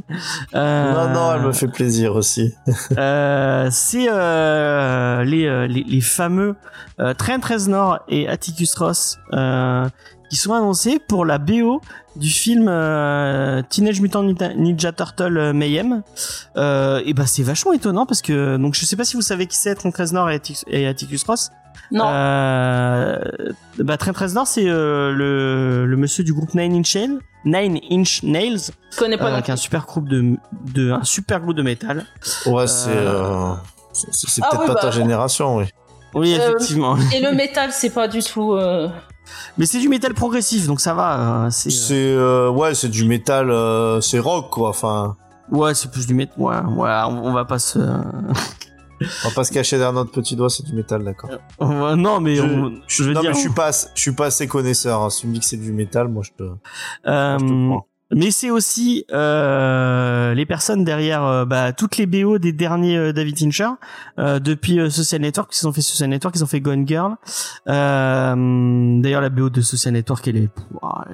Euh, 0.53 0.93
Non, 1.09 1.13
non, 1.13 1.33
elle 1.35 1.41
me 1.41 1.51
fait 1.51 1.67
plaisir 1.67 2.15
aussi. 2.15 2.53
euh, 2.97 3.67
c'est 3.71 4.07
euh, 4.09 5.23
les, 5.23 5.45
euh, 5.47 5.67
les 5.67 5.83
les 5.83 6.01
fameux 6.01 6.55
euh, 6.99 7.13
Trent 7.13 7.41
Reznor 7.43 7.99
et 8.07 8.27
Atticus 8.29 8.73
Ross 8.75 9.17
euh, 9.33 9.87
qui 10.29 10.35
sont 10.37 10.53
annoncés 10.53 10.99
pour 11.07 11.25
la 11.25 11.37
BO 11.39 11.81
du 12.15 12.29
film 12.29 12.67
euh, 12.69 13.61
Teenage 13.69 13.99
Mutant 14.01 14.23
Ninja- 14.23 14.55
Ninja 14.55 14.91
Turtle 14.91 15.37
euh, 15.37 15.53
Mayhem. 15.53 16.01
Euh, 16.57 17.01
et 17.05 17.13
bah 17.13 17.25
c'est 17.25 17.43
vachement 17.43 17.73
étonnant 17.73 18.05
parce 18.05 18.21
que 18.21 18.57
donc 18.57 18.73
je 18.75 18.85
sais 18.85 18.95
pas 18.95 19.03
si 19.03 19.15
vous 19.15 19.21
savez 19.21 19.47
qui 19.47 19.57
c'est 19.57 19.75
Trent 19.75 19.91
Reznor 19.97 20.29
et, 20.29 20.35
Atticus- 20.35 20.63
et 20.67 20.87
Atticus 20.87 21.23
Ross. 21.23 21.49
Non. 21.91 22.05
Euh, 22.07 23.19
bah 23.79 23.97
Trent 23.97 24.13
Reznor 24.17 24.47
c'est 24.47 24.67
euh, 24.67 25.11
le, 25.11 25.85
le 25.85 25.97
monsieur 25.97 26.23
du 26.23 26.33
groupe 26.33 26.53
Nine 26.55 26.73
Inch 26.73 26.95
Nails, 26.95 27.19
Nine 27.45 27.79
Inch 27.91 28.23
Nails, 28.23 28.71
Je 28.91 28.97
connais 28.97 29.17
pas 29.17 29.31
euh, 29.31 29.41
qui 29.41 29.51
est 29.51 29.53
un 29.53 29.57
super 29.57 29.85
groupe 29.85 30.07
de, 30.09 30.35
de 30.73 30.91
un 30.91 31.03
super 31.03 31.41
groupe 31.41 31.55
de 31.55 31.61
métal. 31.63 32.05
Ouais, 32.45 32.65
c'est. 32.67 32.89
Euh, 32.89 33.51
euh, 33.51 33.53
C'est 33.93 34.07
c'est 34.13 34.41
Ah 34.43 34.47
peut-être 34.49 34.61
oui, 34.61 34.67
pas 34.67 34.73
bah. 34.75 34.79
ta 34.81 34.91
génération, 34.91 35.57
oui. 35.57 35.65
Oui 36.15 36.33
Euh, 36.33 36.37
effectivement. 36.55 36.95
Et 37.13 37.19
le 37.21 37.33
métal, 37.33 37.71
c'est 37.71 37.89
pas 37.91 38.07
du 38.07 38.23
tout. 38.23 38.53
Mais 39.57 39.65
c'est 39.65 39.79
du 39.79 39.89
métal 39.89 40.13
progressif 40.13 40.67
donc 40.67 40.79
ça 40.81 40.93
va. 40.93 41.45
euh, 41.45 41.49
c'est 41.49 41.69
euh, 41.93 42.47
euh, 42.47 42.49
ouais, 42.49 42.75
c'est 42.75 42.89
du 42.89 43.05
métal, 43.05 43.49
euh, 43.49 44.01
c'est 44.01 44.19
rock 44.19 44.49
quoi. 44.51 44.69
Enfin, 44.69 45.15
ouais 45.51 45.73
c'est 45.73 45.91
plus 45.91 46.07
du 46.07 46.13
métal. 46.13 46.33
Ouais 46.37 46.55
ouais 46.55 46.89
on, 47.07 47.25
on 47.27 47.33
va 47.33 47.45
pas 47.45 47.59
se. 47.59 47.79
on 47.79 49.27
va 49.29 49.35
pas 49.35 49.43
se 49.43 49.51
cacher 49.51 49.77
derrière 49.77 49.93
notre 49.93 50.11
petit 50.11 50.35
doigt, 50.35 50.49
c'est 50.49 50.63
du 50.65 50.73
métal, 50.73 51.03
d'accord. 51.03 51.29
non 51.59 52.19
mais 52.21 52.35
Je, 52.35 52.43
on- 52.43 52.71
je- 52.87 53.03
veux 53.03 53.13
non, 53.13 53.21
dire. 53.21 53.31
mais 53.31 53.35
je 53.35 53.41
suis 53.41 53.49
pas, 53.53 53.65
assez- 53.67 53.87
je 53.95 54.01
suis 54.01 54.13
pas 54.13 54.27
assez 54.27 54.47
connaisseur. 54.47 55.01
hein. 55.01 55.09
Si 55.09 55.21
tu 55.21 55.27
me 55.27 55.33
dis 55.33 55.39
que 55.39 55.45
c'est 55.45 55.57
du 55.57 55.73
métal, 55.73 56.07
moi 56.07 56.23
je 56.23 56.31
te, 56.31 56.43
euh, 57.07 57.37
je 57.39 57.45
te 57.45 57.67
crois. 57.67 57.85
Mais 58.11 58.29
c'est 58.29 58.51
aussi 58.51 59.03
euh, 59.11 60.33
les 60.35 60.45
personnes 60.45 60.83
derrière 60.83 61.23
euh, 61.23 61.45
bah, 61.45 61.73
toutes 61.73 61.97
les 61.97 62.05
BO 62.05 62.37
des 62.37 62.53
derniers 62.53 62.97
euh, 62.97 63.13
David 63.13 63.37
Fincher 63.37 63.69
euh, 64.19 64.39
depuis 64.39 64.91
Social 64.91 65.21
Network, 65.21 65.51
ils 65.59 65.67
ont 65.67 65.73
fait 65.73 65.81
Social 65.81 66.09
Network, 66.09 66.35
ils 66.35 66.43
ont 66.43 66.47
fait 66.47 66.61
Gone 66.61 66.87
Girl. 66.87 67.15
D'ailleurs 67.65 69.21
la 69.21 69.29
BO 69.29 69.49
de 69.49 69.61
Social 69.61 69.93
Network, 69.93 70.27
elle 70.27 70.37
est, 70.37 70.49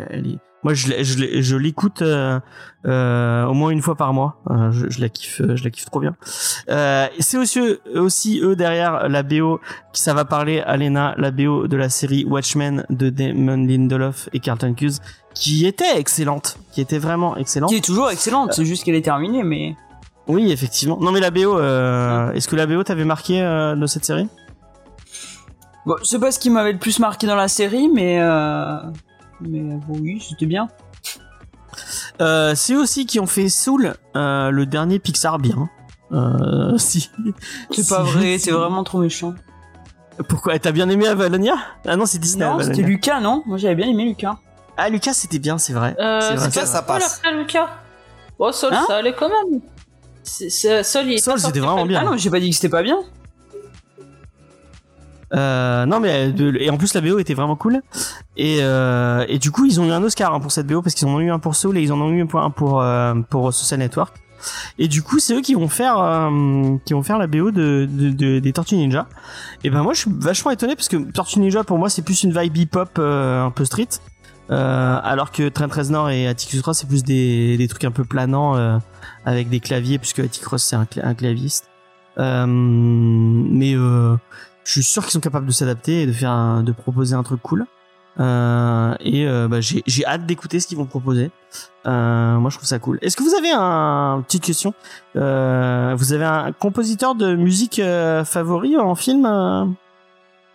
elle 0.09 0.27
est... 0.27 0.39
moi 0.63 0.73
je 0.73 1.55
l'écoute 1.55 2.01
au 2.01 3.53
moins 3.53 3.69
une 3.69 3.81
fois 3.81 3.95
par 3.95 4.13
mois. 4.13 4.41
Je, 4.71 4.99
la 4.99 5.07
kiffe, 5.07 5.41
je 5.55 5.63
la 5.63 5.69
kiffe 5.69 5.85
trop 5.85 6.01
bien. 6.01 6.15
C'est 7.19 7.37
aussi 7.37 7.61
aussi 7.95 8.41
eux 8.43 8.57
derrière 8.57 9.07
la 9.07 9.23
BO 9.23 9.61
qui 9.93 10.01
ça 10.01 10.13
va 10.13 10.25
parler 10.25 10.59
à 10.59 10.75
Lena, 10.75 11.15
la 11.17 11.31
BO 11.31 11.67
de 11.67 11.77
la 11.77 11.87
série 11.87 12.25
Watchmen 12.25 12.85
de 12.89 13.09
Damon 13.09 13.65
Lindelof 13.65 14.27
et 14.33 14.39
Carlton 14.39 14.73
Cuse 14.73 14.99
qui 15.33 15.65
était 15.65 15.97
excellente, 15.97 16.57
qui 16.71 16.81
était 16.81 16.99
vraiment 16.99 17.35
excellente. 17.37 17.69
Qui 17.69 17.77
est 17.77 17.83
toujours 17.85 18.09
excellente, 18.11 18.53
c'est 18.53 18.65
juste 18.65 18.83
qu'elle 18.83 18.95
est 18.95 19.01
terminée, 19.01 19.43
mais. 19.43 19.75
Oui, 20.27 20.51
effectivement. 20.51 20.97
Non, 21.01 21.11
mais 21.11 21.19
la 21.19 21.31
BO, 21.31 21.57
euh, 21.57 22.31
est-ce 22.33 22.47
que 22.47 22.55
la 22.55 22.65
BO 22.67 22.83
t'avait 22.83 23.05
marqué 23.05 23.41
euh, 23.41 23.75
de 23.75 23.85
cette 23.87 24.05
série? 24.05 24.27
Bon, 25.85 25.95
c'est 26.03 26.19
pas 26.19 26.31
ce 26.31 26.39
qui 26.39 26.49
m'avait 26.49 26.73
le 26.73 26.79
plus 26.79 26.99
marqué 26.99 27.25
dans 27.27 27.35
la 27.35 27.47
série, 27.47 27.89
mais. 27.89 28.19
Euh... 28.21 28.77
Mais 29.41 29.59
bon, 29.87 29.97
oui, 29.99 30.23
c'était 30.27 30.45
bien. 30.45 30.67
euh, 32.21 32.53
C'est 32.55 32.73
eux 32.73 32.81
aussi 32.81 33.05
qui 33.07 33.19
ont 33.19 33.25
fait 33.25 33.49
Soul, 33.49 33.95
euh, 34.15 34.51
le 34.51 34.65
dernier 34.67 34.99
Pixar 34.99 35.39
bien. 35.39 35.69
Euh, 36.11 36.77
si. 36.77 37.09
C'est 37.71 37.89
pas 37.89 38.03
vrai, 38.03 38.37
c'est 38.37 38.51
vraiment 38.51 38.83
trop 38.83 38.99
méchant. 38.99 39.33
Pourquoi 40.29 40.59
T'as 40.59 40.71
bien 40.71 40.87
aimé 40.89 41.07
Avalonia? 41.07 41.55
Ah 41.87 41.95
non, 41.95 42.05
c'est 42.05 42.19
Disney. 42.19 42.45
Non, 42.45 42.59
c'était 42.59 42.83
Lucas, 42.83 43.19
non? 43.21 43.41
Moi 43.47 43.57
j'avais 43.57 43.73
bien 43.75 43.87
aimé 43.87 44.05
Lucas. 44.05 44.37
Ah, 44.77 44.89
Lucas, 44.89 45.13
c'était 45.13 45.39
bien, 45.39 45.57
c'est 45.57 45.73
vrai. 45.73 45.95
Euh, 45.99 46.19
C'est 46.21 46.35
vrai, 46.35 46.45
c'est 46.51 46.51
Ça, 46.51 46.61
pas 46.61 46.65
ça 46.65 46.77
Sol 46.77 46.85
passe. 46.87 47.17
après 47.23 47.37
Lucas? 47.37 47.69
Oh, 48.39 48.51
Sol, 48.51 48.73
Hein 48.73 48.83
ça 48.87 48.97
allait 48.97 49.13
quand 49.13 49.29
même. 49.29 49.61
Sol, 50.23 50.41
est 50.71 50.83
Sol, 50.83 51.03
pas 51.05 51.17
sorti 51.17 51.41
c'était 51.45 51.59
vraiment 51.59 51.85
bien. 51.85 51.99
Ah 52.01 52.05
non, 52.09 52.17
j'ai 52.17 52.29
pas 52.29 52.39
dit 52.39 52.49
que 52.49 52.55
c'était 52.55 52.69
pas 52.69 52.83
bien. 52.83 52.97
Euh, 55.33 55.85
non 55.85 56.01
mais 56.01 56.29
de- 56.33 56.57
et 56.59 56.69
en 56.69 56.77
plus 56.77 56.93
la 56.93 56.99
BO 56.99 57.17
était 57.17 57.33
vraiment 57.33 57.55
cool 57.55 57.79
et 58.35 58.57
euh, 58.59 59.23
et 59.29 59.39
du 59.39 59.49
coup 59.49 59.65
ils 59.65 59.79
ont 59.79 59.85
eu 59.85 59.91
un 59.91 60.03
Oscar 60.03 60.33
hein, 60.33 60.41
pour 60.41 60.51
cette 60.51 60.67
BO 60.67 60.81
parce 60.81 60.93
qu'ils 60.93 61.07
en 61.07 61.11
ont 61.11 61.21
eu 61.21 61.31
un 61.31 61.39
pour 61.39 61.55
Soul 61.55 61.77
et 61.77 61.81
ils 61.81 61.93
en 61.93 62.01
ont 62.01 62.09
eu 62.09 62.21
un 62.21 62.25
pour 62.25 62.51
pour 62.53 62.81
euh, 62.81 63.13
pour 63.29 63.53
Social 63.53 63.79
Network 63.79 64.13
et 64.77 64.89
du 64.89 65.01
coup 65.01 65.19
c'est 65.19 65.33
eux 65.33 65.39
qui 65.39 65.53
vont 65.53 65.69
faire 65.69 65.97
euh, 65.99 66.75
qui 66.83 66.91
vont 66.91 67.01
faire 67.01 67.17
la 67.17 67.27
BO 67.27 67.51
de, 67.51 67.87
de, 67.89 68.09
de- 68.09 68.39
des 68.39 68.51
Tortues 68.51 68.75
Ninja 68.75 69.07
et 69.63 69.69
ben 69.69 69.83
moi 69.83 69.93
je 69.93 69.99
suis 70.01 70.11
vachement 70.13 70.51
étonné 70.51 70.75
parce 70.75 70.89
que 70.89 70.97
Tortues 70.97 71.39
Ninja 71.39 71.63
pour 71.63 71.77
moi 71.77 71.89
c'est 71.89 72.01
plus 72.01 72.23
une 72.23 72.37
vibe 72.37 72.57
hip 72.57 72.75
hop 72.75 72.89
euh, 72.99 73.45
un 73.45 73.51
peu 73.51 73.63
street 73.63 73.87
euh, 74.51 74.99
alors 75.03 75.31
que 75.31 75.49
Trent 75.49 75.67
Reznor 75.71 76.09
et 76.09 76.27
Atticus 76.27 76.61
Ross 76.61 76.79
c'est 76.79 76.87
plus 76.87 77.03
des, 77.03 77.57
des 77.57 77.67
trucs 77.67 77.85
un 77.85 77.91
peu 77.91 78.03
planants 78.03 78.55
euh, 78.55 78.77
avec 79.25 79.49
des 79.49 79.59
claviers 79.59 79.97
puisque 79.97 80.19
Atticus 80.19 80.47
Ross 80.47 80.63
c'est 80.63 80.75
un, 80.75 80.83
cla- 80.83 81.05
un 81.05 81.13
claviste. 81.13 81.69
Euh, 82.19 82.45
mais 82.45 83.73
euh, 83.73 84.17
je 84.65 84.71
suis 84.71 84.83
sûr 84.83 85.03
qu'ils 85.03 85.11
sont 85.11 85.21
capables 85.21 85.45
de 85.45 85.51
s'adapter 85.51 86.01
et 86.01 86.05
de 86.05 86.11
faire 86.11 86.61
de 86.63 86.71
proposer 86.71 87.15
un 87.15 87.23
truc 87.23 87.41
cool. 87.41 87.65
Euh, 88.19 88.93
et 88.99 89.25
euh, 89.25 89.47
bah, 89.47 89.61
j'ai 89.61 90.05
hâte 90.05 90.25
d'écouter 90.25 90.59
ce 90.59 90.67
qu'ils 90.67 90.77
vont 90.77 90.85
proposer. 90.85 91.31
Moi 91.85 92.49
je 92.49 92.57
trouve 92.57 92.67
ça 92.67 92.77
cool. 92.77 92.99
Est-ce 93.01 93.15
que 93.15 93.23
vous 93.23 93.33
avez 93.33 93.51
un 93.55 94.21
petite 94.27 94.43
question? 94.43 94.73
Vous 95.15 95.21
avez 96.13 96.25
un 96.25 96.51
compositeur 96.51 97.15
de 97.15 97.35
musique 97.35 97.81
favori 98.25 98.75
en 98.77 98.95
film 98.95 99.23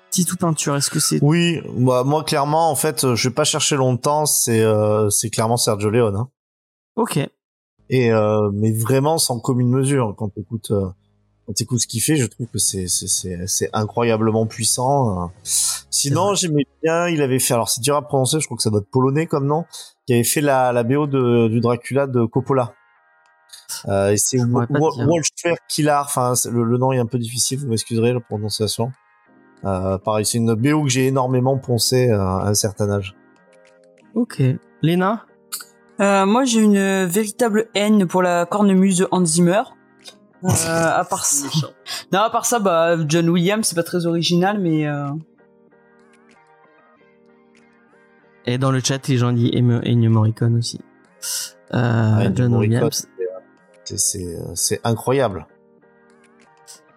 euh, 0.06 0.10
petite 0.10 0.32
ou 0.32 0.36
peinture 0.36 0.76
est-ce 0.76 0.90
que 0.90 1.00
c'est 1.00 1.18
Oui, 1.22 1.60
bah, 1.78 2.04
moi 2.04 2.24
clairement, 2.24 2.70
en 2.70 2.76
fait, 2.76 3.14
je 3.14 3.28
vais 3.28 3.34
pas 3.34 3.44
chercher 3.44 3.76
longtemps. 3.76 4.26
C'est, 4.26 4.62
euh, 4.62 5.10
c'est 5.10 5.30
clairement 5.30 5.56
Sergio 5.56 5.90
Leone. 5.90 6.16
Hein. 6.16 6.28
ok 6.96 7.18
Et 7.90 8.12
euh, 8.12 8.50
mais 8.52 8.72
vraiment 8.72 9.18
sans 9.18 9.38
commune 9.40 9.68
mesure. 9.70 10.14
Quand 10.16 10.28
t'écoutes, 10.30 10.70
euh, 10.70 10.86
quand 11.46 11.52
t'écoutes 11.52 11.80
ce 11.80 11.86
qu'il 11.86 12.00
fait, 12.02 12.16
je 12.16 12.26
trouve 12.26 12.46
que 12.46 12.58
c'est, 12.58 12.88
c'est, 12.88 13.06
c'est, 13.08 13.46
c'est 13.46 13.70
incroyablement 13.72 14.46
puissant. 14.46 15.24
euh. 15.24 15.26
Sinon, 15.90 16.34
j'aimais 16.34 16.64
bien. 16.82 17.08
Il 17.08 17.22
avait 17.22 17.38
fait, 17.38 17.54
alors 17.54 17.68
c'est 17.68 17.80
dur 17.80 17.96
à 17.96 18.02
prononcer. 18.02 18.40
Je 18.40 18.46
crois 18.46 18.56
que 18.56 18.62
ça 18.62 18.70
doit 18.70 18.80
être 18.80 18.90
polonais 18.90 19.26
comme 19.26 19.46
nom. 19.46 19.64
Qui 20.06 20.14
avait 20.14 20.24
fait 20.24 20.40
la, 20.40 20.72
la 20.72 20.82
BO 20.84 21.06
de, 21.06 21.48
du 21.48 21.60
Dracula 21.60 22.06
de 22.06 22.24
Coppola. 22.24 22.74
Euh, 23.88 24.10
et 24.12 24.16
c'est. 24.16 24.38
Wolfgang 24.38 25.56
Killar. 25.68 26.04
Enfin, 26.06 26.34
le, 26.50 26.64
le 26.64 26.78
nom 26.78 26.92
est 26.92 26.98
un 26.98 27.06
peu 27.06 27.18
difficile. 27.18 27.58
Vous 27.60 27.68
m'excuserez 27.68 28.12
la 28.12 28.20
prononciation. 28.20 28.92
Euh, 29.66 29.98
pareil, 29.98 30.24
c'est 30.24 30.38
une 30.38 30.54
BO 30.54 30.84
que 30.84 30.88
j'ai 30.88 31.06
énormément 31.08 31.58
poncé 31.58 32.08
euh, 32.08 32.20
à 32.20 32.48
un 32.48 32.54
certain 32.54 32.88
âge. 32.90 33.14
ok 34.14 34.40
Lena 34.82 35.24
Euh, 36.00 36.24
moi 36.26 36.44
j'ai 36.44 36.60
une 36.60 37.04
véritable 37.06 37.66
haine 37.74 38.06
pour 38.06 38.22
la 38.22 38.46
cornemuse 38.46 38.98
de 38.98 39.08
Hans 39.10 39.24
Zimmer. 39.24 39.62
Euh, 40.44 40.50
à 41.00 41.04
part 41.04 41.24
ça. 41.24 41.46
Non, 42.12 42.20
à 42.20 42.30
part 42.30 42.44
ça, 42.46 42.58
bah, 42.60 42.96
John 43.08 43.28
Williams, 43.30 43.66
c'est 43.66 43.74
pas 43.74 43.82
très 43.82 44.06
original, 44.06 44.60
mais. 44.60 44.86
Euh... 44.86 45.08
Et 48.44 48.58
dans 48.58 48.70
le 48.70 48.80
chat, 48.80 49.06
les 49.08 49.16
gens 49.16 49.32
disent 49.32 49.50
Ennio 49.54 50.10
Morricone 50.10 50.58
aussi. 50.58 50.80
Euh, 51.74 52.18
Ouais, 52.18 52.30
John 52.34 52.52
Morricone, 52.52 52.58
Williams. 52.76 53.08
c'est- 53.84 53.96
C'est 53.98 54.36
c'est 54.54 54.80
incroyable. 54.84 55.46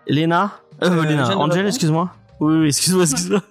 Léna? 0.08 0.52
Euh, 0.84 0.90
Euh, 0.90 1.04
Léna. 1.06 1.38
Angel, 1.38 1.66
excuse-moi. 1.68 2.12
Oui, 2.40 2.56
oui, 2.60 2.68
excuse-moi, 2.68 3.04
excuse-moi. 3.04 3.42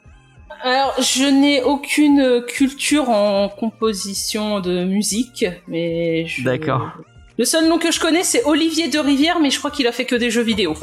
Alors, 0.63 0.95
je 0.99 1.25
n'ai 1.25 1.63
aucune 1.63 2.43
culture 2.47 3.11
en 3.11 3.49
composition 3.49 4.61
de 4.61 4.85
musique, 4.85 5.45
mais 5.69 6.27
je... 6.27 6.43
D'accord. 6.43 6.91
Le 7.39 7.45
seul 7.45 7.69
nom 7.69 7.79
que 7.79 7.93
je 7.93 8.01
connais, 8.01 8.25
c'est 8.25 8.45
Olivier 8.45 8.89
de 8.89 8.99
Rivière, 8.99 9.39
mais 9.41 9.51
je 9.51 9.59
crois 9.59 9.71
qu'il 9.71 9.87
a 9.87 9.93
fait 9.93 10.05
que 10.05 10.17
des 10.17 10.31
jeux 10.31 10.43
vidéo. 10.43 10.75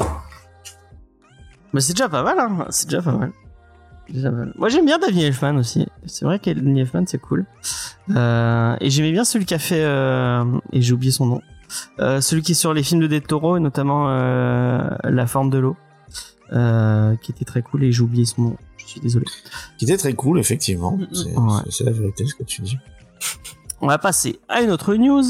Mais 1.74 1.82
c'est 1.82 1.92
déjà 1.92 2.08
pas 2.08 2.22
mal, 2.22 2.38
hein. 2.38 2.66
C'est 2.70 2.88
déjà 2.88 3.02
pas 3.02 3.12
mal. 3.12 3.32
Déjà 4.08 4.30
pas 4.30 4.36
mal. 4.36 4.52
Moi, 4.56 4.70
j'aime 4.70 4.86
bien 4.86 4.98
Danny 4.98 5.24
Elfman 5.24 5.58
aussi. 5.58 5.86
C'est 6.06 6.24
vrai 6.24 6.38
que 6.38 6.48
Danny 6.50 6.80
Elfman, 6.80 7.04
c'est 7.06 7.18
cool. 7.18 7.44
Euh, 8.14 8.76
et 8.80 8.88
j'aimais 8.88 9.12
bien 9.12 9.24
celui 9.24 9.44
qui 9.44 9.52
a 9.52 9.58
fait, 9.58 9.84
euh, 9.84 10.44
et 10.72 10.80
j'ai 10.80 10.94
oublié 10.94 11.12
son 11.12 11.26
nom. 11.26 11.42
Euh, 11.98 12.22
celui 12.22 12.40
qui 12.40 12.52
est 12.52 12.54
sur 12.54 12.72
les 12.72 12.82
films 12.82 13.00
de 13.02 13.06
Del 13.08 13.20
Toro, 13.20 13.58
et 13.58 13.60
notamment 13.60 14.08
La 14.08 15.26
forme 15.26 15.50
de 15.50 15.58
l'eau, 15.58 15.76
euh, 16.52 17.16
qui 17.16 17.32
était 17.32 17.44
très 17.44 17.62
cool, 17.62 17.84
et 17.84 17.92
j'ai 17.92 18.02
oublié 18.02 18.24
son 18.24 18.42
nom. 18.42 18.56
Je 18.78 18.86
suis 18.86 19.00
désolé. 19.00 19.26
Qui 19.78 19.84
était 19.84 19.96
très 19.96 20.14
cool, 20.14 20.38
effectivement. 20.38 20.92
Mm, 20.92 21.02
mm. 21.02 21.62
C'est 21.70 21.84
Ouais. 21.84 21.90
la 21.90 21.98
vérité 21.98 22.26
ce 22.26 22.34
que 22.34 22.44
tu 22.44 22.62
dis. 22.62 22.78
On 23.80 23.88
va 23.88 23.98
passer 23.98 24.38
à 24.48 24.62
une 24.62 24.70
autre 24.70 24.94
news. 24.94 25.22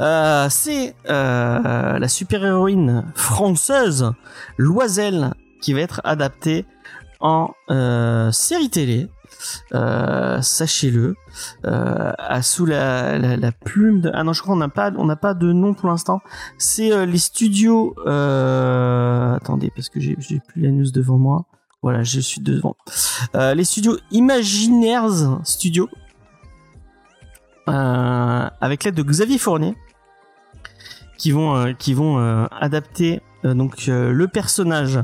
Euh, 0.00 0.48
c'est 0.50 0.94
euh, 1.08 1.98
la 1.98 2.08
super-héroïne 2.08 3.04
française 3.14 4.10
Loiselle 4.58 5.32
qui 5.62 5.72
va 5.72 5.80
être 5.80 6.00
adaptée 6.04 6.66
en 7.20 7.50
euh, 7.70 8.32
série 8.32 8.68
télé. 8.70 9.08
Euh, 9.72 10.40
Sachez-le, 10.42 11.16
euh, 11.64 12.12
sous 12.42 12.66
la, 12.66 13.52
plume 13.64 14.00
de 14.00 14.10
ah 14.14 14.24
non 14.24 14.32
je 14.32 14.42
crois 14.42 14.54
qu'on 14.54 14.60
n'a 14.60 14.68
pas 14.68 14.90
on 14.96 15.06
n'a 15.06 15.16
pas 15.16 15.34
de 15.34 15.52
nom 15.52 15.74
pour 15.74 15.88
l'instant. 15.88 16.20
C'est 16.58 16.92
euh, 16.92 17.06
les 17.06 17.18
studios. 17.18 17.94
Attendez 18.00 19.70
parce 19.74 19.88
que 19.88 20.00
j'ai 20.00 20.16
plus 20.16 20.62
la 20.62 20.70
news 20.70 20.90
devant 20.90 21.18
moi. 21.18 21.46
Voilà 21.82 22.02
je 22.02 22.20
suis 22.20 22.40
devant. 22.40 22.76
Les 23.34 23.64
studios 23.64 23.96
Imaginaires 24.10 25.40
Studios 25.44 25.88
euh, 27.68 28.50
avec 28.60 28.84
l'aide 28.84 28.94
de 28.94 29.02
Xavier 29.02 29.38
Fournier 29.38 29.76
qui 31.16 31.30
vont 31.30 31.74
qui 31.78 31.94
vont 31.94 32.18
adapter 32.50 33.20
donc 33.44 33.86
le 33.86 34.26
personnage 34.26 35.00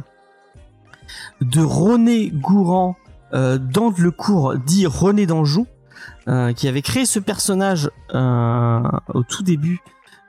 de 1.40 1.60
René 1.60 2.30
Gourand 2.30 2.96
dans 3.32 3.92
le 3.96 4.10
cours 4.10 4.56
dit 4.56 4.86
René 4.86 5.26
d'Anjou 5.26 5.66
euh, 6.28 6.52
qui 6.52 6.68
avait 6.68 6.82
créé 6.82 7.06
ce 7.06 7.18
personnage 7.18 7.90
euh, 8.14 8.80
au 9.14 9.22
tout 9.22 9.42
début 9.42 9.80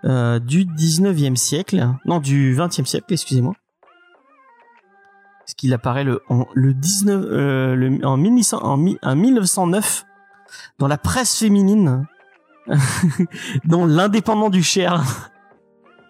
euh, 0.06 0.39
du 0.39 0.66
19e 0.66 1.36
siècle 1.36 1.88
non 2.06 2.20
du 2.20 2.56
20e 2.56 2.86
siècle 2.86 3.06
excusez-moi 3.14 3.54
parce 5.39 5.54
qu'il 5.56 5.74
apparaît 5.74 6.06
en, 6.30 6.45
le 6.54 6.74
19 6.74 7.26
euh, 7.26 7.76
le, 7.76 8.06
en, 8.06 8.18
1900 8.18 8.60
en, 8.64 8.78
mi- 8.78 8.98
en 9.02 9.16
1909 9.16 10.06
dans 10.80 10.88
la 10.88 10.98
presse 10.98 11.38
féminine 11.38 12.06
dans 13.66 13.86
l'indépendant 13.86 14.50
du 14.50 14.62
Cher. 14.62 15.04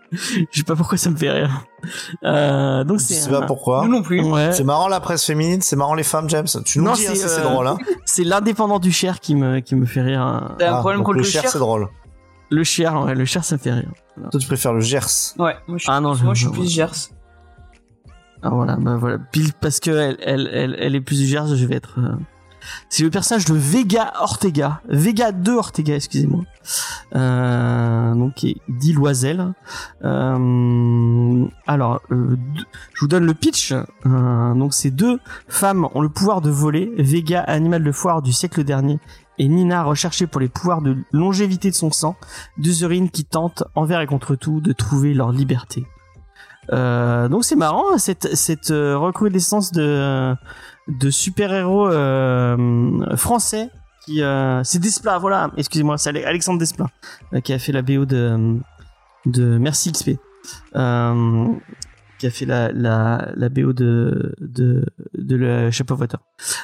Je 0.12 0.46
sais 0.60 0.64
pas 0.64 0.76
pourquoi 0.76 0.98
ça 0.98 1.10
me 1.10 1.16
fait 1.18 1.30
rire. 1.32 1.66
Euh, 2.24 2.84
donc 2.84 3.00
Je 3.00 3.06
c'est 3.06 3.14
sais 3.16 3.30
pas 3.30 3.42
pourquoi. 3.42 3.84
Nous 3.86 3.92
non 3.92 4.02
plus. 4.02 4.22
Ouais, 4.24 4.52
C'est 4.54 4.64
marrant 4.64 4.88
la 4.88 5.00
presse 5.00 5.26
féminine, 5.26 5.62
c'est 5.62 5.76
marrant 5.76 5.96
les 5.96 6.04
femmes, 6.04 6.30
James. 6.30 6.48
Tu 6.66 6.80
nous 6.80 6.86
Non, 6.86 6.94
dis 6.94 7.06
hein, 7.08 7.12
c'est, 7.14 7.28
c'est 7.28 7.42
euh, 7.42 7.44
drôle. 7.44 7.68
Hein. 7.68 7.78
c'est 8.06 8.24
l'indépendant 8.24 8.80
du 8.80 8.92
Cher 8.92 9.20
qui 9.20 9.36
me 9.36 9.60
qui 9.60 9.76
me 9.76 9.86
fait 9.86 10.02
rire. 10.02 10.22
hein. 10.22 10.56
T'as 10.60 10.72
un 10.72 10.76
Ah, 10.78 10.80
problème 10.80 11.04
contre 11.04 11.14
le 11.18 11.24
le 11.24 11.28
cher, 11.28 11.42
cher 11.44 11.52
c'est 11.52 11.60
drôle. 11.60 11.90
Le 12.50 12.64
Cher, 12.64 13.02
ouais, 13.04 13.14
le 13.16 13.26
Cher 13.26 13.44
ça 13.44 13.56
me 13.56 13.60
fait 13.60 13.74
rire. 13.74 13.92
Toi, 14.32 14.40
tu 14.40 14.48
préfères 14.48 14.72
le 14.74 14.80
Gers. 14.80 15.34
Ouais, 15.38 15.56
moi 15.68 15.78
je 15.78 15.84
suis, 15.84 15.92
Ah 15.92 16.00
non, 16.00 16.16
moi, 16.24 16.34
je 16.34 16.40
suis 16.40 16.48
je- 16.48 16.52
plus 16.60 16.70
Gers. 16.72 17.10
Ah 18.44 18.50
voilà, 18.52 18.76
bah 18.78 18.96
voilà, 18.98 19.18
pile 19.18 19.52
parce 19.60 19.80
que 19.80 19.90
elle 19.92 20.18
elle 20.22 20.50
elle, 20.54 20.76
elle 20.80 20.96
est 20.96 21.02
plus 21.02 21.20
du 21.20 21.26
Gers, 21.26 21.48
je 21.56 21.66
vais 21.66 21.76
être. 21.76 21.96
euh, 22.00 22.16
C'est 22.90 23.04
le 23.04 23.10
personnage 23.10 23.46
de 23.46 23.54
Vega 23.54 24.14
Ortega, 24.20 24.82
Vega 24.88 25.32
2 25.32 25.56
Ortega, 25.56 25.96
excusez-moi. 25.96 26.44
Euh, 27.16 28.14
donc 28.14 28.46
dit 28.68 28.94
Loisel. 28.94 29.54
Euh, 30.04 31.46
alors, 31.66 32.02
euh, 32.12 32.38
je 32.94 33.02
vous 33.02 33.08
donne 33.08 33.26
le 33.26 33.34
pitch. 33.34 33.74
Euh, 33.74 34.54
donc 34.54 34.74
ces 34.74 34.92
deux 34.92 35.20
femmes 35.48 35.88
ont 35.94 36.02
le 36.02 36.10
pouvoir 36.10 36.42
de 36.42 36.50
voler. 36.50 36.92
Vega, 36.98 37.42
animal 37.42 37.84
de 37.84 37.92
foire 37.92 38.22
du 38.22 38.34
siècle 38.34 38.64
dernier, 38.64 39.00
et 39.38 39.48
Nina, 39.48 39.84
recherchée 39.84 40.28
pour 40.28 40.42
les 40.42 40.50
pouvoirs 40.50 40.82
de 40.82 40.98
longévité 41.12 41.70
de 41.70 41.76
son 41.76 41.92
sang, 41.92 42.16
deux 42.58 42.84
urines 42.84 43.10
qui 43.10 43.24
tentent 43.24 43.64
envers 43.76 44.02
et 44.02 44.08
contre 44.08 44.36
tout 44.36 44.62
de 44.62 44.74
trouver 44.74 45.14
leur 45.14 45.32
liberté. 45.32 45.86
Euh, 46.74 47.28
donc 47.30 47.46
c'est 47.46 47.56
marrant 47.56 47.98
cette 47.98 48.36
cette 48.36 48.72
euh, 48.72 48.98
recrudescence 48.98 49.72
de 49.72 50.36
de 50.88 51.10
super 51.10 51.54
héros 51.54 51.90
français 53.16 53.70
qui 54.06 54.22
euh, 54.22 54.64
c'est 54.64 54.80
Desplat 54.80 55.18
voilà. 55.20 55.52
Excusez-moi 55.58 55.98
c'est 55.98 56.10
Ale- 56.10 56.26
Alexandre 56.26 56.60
Desplat 56.60 56.88
euh, 57.34 57.40
qui 57.42 57.54
a 57.54 57.60
fait 57.60 57.72
la 57.72 57.82
BO 57.82 58.06
de 58.06 58.60
Merci 59.58 59.92
XP 59.92 60.12
euh, 60.76 61.46
qui 62.20 62.28
a 62.28 62.32
fait 62.32 62.46
la 62.46 62.72
la 62.72 63.30
la 63.36 63.50
BO 63.50 63.74
de 63.74 64.34
de 64.40 64.86
de 65.18 65.36
le 65.36 65.72
Shape 65.72 65.92
of 65.92 66.00
Water. 66.00 66.20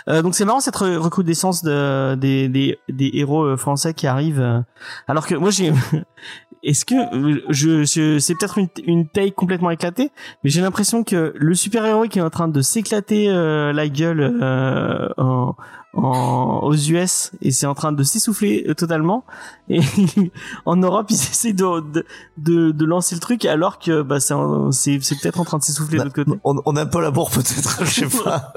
Euh, 0.08 0.22
donc 0.22 0.36
c'est 0.36 0.45
marrant 0.45 0.60
cette 0.60 0.76
re- 0.76 0.97
recrudescence 0.97 1.64
de 1.64 2.16
des 2.16 2.49
des 2.49 2.78
des 2.89 3.12
héros 3.14 3.43
euh, 3.43 3.58
français 3.58 3.93
qui 3.93 4.08
arrivent 4.08 4.41
euh, 4.41 4.60
alors 5.08 5.26
que 5.28 5.36
moi 5.36 5.49
j'ai 5.51 5.72
est-ce 6.64 6.86
que 6.86 6.95
euh, 6.95 7.41
je, 7.49 7.84
je 7.84 8.20
c'est 8.20 8.36
peut-être 8.36 8.58
une, 8.58 8.70
une 8.86 9.08
taille 9.08 9.32
complètement 9.34 9.70
éclatée, 9.70 10.12
mais 10.43 10.49
j'ai 10.49 10.62
l'impression 10.62 11.04
que 11.04 11.34
le 11.36 11.56
super 11.56 11.86
héros 11.86 12.06
qui 12.06 12.20
est 12.20 12.22
en 12.24 12.30
train 12.30 12.47
de 12.47 12.62
s'éclater 12.62 13.30
euh, 13.30 13.74
la 13.74 13.88
gueule 13.89 14.22
euh, 14.41 15.10
en, 15.18 15.56
en- 15.93 16.59
aux 16.63 16.73
US 16.75 17.31
et 17.41 17.51
c'est 17.51 17.65
en 17.67 17.75
train 17.75 17.91
de 17.91 18.03
s'essouffler 18.03 18.65
euh, 18.67 18.73
totalement 18.73 19.23
et 19.69 19.79
en 20.65 20.75
Europe 20.75 21.07
ils 21.09 21.13
essaient 21.31 21.53
de, 21.53 21.81
de, 21.91 22.05
de, 22.37 22.71
de 22.71 22.85
lancer 22.85 23.13
le 23.15 23.21
truc 23.21 23.45
alors 23.45 23.77
que 23.79 24.01
bah 24.01 24.19
c'est 24.19 24.33
c'est 24.71 24.99
c'est 25.01 25.19
peut-être 25.19 25.39
en 25.39 25.45
train 25.45 25.59
de 25.59 25.63
s'essouffler 25.63 25.97
de 25.99 26.03
Bah, 26.03 26.05
l'autre 26.05 26.15
côté. 26.23 26.39
On, 26.43 26.55
on 26.65 26.75
a 26.75 26.81
un 26.81 26.85
peu 26.87 27.01
l'amour 27.01 27.29
peut-être, 27.29 27.85
je 27.85 28.05
sais 28.07 28.23
pas. 28.23 28.53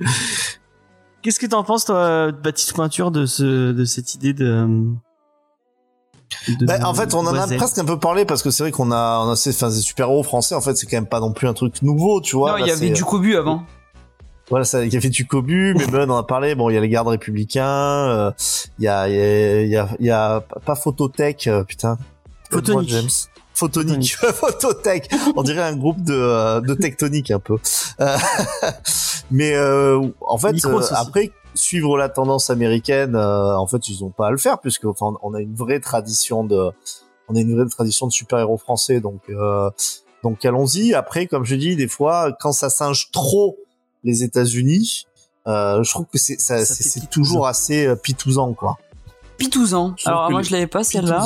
Qu'est-ce 1.22 1.40
que 1.40 1.46
t'en 1.46 1.64
penses 1.64 1.84
toi 1.86 2.30
Baptiste 2.30 2.72
Pointure 2.74 3.10
de 3.10 3.26
ce 3.26 3.72
de 3.72 3.84
cette 3.84 4.14
idée 4.14 4.32
de, 4.32 4.64
de 6.48 6.66
Bah, 6.66 6.78
en 6.84 6.94
fait, 6.94 7.14
on 7.14 7.26
en 7.26 7.34
a 7.34 7.46
presque 7.48 7.78
un 7.78 7.84
peu 7.84 7.98
parlé 7.98 8.24
parce 8.24 8.42
que 8.44 8.50
c'est 8.50 8.62
vrai 8.62 8.70
qu'on 8.70 8.92
a, 8.92 9.22
on 9.24 9.30
a 9.30 9.36
ces, 9.36 9.50
enfin, 9.50 9.70
ces 9.70 9.80
super-héros 9.80 10.22
français. 10.22 10.54
En 10.54 10.60
fait, 10.60 10.76
c'est 10.76 10.86
quand 10.86 10.96
même 10.98 11.06
pas 11.08 11.18
non 11.18 11.32
plus 11.32 11.48
un 11.48 11.54
truc 11.54 11.82
nouveau, 11.82 12.20
tu 12.20 12.36
vois. 12.36 12.52
non, 12.52 12.58
il 12.58 12.68
y 12.68 12.70
avait 12.70 12.90
du 12.90 13.04
Cobu 13.04 13.36
avant. 13.36 13.64
Voilà, 14.48 14.64
ça, 14.64 14.86
qui 14.86 14.96
a 14.96 15.00
fait 15.00 15.08
du 15.08 15.26
cobu, 15.26 15.74
mais 15.76 15.86
Ben, 15.86 16.08
on 16.08 16.14
en 16.14 16.18
a 16.18 16.22
parlé. 16.22 16.54
Bon, 16.54 16.70
il 16.70 16.74
y 16.74 16.76
a 16.76 16.80
les 16.80 16.88
gardes 16.88 17.08
républicains, 17.08 18.08
euh, 18.08 18.30
il 18.78 18.84
y 18.84 18.88
a, 18.88 19.08
il 19.08 19.14
y 19.16 19.20
a, 19.20 19.62
il 19.62 19.70
y 19.70 19.76
a, 19.76 19.88
il 19.98 20.06
y 20.06 20.10
a 20.10 20.40
pas 20.40 20.76
Phototech, 20.76 21.48
euh, 21.48 21.64
putain. 21.64 21.98
Photonique. 22.50 22.90
James. 22.90 23.08
Photonique, 23.54 24.16
Phototech. 24.16 25.10
On 25.34 25.42
dirait 25.42 25.62
un 25.62 25.76
groupe 25.76 26.02
de, 26.02 26.14
euh, 26.14 26.60
de 26.60 26.74
tectonique 26.74 27.30
un 27.30 27.38
peu. 27.40 27.56
Mais 29.30 29.54
euh, 29.54 30.00
en 30.20 30.38
fait, 30.38 30.52
Micros 30.52 30.92
euh, 30.92 30.96
après 30.96 31.32
suivre 31.54 31.96
la 31.96 32.08
tendance 32.08 32.50
américaine, 32.50 33.16
euh, 33.16 33.56
en 33.56 33.66
fait, 33.66 33.88
ils 33.88 34.04
ont 34.04 34.10
pas 34.10 34.28
à 34.28 34.30
le 34.30 34.36
faire 34.36 34.60
puisque 34.60 34.84
enfin, 34.84 35.14
on 35.22 35.34
a 35.34 35.40
une 35.40 35.54
vraie 35.54 35.80
tradition 35.80 36.44
de, 36.44 36.70
on 37.28 37.34
a 37.34 37.40
une 37.40 37.56
vraie 37.56 37.68
tradition 37.68 38.06
de 38.06 38.12
super-héros 38.12 38.58
français, 38.58 39.00
donc 39.00 39.22
euh, 39.30 39.70
donc 40.22 40.44
allons-y. 40.44 40.94
Après, 40.94 41.26
comme 41.26 41.44
je 41.44 41.56
dis, 41.56 41.76
des 41.76 41.88
fois, 41.88 42.36
quand 42.38 42.52
ça 42.52 42.68
singe 42.68 43.10
trop 43.10 43.56
les 44.04 44.22
États-Unis, 44.24 45.06
euh, 45.46 45.82
je 45.82 45.90
trouve 45.90 46.06
que 46.06 46.18
c'est 46.18 46.40
ça, 46.40 46.58
Ça 46.58 46.74
c'est 46.74 46.82
fait 46.82 46.88
c'est 46.90 47.00
pitousant. 47.00 47.30
toujours 47.32 47.46
assez 47.46 47.86
euh, 47.86 47.96
pitousant, 47.96 48.52
quoi. 48.52 48.78
Pitouzan. 49.38 49.94
Je 49.96 50.04
trouve 50.04 50.14
Alors 50.14 50.30
moi 50.30 50.42
je 50.42 50.50
l'avais 50.52 50.66
pas 50.66 50.82
celle-là. 50.82 51.24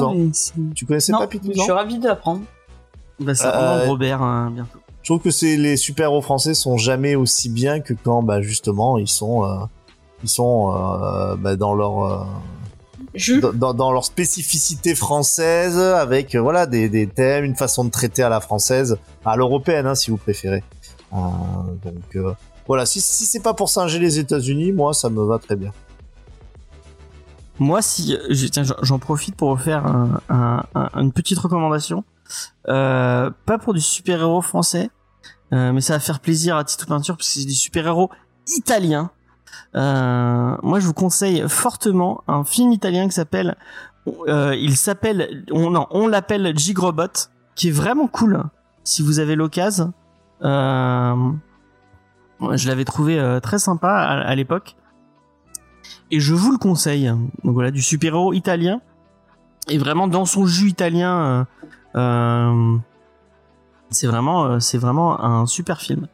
Tu 0.74 0.84
connaissais 0.86 1.12
Non, 1.12 1.18
pas 1.18 1.24
je 1.24 1.30
pitousant 1.38 1.62
suis 1.62 1.72
ravi 1.72 1.98
de 1.98 2.06
l'apprendre. 2.08 2.42
Bah, 3.20 3.34
c'est 3.34 3.46
Euh, 3.46 3.86
Robert 3.86 4.22
hein, 4.22 4.50
bientôt. 4.52 4.78
Je 5.02 5.12
trouve 5.12 5.22
que 5.22 5.30
c'est 5.30 5.56
les 5.56 5.76
super-héros 5.76 6.20
français 6.22 6.54
sont 6.54 6.76
jamais 6.76 7.14
aussi 7.14 7.48
bien 7.48 7.80
que 7.80 7.94
quand 7.94 8.22
bah 8.22 8.42
justement 8.42 8.98
ils 8.98 9.08
sont 9.08 9.44
euh, 9.44 9.54
ils 10.22 10.28
sont 10.28 10.74
euh, 10.74 11.36
bah, 11.36 11.56
dans 11.56 11.74
leur 11.74 12.04
euh, 12.04 12.24
dans- 13.40 13.52
dans, 13.52 13.74
dans 13.74 13.92
leur 13.92 14.04
spécificité 14.04 14.94
française 14.94 15.78
avec 15.78 16.34
euh, 16.34 16.40
voilà 16.40 16.66
des, 16.66 16.88
des 16.88 17.06
thèmes 17.06 17.44
une 17.44 17.56
façon 17.56 17.84
de 17.84 17.90
traiter 17.90 18.22
à 18.22 18.28
la 18.28 18.40
française 18.40 18.98
à 19.24 19.36
l'européenne 19.36 19.86
hein, 19.86 19.94
si 19.94 20.10
vous 20.10 20.16
préférez 20.18 20.62
Euh, 21.12 21.16
donc 21.84 22.16
euh, 22.16 22.32
voilà 22.70 22.84
si 22.86 23.00
c'est 23.00 23.42
pas 23.48 23.54
pour 23.54 23.68
singer 23.68 23.98
les 23.98 24.14
États-Unis 24.24 24.70
moi 24.72 24.90
ça 24.94 25.08
me 25.10 25.22
va 25.30 25.38
très 25.46 25.56
bien 25.62 25.72
Moi, 27.58 27.82
si 27.82 28.16
j'en- 28.82 28.98
profite 28.98 29.34
pour 29.36 29.48
vous 29.54 29.62
faire 29.62 29.84
un- 29.86 30.20
un- 30.30 30.62
un- 30.74 30.88
une 31.02 31.12
petite 31.12 31.38
recommandation, 31.38 32.04
euh, 32.68 33.30
pas 33.44 33.58
pour 33.58 33.74
du 33.74 33.82
super 33.82 34.20
héros 34.20 34.40
français, 34.40 34.88
euh, 35.52 35.70
mais 35.74 35.82
ça 35.82 35.92
va 35.92 36.00
faire 36.00 36.20
plaisir 36.20 36.56
à 36.56 36.64
Tito 36.64 36.86
Peinture 36.86 37.16
parce 37.18 37.28
que 37.28 37.34
c'est 37.40 37.46
des 37.46 37.52
super 37.66 37.86
héros 37.86 38.08
italiens. 38.60 39.10
Euh, 39.74 40.56
moi, 40.62 40.80
je 40.80 40.86
vous 40.86 40.94
conseille 40.94 41.44
fortement 41.48 42.22
un 42.28 42.44
film 42.44 42.72
italien 42.72 43.06
qui 43.08 43.14
s'appelle, 43.20 43.56
il 44.68 44.74
s'appelle, 44.76 45.44
on, 45.52 45.68
non, 45.76 45.86
on 45.90 46.08
l'appelle 46.08 46.56
Gigrobot, 46.56 47.14
qui 47.56 47.68
est 47.68 47.76
vraiment 47.82 48.06
cool. 48.08 48.42
Si 48.84 49.02
vous 49.02 49.18
avez 49.18 49.34
l'occasion, 49.36 49.92
je 52.52 52.68
l'avais 52.68 52.84
trouvé 52.84 53.18
euh, 53.18 53.40
très 53.40 53.58
sympa 53.58 53.88
à, 53.90 54.20
à 54.20 54.34
l'époque, 54.34 54.76
et 56.10 56.20
je 56.20 56.34
vous 56.34 56.52
le 56.52 56.58
conseille. 56.58 57.06
Donc 57.44 57.54
voilà, 57.54 57.70
du 57.70 57.82
super-héros 57.82 58.32
italien, 58.32 58.80
et 59.68 59.78
vraiment 59.78 60.08
dans 60.08 60.24
son 60.24 60.46
jus 60.46 60.68
italien. 60.68 61.46
euh, 61.94 61.98
euh, 61.98 62.76
c'est 63.90 64.06
vraiment, 64.06 64.60
c'est 64.60 64.78
vraiment 64.78 65.20
un 65.22 65.46
super 65.46 65.80
film. 65.80 66.06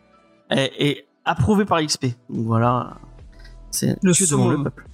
Et, 0.50 0.88
et 0.88 1.06
approuvé 1.24 1.64
par 1.64 1.82
XP. 1.82 2.06
Donc 2.30 2.46
voilà, 2.46 2.94
c'est 3.70 3.98
Le 4.02 4.12
demande 4.30 4.52
le 4.52 4.62
peuple. 4.64 4.86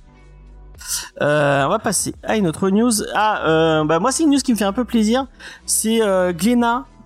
Euh, 1.21 1.65
on 1.65 1.69
va 1.69 1.79
passer 1.79 2.15
à 2.25 2.37
une 2.37 2.49
autre 2.49 2.69
news. 2.71 2.91
Ah, 3.15 3.47
euh, 3.47 3.85
bah 3.85 4.01
moi 4.01 4.11
c'est 4.11 4.25
une 4.25 4.31
news 4.31 4.41
qui 4.41 4.53
me 4.53 4.57
fait 4.57 4.65
un 4.65 4.73
peu 4.73 4.85
plaisir. 4.85 5.27
C'est 5.65 6.03
euh, 6.03 6.33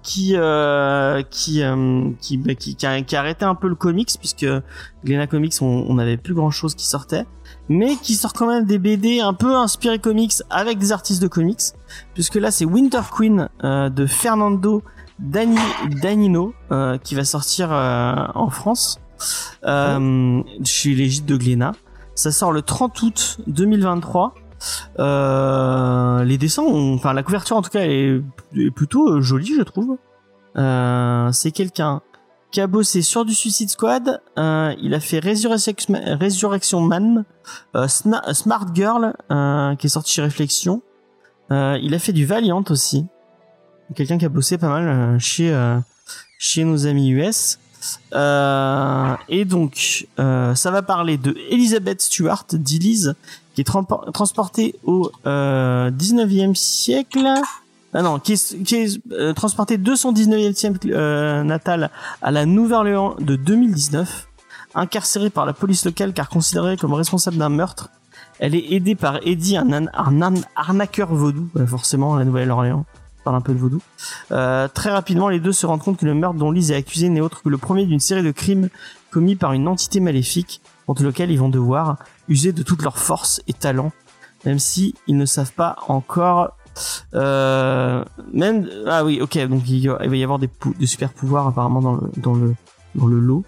qui 0.07 0.37
euh, 0.37 1.23
qui, 1.31 1.65
euh, 1.65 2.11
qui, 2.21 2.37
bah, 2.37 2.55
qui 2.55 2.77
qui 2.77 2.87
a, 2.87 3.03
qui 3.03 3.17
a 3.17 3.19
arrêté 3.19 3.45
un 3.45 3.57
peu 3.57 3.69
le 3.69 3.75
comics 3.75 4.13
puisque 4.21 4.47
Glénat 5.05 5.27
Comics 5.27 5.55
on 5.61 5.95
n'avait 5.95 6.17
plus 6.17 6.33
grand 6.33 6.53
chose 6.53 6.77
qui 6.77 6.87
sortait, 6.87 7.27
mais 7.69 7.97
qui 7.97 8.15
sort 8.15 8.33
quand 8.33 8.47
même 8.47 8.67
des 8.67 8.79
BD 8.79 9.19
un 9.19 9.35
peu 9.35 9.57
inspirés 9.57 9.99
comics 9.99 10.33
avec 10.49 10.79
des 10.79 10.93
artistes 10.93 11.21
de 11.21 11.27
comics 11.27 11.61
puisque 12.15 12.37
là 12.37 12.53
c'est 12.53 12.65
Winter 12.65 13.01
Queen 13.13 13.49
euh, 13.65 13.89
de 13.91 14.07
Fernando 14.07 14.85
Dani, 15.19 15.59
Danino 16.01 16.55
euh, 16.71 16.99
qui 16.99 17.17
va 17.17 17.25
sortir 17.25 17.73
euh, 17.73 18.15
en 18.35 18.49
France 18.49 19.01
euh, 19.65 20.41
chez 20.65 20.95
les 20.95 21.09
gîtes 21.09 21.27
de 21.27 21.37
Glénat. 21.37 21.73
Ça 22.15 22.31
sort 22.31 22.53
le 22.53 22.63
30 22.63 23.03
août 23.03 23.39
2023. 23.49 24.35
Euh, 24.99 26.25
les 26.25 26.39
dessins, 26.39 26.65
enfin 26.65 27.13
la 27.13 27.23
couverture 27.23 27.57
en 27.57 27.63
tout 27.63 27.71
cas 27.71 27.85
est, 27.85 28.21
plutôt 28.75 29.11
euh, 29.11 29.21
jolie, 29.21 29.55
je 29.57 29.63
trouve. 29.63 29.99
Euh, 30.57 31.31
c'est 31.33 31.51
quelqu'un 31.51 32.01
qui 32.51 32.61
a 32.61 32.67
bossé 32.67 33.03
sur 33.03 33.25
du 33.25 33.35
Suicide 33.35 33.69
Squad. 33.69 34.21
Il 34.37 34.95
a 34.95 35.01
fait 35.01 35.19
Resurrection, 35.19 36.81
Man, 36.81 37.25
Smart 37.87 38.67
Girl, 38.75 39.13
qui 39.79 39.87
est 39.87 39.91
sorti 39.91 40.13
chez 40.13 40.23
Réflexion. 40.23 40.83
Il 41.51 41.93
a 41.95 41.99
fait 41.99 42.13
du 42.13 42.25
Valiant 42.25 42.65
aussi. 42.71 43.07
Quelqu'un 43.95 44.19
qui 44.19 44.25
a 44.25 44.29
bossé 44.29 44.59
pas 44.59 44.69
mal 44.69 45.21
chez 45.21 45.55
chez 46.39 46.65
nos 46.65 46.87
amis 46.87 47.11
US. 47.11 47.59
Et 48.13 49.45
donc, 49.45 50.07
ça 50.17 50.71
va 50.71 50.83
parler 50.83 51.19
de 51.19 51.37
Elizabeth 51.51 52.01
Stewart, 52.01 52.47
d'Elise, 52.53 53.17
qui 53.57 53.63
est 53.63 53.65
transportée 54.13 54.77
au 54.85 55.11
euh, 55.27 55.91
19e 55.91 56.55
siècle. 56.55 57.27
Ah 57.95 58.03
non, 58.03 58.19
qui 58.19 58.35
est, 58.35 58.63
qui 58.63 58.75
est 58.77 59.01
euh, 59.13 59.33
transportée 59.33 59.79
de 59.79 59.95
son 59.95 60.13
19e 60.13 60.55
siècle 60.55 60.91
euh, 60.93 61.43
natal 61.43 61.91
à 62.21 62.31
la 62.31 62.45
Nouvelle-Orléans 62.45 63.17
de 63.19 63.35
2019. 63.35 64.29
Incarcérée 64.75 65.31
par 65.31 65.47
la 65.47 65.55
police 65.55 65.87
locale 65.87 66.13
car 66.13 66.29
considérée 66.29 66.77
comme 66.77 66.93
responsable 66.93 67.39
d'un 67.39 67.49
meurtre, 67.49 67.89
elle 68.41 68.55
est 68.55 68.73
aidée 68.75 68.95
par 68.95 69.21
Eddie, 69.27 69.57
un, 69.57 69.73
an- 69.73 70.35
arnaqueur 70.55 71.15
vaudou, 71.15 71.49
bah 71.55 71.67
forcément, 71.67 72.15
la 72.17 72.27
Nouvelle-Orléans. 72.27 72.85
Parle 73.25 73.37
un 73.37 73.41
peu 73.41 73.55
de 73.55 73.59
vaudou. 73.59 73.81
Euh, 74.33 74.69
très 74.69 74.91
rapidement, 74.91 75.31
les 75.31 75.41
deux 75.41 75.53
se 75.53 75.65
rendent 75.65 75.83
compte 75.83 75.97
que 75.99 76.05
le 76.05 76.13
meurtre 76.13 76.37
dont 76.39 76.51
Lise 76.51 76.71
est 76.73 76.77
accusée 76.77 77.09
n'est 77.09 77.23
autre 77.23 77.43
que 77.43 77.49
le 77.49 77.57
premier 77.57 77.87
d'une 77.87 78.01
série 78.01 78.23
de 78.23 78.31
crimes 78.33 78.69
commis 79.11 79.35
par 79.35 79.55
une 79.55 79.67
entité 79.67 79.99
maléfique 80.01 80.61
contre 80.87 81.03
lequel 81.03 81.31
ils 81.31 81.39
vont 81.39 81.49
devoir 81.49 81.97
user 82.29 82.53
de 82.53 82.63
toute 82.63 82.83
leur 82.83 82.99
force 82.99 83.41
et 83.47 83.53
talent, 83.53 83.93
même 84.45 84.59
si 84.59 84.95
ils 85.07 85.17
ne 85.17 85.27
savent 85.27 85.53
pas 85.53 85.77
encore. 85.89 86.53
Euh, 87.15 88.05
même 88.33 88.69
ah 88.87 89.05
oui, 89.05 89.21
ok, 89.21 89.39
donc 89.49 89.69
il, 89.69 89.89
va 89.89 90.05
y 90.05 90.23
avoir 90.23 90.39
des, 90.39 90.51
super 90.85 91.13
pouvoirs 91.13 91.47
apparemment 91.47 91.81
dans 91.81 91.95
le 91.95 92.11
dans 92.17 92.35
le 92.35 92.55
dans 92.95 93.07
le 93.07 93.19
lot. 93.19 93.45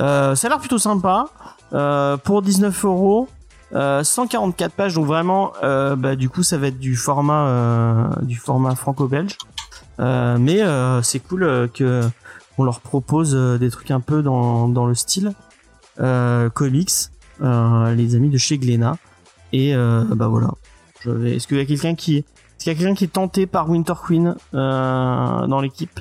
Euh, 0.00 0.34
ça 0.34 0.46
a 0.46 0.50
l'air 0.50 0.60
plutôt 0.60 0.78
sympa. 0.78 1.26
Euh, 1.72 2.16
pour 2.16 2.42
19 2.42 2.84
euros. 2.84 3.28
Euh, 3.74 4.02
144 4.02 4.72
pages, 4.72 4.94
donc 4.94 5.04
vraiment, 5.04 5.52
euh, 5.62 5.94
bah, 5.94 6.16
du 6.16 6.30
coup, 6.30 6.42
ça 6.42 6.56
va 6.56 6.68
être 6.68 6.78
du 6.78 6.96
format, 6.96 7.48
euh, 7.48 8.06
du 8.22 8.36
format 8.36 8.74
franco-belge. 8.74 9.36
Euh, 10.00 10.38
mais 10.40 10.62
euh, 10.62 11.02
c'est 11.02 11.18
cool 11.18 11.42
euh, 11.42 11.68
que 11.68 12.02
on 12.56 12.64
leur 12.64 12.80
propose 12.80 13.34
euh, 13.34 13.58
des 13.58 13.70
trucs 13.70 13.90
un 13.90 14.00
peu 14.00 14.22
dans, 14.22 14.68
dans 14.68 14.86
le 14.86 14.94
style 14.94 15.32
euh, 16.00 16.48
comics, 16.48 16.90
euh, 16.90 17.17
les 17.40 18.14
amis 18.14 18.28
de 18.30 18.38
chez 18.38 18.58
Glénat. 18.58 18.96
Et 19.52 19.74
euh, 19.74 20.04
bah 20.14 20.28
voilà. 20.28 20.50
Je 21.04 21.10
vais- 21.10 21.36
Est-ce 21.36 21.46
qu'il 21.46 21.56
y 21.56 21.60
a 21.60 21.64
quelqu'un 21.64 21.94
qui, 21.94 22.18
est-ce 22.18 22.64
qu'il 22.64 22.72
y 22.72 22.76
a 22.76 22.78
quelqu'un 22.78 22.94
qui 22.94 23.04
est 23.04 23.12
tenté 23.12 23.46
par 23.46 23.70
Winter 23.70 23.94
Queen 24.06 24.34
euh, 24.54 25.46
dans 25.46 25.60
l'équipe? 25.60 25.98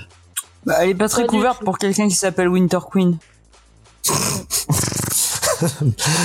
Bah, 0.65 0.75
elle 0.81 0.89
est 0.89 0.95
pas 0.95 1.07
très 1.07 1.21
Pas 1.23 1.27
couverte 1.29 1.63
pour 1.63 1.77
quelqu'un 1.77 2.07
qui 2.09 2.15
s'appelle 2.15 2.49
Winter 2.49 2.79
Queen. 2.91 3.17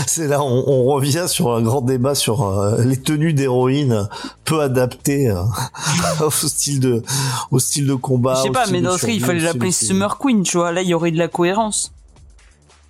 C'est 0.07 0.29
là, 0.29 0.43
on, 0.43 0.65
on 0.67 0.85
revient 0.85 1.25
sur 1.27 1.55
un 1.55 1.63
grand 1.63 1.81
débat 1.81 2.15
sur 2.15 2.43
euh, 2.47 2.83
les 2.85 3.01
tenues 3.01 3.33
d'héroïne 3.33 4.09
peu 4.45 4.61
adaptées 4.61 5.31
euh, 5.31 5.43
au 6.27 6.31
style 6.31 6.81
de, 6.81 7.03
au 7.51 7.59
style 7.59 7.87
de 7.87 7.95
combat. 7.95 8.35
Je 8.37 8.43
sais 8.43 8.51
pas, 8.51 8.67
mais 8.71 8.83
dans 8.83 8.99
ce 8.99 9.07
cas, 9.07 9.13
il 9.13 9.25
fallait 9.25 9.41
l'appeler 9.41 9.73
Summer 9.73 10.19
Queen, 10.19 10.43
tu 10.43 10.59
vois. 10.59 10.73
Là, 10.73 10.83
il 10.83 10.89
y 10.89 10.95
aurait 10.95 11.13
de 11.13 11.19
la 11.19 11.29
cohérence. 11.29 11.93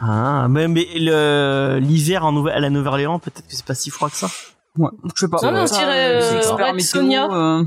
Ah, 0.05 0.47
mais, 0.49 0.67
mais 0.69 0.87
le- 0.97 1.79
l'hiver 1.81 2.25
en 2.27 2.33
Nouvelle- 2.33 2.55
à 2.55 2.61
la 2.61 2.71
Nouvelle-Orléans, 2.71 3.19
peut-être 3.21 3.47
que 3.47 3.55
c'est 3.55 3.65
pas 3.65 3.75
si 3.75 3.91
froid 3.91 4.11
que 4.11 4.17
ça. 4.17 4.27
Ouais, 4.77 4.89
je 5.15 5.21
sais 5.21 5.29
pas. 5.29 5.39
Non, 5.43 5.53
non, 5.53 5.61
on 5.63 5.65
dirait, 5.65 6.23
euh, 6.23 6.41
Red 6.55 6.81
Sonja. 6.81 7.29
euh, 7.31 7.63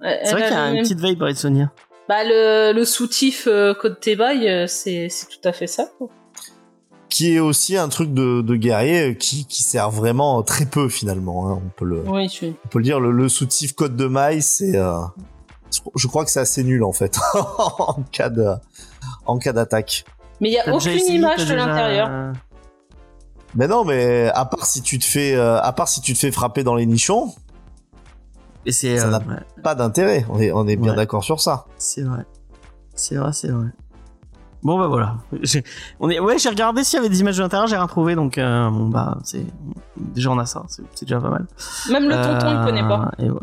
C'est 0.00 0.32
vrai 0.32 0.42
a 0.42 0.46
qu'il 0.48 0.56
y 0.56 0.60
a 0.60 0.68
une 0.68 0.74
même- 0.74 0.82
petite 0.82 1.00
vibe, 1.00 1.22
Red 1.22 1.36
Sonia. 1.36 1.70
Bah, 2.08 2.24
le, 2.24 2.72
le 2.72 2.84
soutif 2.84 3.46
euh, 3.46 3.72
Côte 3.72 4.00
Tebaille, 4.00 4.48
euh, 4.48 4.66
c'est 4.66 5.08
c'est 5.08 5.26
tout 5.28 5.48
à 5.48 5.52
fait 5.52 5.66
ça. 5.68 5.86
quoi. 5.98 6.08
Qui 7.08 7.34
est 7.34 7.38
aussi 7.40 7.76
un 7.76 7.88
truc 7.88 8.12
de, 8.12 8.40
de 8.42 8.56
guerrier 8.56 9.16
qui, 9.16 9.46
qui 9.46 9.62
sert 9.62 9.90
vraiment 9.90 10.42
très 10.42 10.64
peu 10.66 10.88
finalement. 10.88 11.48
hein, 11.50 11.60
on 11.64 11.68
peut 11.70 11.84
le, 11.84 12.02
Oui, 12.08 12.28
je... 12.28 12.46
on 12.46 12.68
peut 12.68 12.78
le 12.78 12.84
dire. 12.84 12.98
Le, 13.00 13.10
le 13.12 13.28
soutif 13.28 13.74
Côte 13.74 13.94
de 13.96 14.06
Maille, 14.06 14.42
c'est, 14.42 14.76
euh, 14.76 14.98
je 15.96 16.06
crois 16.08 16.24
que 16.24 16.30
c'est 16.30 16.40
assez 16.40 16.62
nul 16.64 16.82
en 16.84 16.92
fait 16.92 17.18
en 17.34 18.02
cas 18.12 18.28
de, 18.28 18.46
en 19.26 19.38
cas 19.38 19.52
d'attaque. 19.52 20.04
Mais 20.40 20.48
il 20.48 20.52
y 20.52 20.58
a 20.58 20.74
aucune 20.74 20.92
essayé, 20.92 21.18
image 21.18 21.38
de 21.38 21.44
déjà- 21.44 21.56
l'intérieur. 21.56 22.32
Mais 23.54 23.66
non, 23.68 23.84
mais 23.84 24.30
à 24.34 24.44
part 24.44 24.64
si 24.66 24.80
tu 24.82 24.98
te 24.98 25.04
fais, 25.04 25.34
euh, 25.34 25.60
à 25.60 25.72
part 25.72 25.88
si 25.88 26.00
tu 26.00 26.14
te 26.14 26.18
fais 26.18 26.30
frapper 26.30 26.62
dans 26.64 26.74
les 26.74 26.86
nichons, 26.86 27.34
Et 28.66 28.72
c'est, 28.72 28.98
Ça 28.98 29.06
euh, 29.06 29.10
n'a- 29.10 29.18
ouais, 29.18 29.40
pas 29.62 29.74
d'intérêt. 29.74 30.24
On 30.28 30.38
est, 30.38 30.52
on 30.52 30.66
est 30.68 30.76
bien 30.76 30.90
Ouais. 30.92 30.96
d'accord 30.96 31.24
sur 31.24 31.40
ça. 31.40 31.64
c'est 31.78 32.02
vrai. 32.02 32.24
C'est 32.94 33.16
vrai, 33.16 33.32
c'est 33.32 33.48
vrai. 33.50 33.68
Bon 34.62 34.78
bah 34.78 34.86
voilà. 34.88 35.16
J'ai- 35.42 35.64
On 35.98 36.10
est, 36.10 36.20
ouais, 36.20 36.36
j'ai 36.38 36.50
regardé 36.50 36.84
s'il 36.84 36.98
y 36.98 37.00
avait 37.00 37.08
des 37.08 37.20
images 37.20 37.38
de 37.38 37.42
l'intérieur, 37.42 37.66
j'ai 37.66 37.76
rien 37.76 37.86
trouvé, 37.86 38.14
donc 38.14 38.36
euh, 38.36 38.68
bon 38.68 38.88
bah 38.88 39.16
c'est 39.24 39.46
déjà 39.96 40.30
on 40.30 40.38
a 40.38 40.44
ça, 40.44 40.62
c'est 40.68 40.84
déjà 41.00 41.18
pas 41.18 41.30
mal. 41.30 41.46
Même 41.90 42.08
le 42.08 42.14
tonton, 42.14 42.60
il 42.60 42.64
connaît 42.66 42.86
pas. 42.86 43.10
Euh, 43.18 43.24
et 43.24 43.30
ouais. 43.30 43.40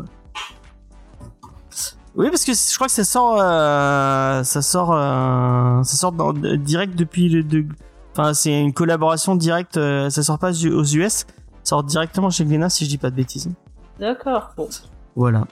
Oui, 2.18 2.30
parce 2.30 2.44
que 2.44 2.52
je 2.52 2.74
crois 2.74 2.88
que 2.88 2.92
ça 2.92 3.04
sort, 3.04 3.38
euh, 3.40 4.42
ça 4.42 4.60
sort, 4.60 4.92
euh, 4.92 5.82
ça 5.84 5.96
sort 5.96 6.10
dans- 6.10 6.32
direct 6.32 6.96
depuis 6.96 7.28
le, 7.28 7.44
de, 7.44 7.64
enfin 8.12 8.34
c'est 8.34 8.60
une 8.60 8.72
collaboration 8.72 9.36
directe, 9.36 9.76
euh, 9.76 10.10
ça 10.10 10.24
sort 10.24 10.40
pas 10.40 10.50
aux 10.50 10.82
US, 10.84 11.12
ça 11.12 11.24
sort 11.62 11.84
directement 11.84 12.28
chez 12.28 12.44
Glénat 12.44 12.70
si 12.70 12.84
je 12.86 12.90
dis 12.90 12.98
pas 12.98 13.10
de 13.10 13.14
bêtises. 13.14 13.48
D'accord. 14.00 14.50
Bon. 14.56 14.68
Voilà. 15.14 15.44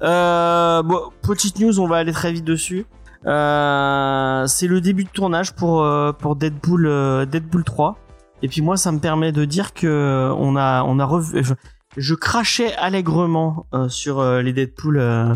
Euh, 0.00 0.82
bon, 0.82 1.10
petite 1.20 1.60
news, 1.60 1.78
on 1.80 1.86
va 1.86 1.96
aller 1.98 2.12
très 2.12 2.32
vite 2.32 2.44
dessus. 2.46 2.86
Euh, 3.26 4.46
c'est 4.46 4.68
le 4.68 4.80
début 4.80 5.04
de 5.04 5.10
tournage 5.10 5.52
pour 5.54 5.82
euh, 5.82 6.12
pour 6.12 6.34
Deadpool 6.36 6.86
euh, 6.86 7.26
Deadpool 7.26 7.64
3. 7.64 7.98
Et 8.40 8.48
puis 8.48 8.62
moi, 8.62 8.78
ça 8.78 8.90
me 8.92 9.00
permet 9.00 9.32
de 9.32 9.44
dire 9.44 9.74
que 9.74 10.32
on 10.38 10.56
a 10.56 10.82
on 10.84 10.98
a 10.98 11.04
revu. 11.04 11.44
Je, 11.44 11.52
je 11.98 12.14
crachais 12.14 12.74
allègrement 12.76 13.66
euh, 13.74 13.88
sur 13.88 14.20
euh, 14.20 14.40
les 14.42 14.52
Deadpool 14.52 14.98
euh, 14.98 15.34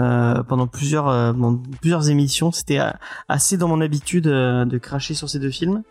euh, 0.00 0.42
pendant 0.42 0.66
plusieurs 0.66 1.34
plusieurs 1.80 2.08
émissions. 2.08 2.52
C'était 2.52 2.78
assez 3.28 3.56
dans 3.56 3.68
mon 3.68 3.80
habitude 3.80 4.24
de 4.24 4.78
cracher 4.78 5.14
sur 5.14 5.28
ces 5.28 5.38
deux 5.38 5.50
films. 5.50 5.82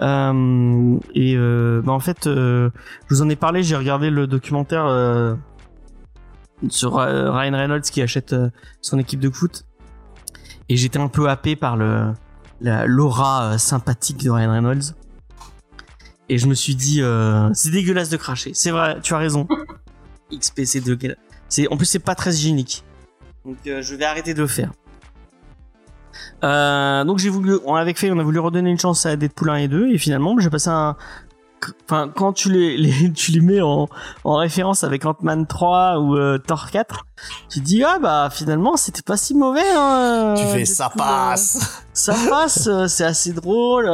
Et 0.00 1.36
bah, 1.36 1.92
en 1.92 2.00
fait, 2.00 2.20
je 2.24 2.70
vous 3.08 3.22
en 3.22 3.28
ai 3.28 3.36
parlé. 3.36 3.62
J'ai 3.62 3.76
regardé 3.76 4.10
le 4.10 4.26
documentaire 4.26 5.36
sur 6.68 6.96
Ryan 6.96 7.52
Reynolds 7.56 7.82
qui 7.82 8.02
achète 8.02 8.34
son 8.82 8.98
équipe 8.98 9.20
de 9.20 9.30
foot. 9.30 9.64
Et 10.68 10.76
j'étais 10.76 10.98
un 10.98 11.08
peu 11.08 11.28
happé 11.30 11.56
par 11.56 11.76
le 11.76 12.12
la- 12.60 12.84
l'aura 12.86 13.56
sympathique 13.58 14.22
de 14.24 14.30
Ryan 14.30 14.50
Reynolds. 14.52 14.94
Et 16.28 16.38
je 16.38 16.46
me 16.46 16.54
suis 16.54 16.74
dit, 16.74 17.02
euh, 17.02 17.48
c'est 17.54 17.70
dégueulasse 17.70 18.08
de 18.08 18.16
cracher. 18.16 18.52
C'est 18.54 18.70
vrai, 18.70 18.98
tu 19.02 19.14
as 19.14 19.18
raison. 19.18 19.46
XP, 20.32 20.62
c'est 20.64 20.80
dégueulasse. 20.80 21.18
C'est, 21.48 21.68
en 21.72 21.76
plus, 21.76 21.86
c'est 21.86 21.98
pas 22.00 22.14
très 22.16 22.34
hygiénique. 22.34 22.84
Donc, 23.44 23.56
euh, 23.66 23.80
je 23.82 23.94
vais 23.94 24.04
arrêter 24.04 24.34
de 24.34 24.40
le 24.40 24.48
faire. 24.48 24.70
Euh, 26.44 27.04
donc 27.04 27.18
j'ai 27.18 27.28
voulu, 27.28 27.58
on- 27.64 27.74
avec 27.74 27.98
Faye, 27.98 28.10
on 28.10 28.18
a 28.18 28.22
voulu 28.22 28.38
redonner 28.38 28.70
une 28.70 28.78
chance 28.78 29.06
à 29.06 29.16
Deadpool 29.16 29.50
1 29.50 29.54
et 29.56 29.68
2 29.68 29.88
et 29.90 29.98
finalement 29.98 30.38
j'ai 30.38 30.50
passé 30.50 30.68
un, 30.68 30.96
enfin 31.84 32.10
quand 32.14 32.32
tu 32.34 32.50
les, 32.50 32.76
les 32.78 33.12
tu 33.12 33.32
les 33.32 33.40
mets 33.40 33.60
en, 33.62 33.88
en 34.24 34.36
référence 34.36 34.84
avec 34.84 35.04
Ant-Man 35.06 35.46
3 35.46 35.98
ou 35.98 36.16
euh, 36.16 36.38
Thor 36.38 36.70
4, 36.70 37.06
tu 37.50 37.60
te 37.60 37.64
dis 37.64 37.82
ah 37.84 37.98
bah 37.98 38.28
finalement 38.30 38.76
c'était 38.76 39.02
pas 39.02 39.16
si 39.16 39.34
mauvais. 39.34 39.60
Hein, 39.76 40.34
tu 40.36 40.44
euh, 40.44 40.52
fais 40.54 40.64
ça 40.66 40.86
Deadpool, 40.88 41.02
euh, 41.02 41.06
passe. 41.06 41.84
ça 41.92 42.14
passe, 42.28 42.66
euh, 42.66 42.86
c'est 42.86 43.04
assez 43.04 43.32
drôle. 43.32 43.86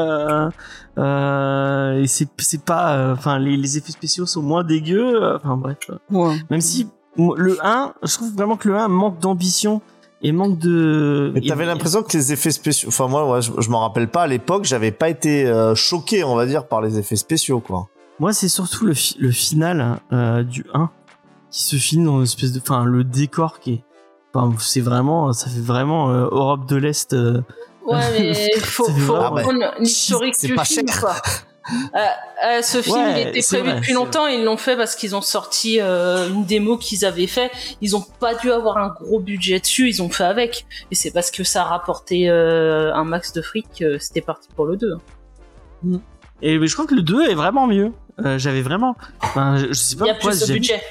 Euh, 0.99 2.01
et 2.03 2.07
c'est 2.07 2.29
c'est 2.39 2.65
pas, 2.65 2.97
euh, 2.97 3.13
enfin 3.15 3.39
les, 3.39 3.57
les 3.57 3.79
effets 3.79 3.93
spéciaux 3.93 4.27
sont 4.27 4.43
moins 4.43 4.65
dégueux. 4.65 5.23
euh, 5.23 5.37
Enfin 5.37 5.57
bref. 5.57 5.79
Ouais. 6.11 6.37
Même 6.51 6.61
si 6.61 6.89
le 7.17 7.59
1, 7.63 7.93
je 8.03 8.15
trouve 8.15 8.33
vraiment 8.35 8.57
que 8.57 8.69
le 8.69 8.77
1 8.77 8.89
manque 8.89 9.19
d'ambition 9.21 9.81
et 10.23 10.33
manque 10.33 10.59
de. 10.59 11.31
Mais 11.35 11.41
t'avais 11.41 11.65
et- 11.65 11.67
l'impression 11.67 12.03
que 12.03 12.13
les 12.17 12.33
effets 12.33 12.51
spéciaux, 12.51 12.89
enfin 12.89 13.09
moi, 13.09 13.29
ouais, 13.31 13.43
je, 13.43 13.53
je 13.59 13.71
m'en 13.71 13.81
rappelle 13.81 14.09
pas 14.09 14.23
à 14.23 14.27
l'époque, 14.27 14.65
j'avais 14.65 14.93
pas 14.93 15.09
été 15.09 15.47
euh, 15.47 15.75
choqué, 15.75 16.25
on 16.25 16.37
va 16.37 16.47
dire, 16.47 16.67
par 16.69 16.81
les 16.81 16.99
effets 16.99 17.17
spéciaux, 17.17 17.61
quoi. 17.61 17.89
Moi, 18.21 18.33
c'est 18.33 18.49
surtout 18.49 18.85
le, 18.87 18.95
fi- 18.95 19.17
le 19.19 19.31
final 19.33 19.99
euh, 20.13 20.43
du 20.45 20.65
1 20.75 20.91
qui 21.51 21.65
se 21.65 21.77
finit 21.77 22.05
dans 22.05 22.19
une 22.19 22.23
espèce 22.25 22.53
de. 22.53 22.61
Enfin, 22.61 22.85
le 22.85 23.03
décor 23.05 23.59
qui 23.61 23.73
est. 23.75 23.85
Enfin, 24.35 24.55
c'est 24.61 24.81
vraiment. 24.81 25.33
Ça 25.33 25.51
fait 25.51 25.61
vraiment 25.61 26.11
euh, 26.11 26.29
Europe 26.31 26.67
de 26.69 26.77
l'Est. 26.77 27.15
Ouais, 27.87 28.01
mais 28.19 28.51
faut, 28.61 28.85
faut 28.91 29.15
prendre 29.15 29.75
l'historique 29.79 30.35
du 30.41 30.55
pas 30.55 30.65
film, 30.65 30.89
cher. 30.89 31.01
quoi. 31.01 31.15
Euh, 31.95 31.99
euh, 32.45 32.61
ce 32.61 32.83
film, 32.83 32.97
Ouais, 32.97 33.23
il 33.23 33.29
était 33.29 33.41
prévu 33.41 33.69
vrai, 33.69 33.77
depuis 33.77 33.93
longtemps. 33.93 34.27
Ils 34.27 34.43
l'ont 34.43 34.57
fait 34.57 34.77
parce 34.77 34.97
qu'ils 34.97 35.15
ont 35.15 35.21
sorti 35.21 35.81
euh, 35.81 36.29
une 36.29 36.45
démo 36.45 36.77
qu'ils 36.77 37.05
avaient 37.05 37.29
fait. 37.29 37.53
Ils 37.81 37.95
ont 37.95 38.05
pas 38.19 38.35
dû 38.35 38.51
avoir 38.51 38.79
un 38.79 38.89
gros 38.89 39.21
budget 39.21 39.61
dessus. 39.61 39.89
Ils 39.89 40.03
ont 40.03 40.09
fait 40.11 40.25
avec. 40.25 40.67
Et 40.91 40.97
c'est 40.97 41.13
parce 41.13 41.31
que 41.31 41.45
ça 41.45 41.63
a 41.63 41.67
rapporté 41.67 42.29
euh, 42.29 42.93
un 42.93 43.05
max 43.05 43.33
de 43.33 43.41
fric. 43.43 43.67
que 43.79 43.97
C'était 43.99 44.23
parti 44.23 44.49
pour 44.57 44.67
le 44.67 44.77
2. 44.77 44.97
Et 46.43 46.59
mais 46.59 46.67
je 46.67 46.75
crois 46.75 46.87
que 46.87 46.97
le 46.97 47.03
2 47.03 47.31
est 47.31 47.35
vraiment 47.35 47.69
mieux. 47.69 47.93
Euh, 48.19 48.39
j'avais 48.39 48.63
vraiment. 48.63 48.97
Enfin, 49.21 49.57
je, 49.59 49.69
je 49.69 49.73
sais 49.75 49.95
pas 49.95 50.07
Il 50.07 50.09
y 50.09 50.11
a 50.11 50.15
pourquoi. 50.15 50.33
plus 50.33 50.49
de 50.49 50.53
budget. 50.55 50.83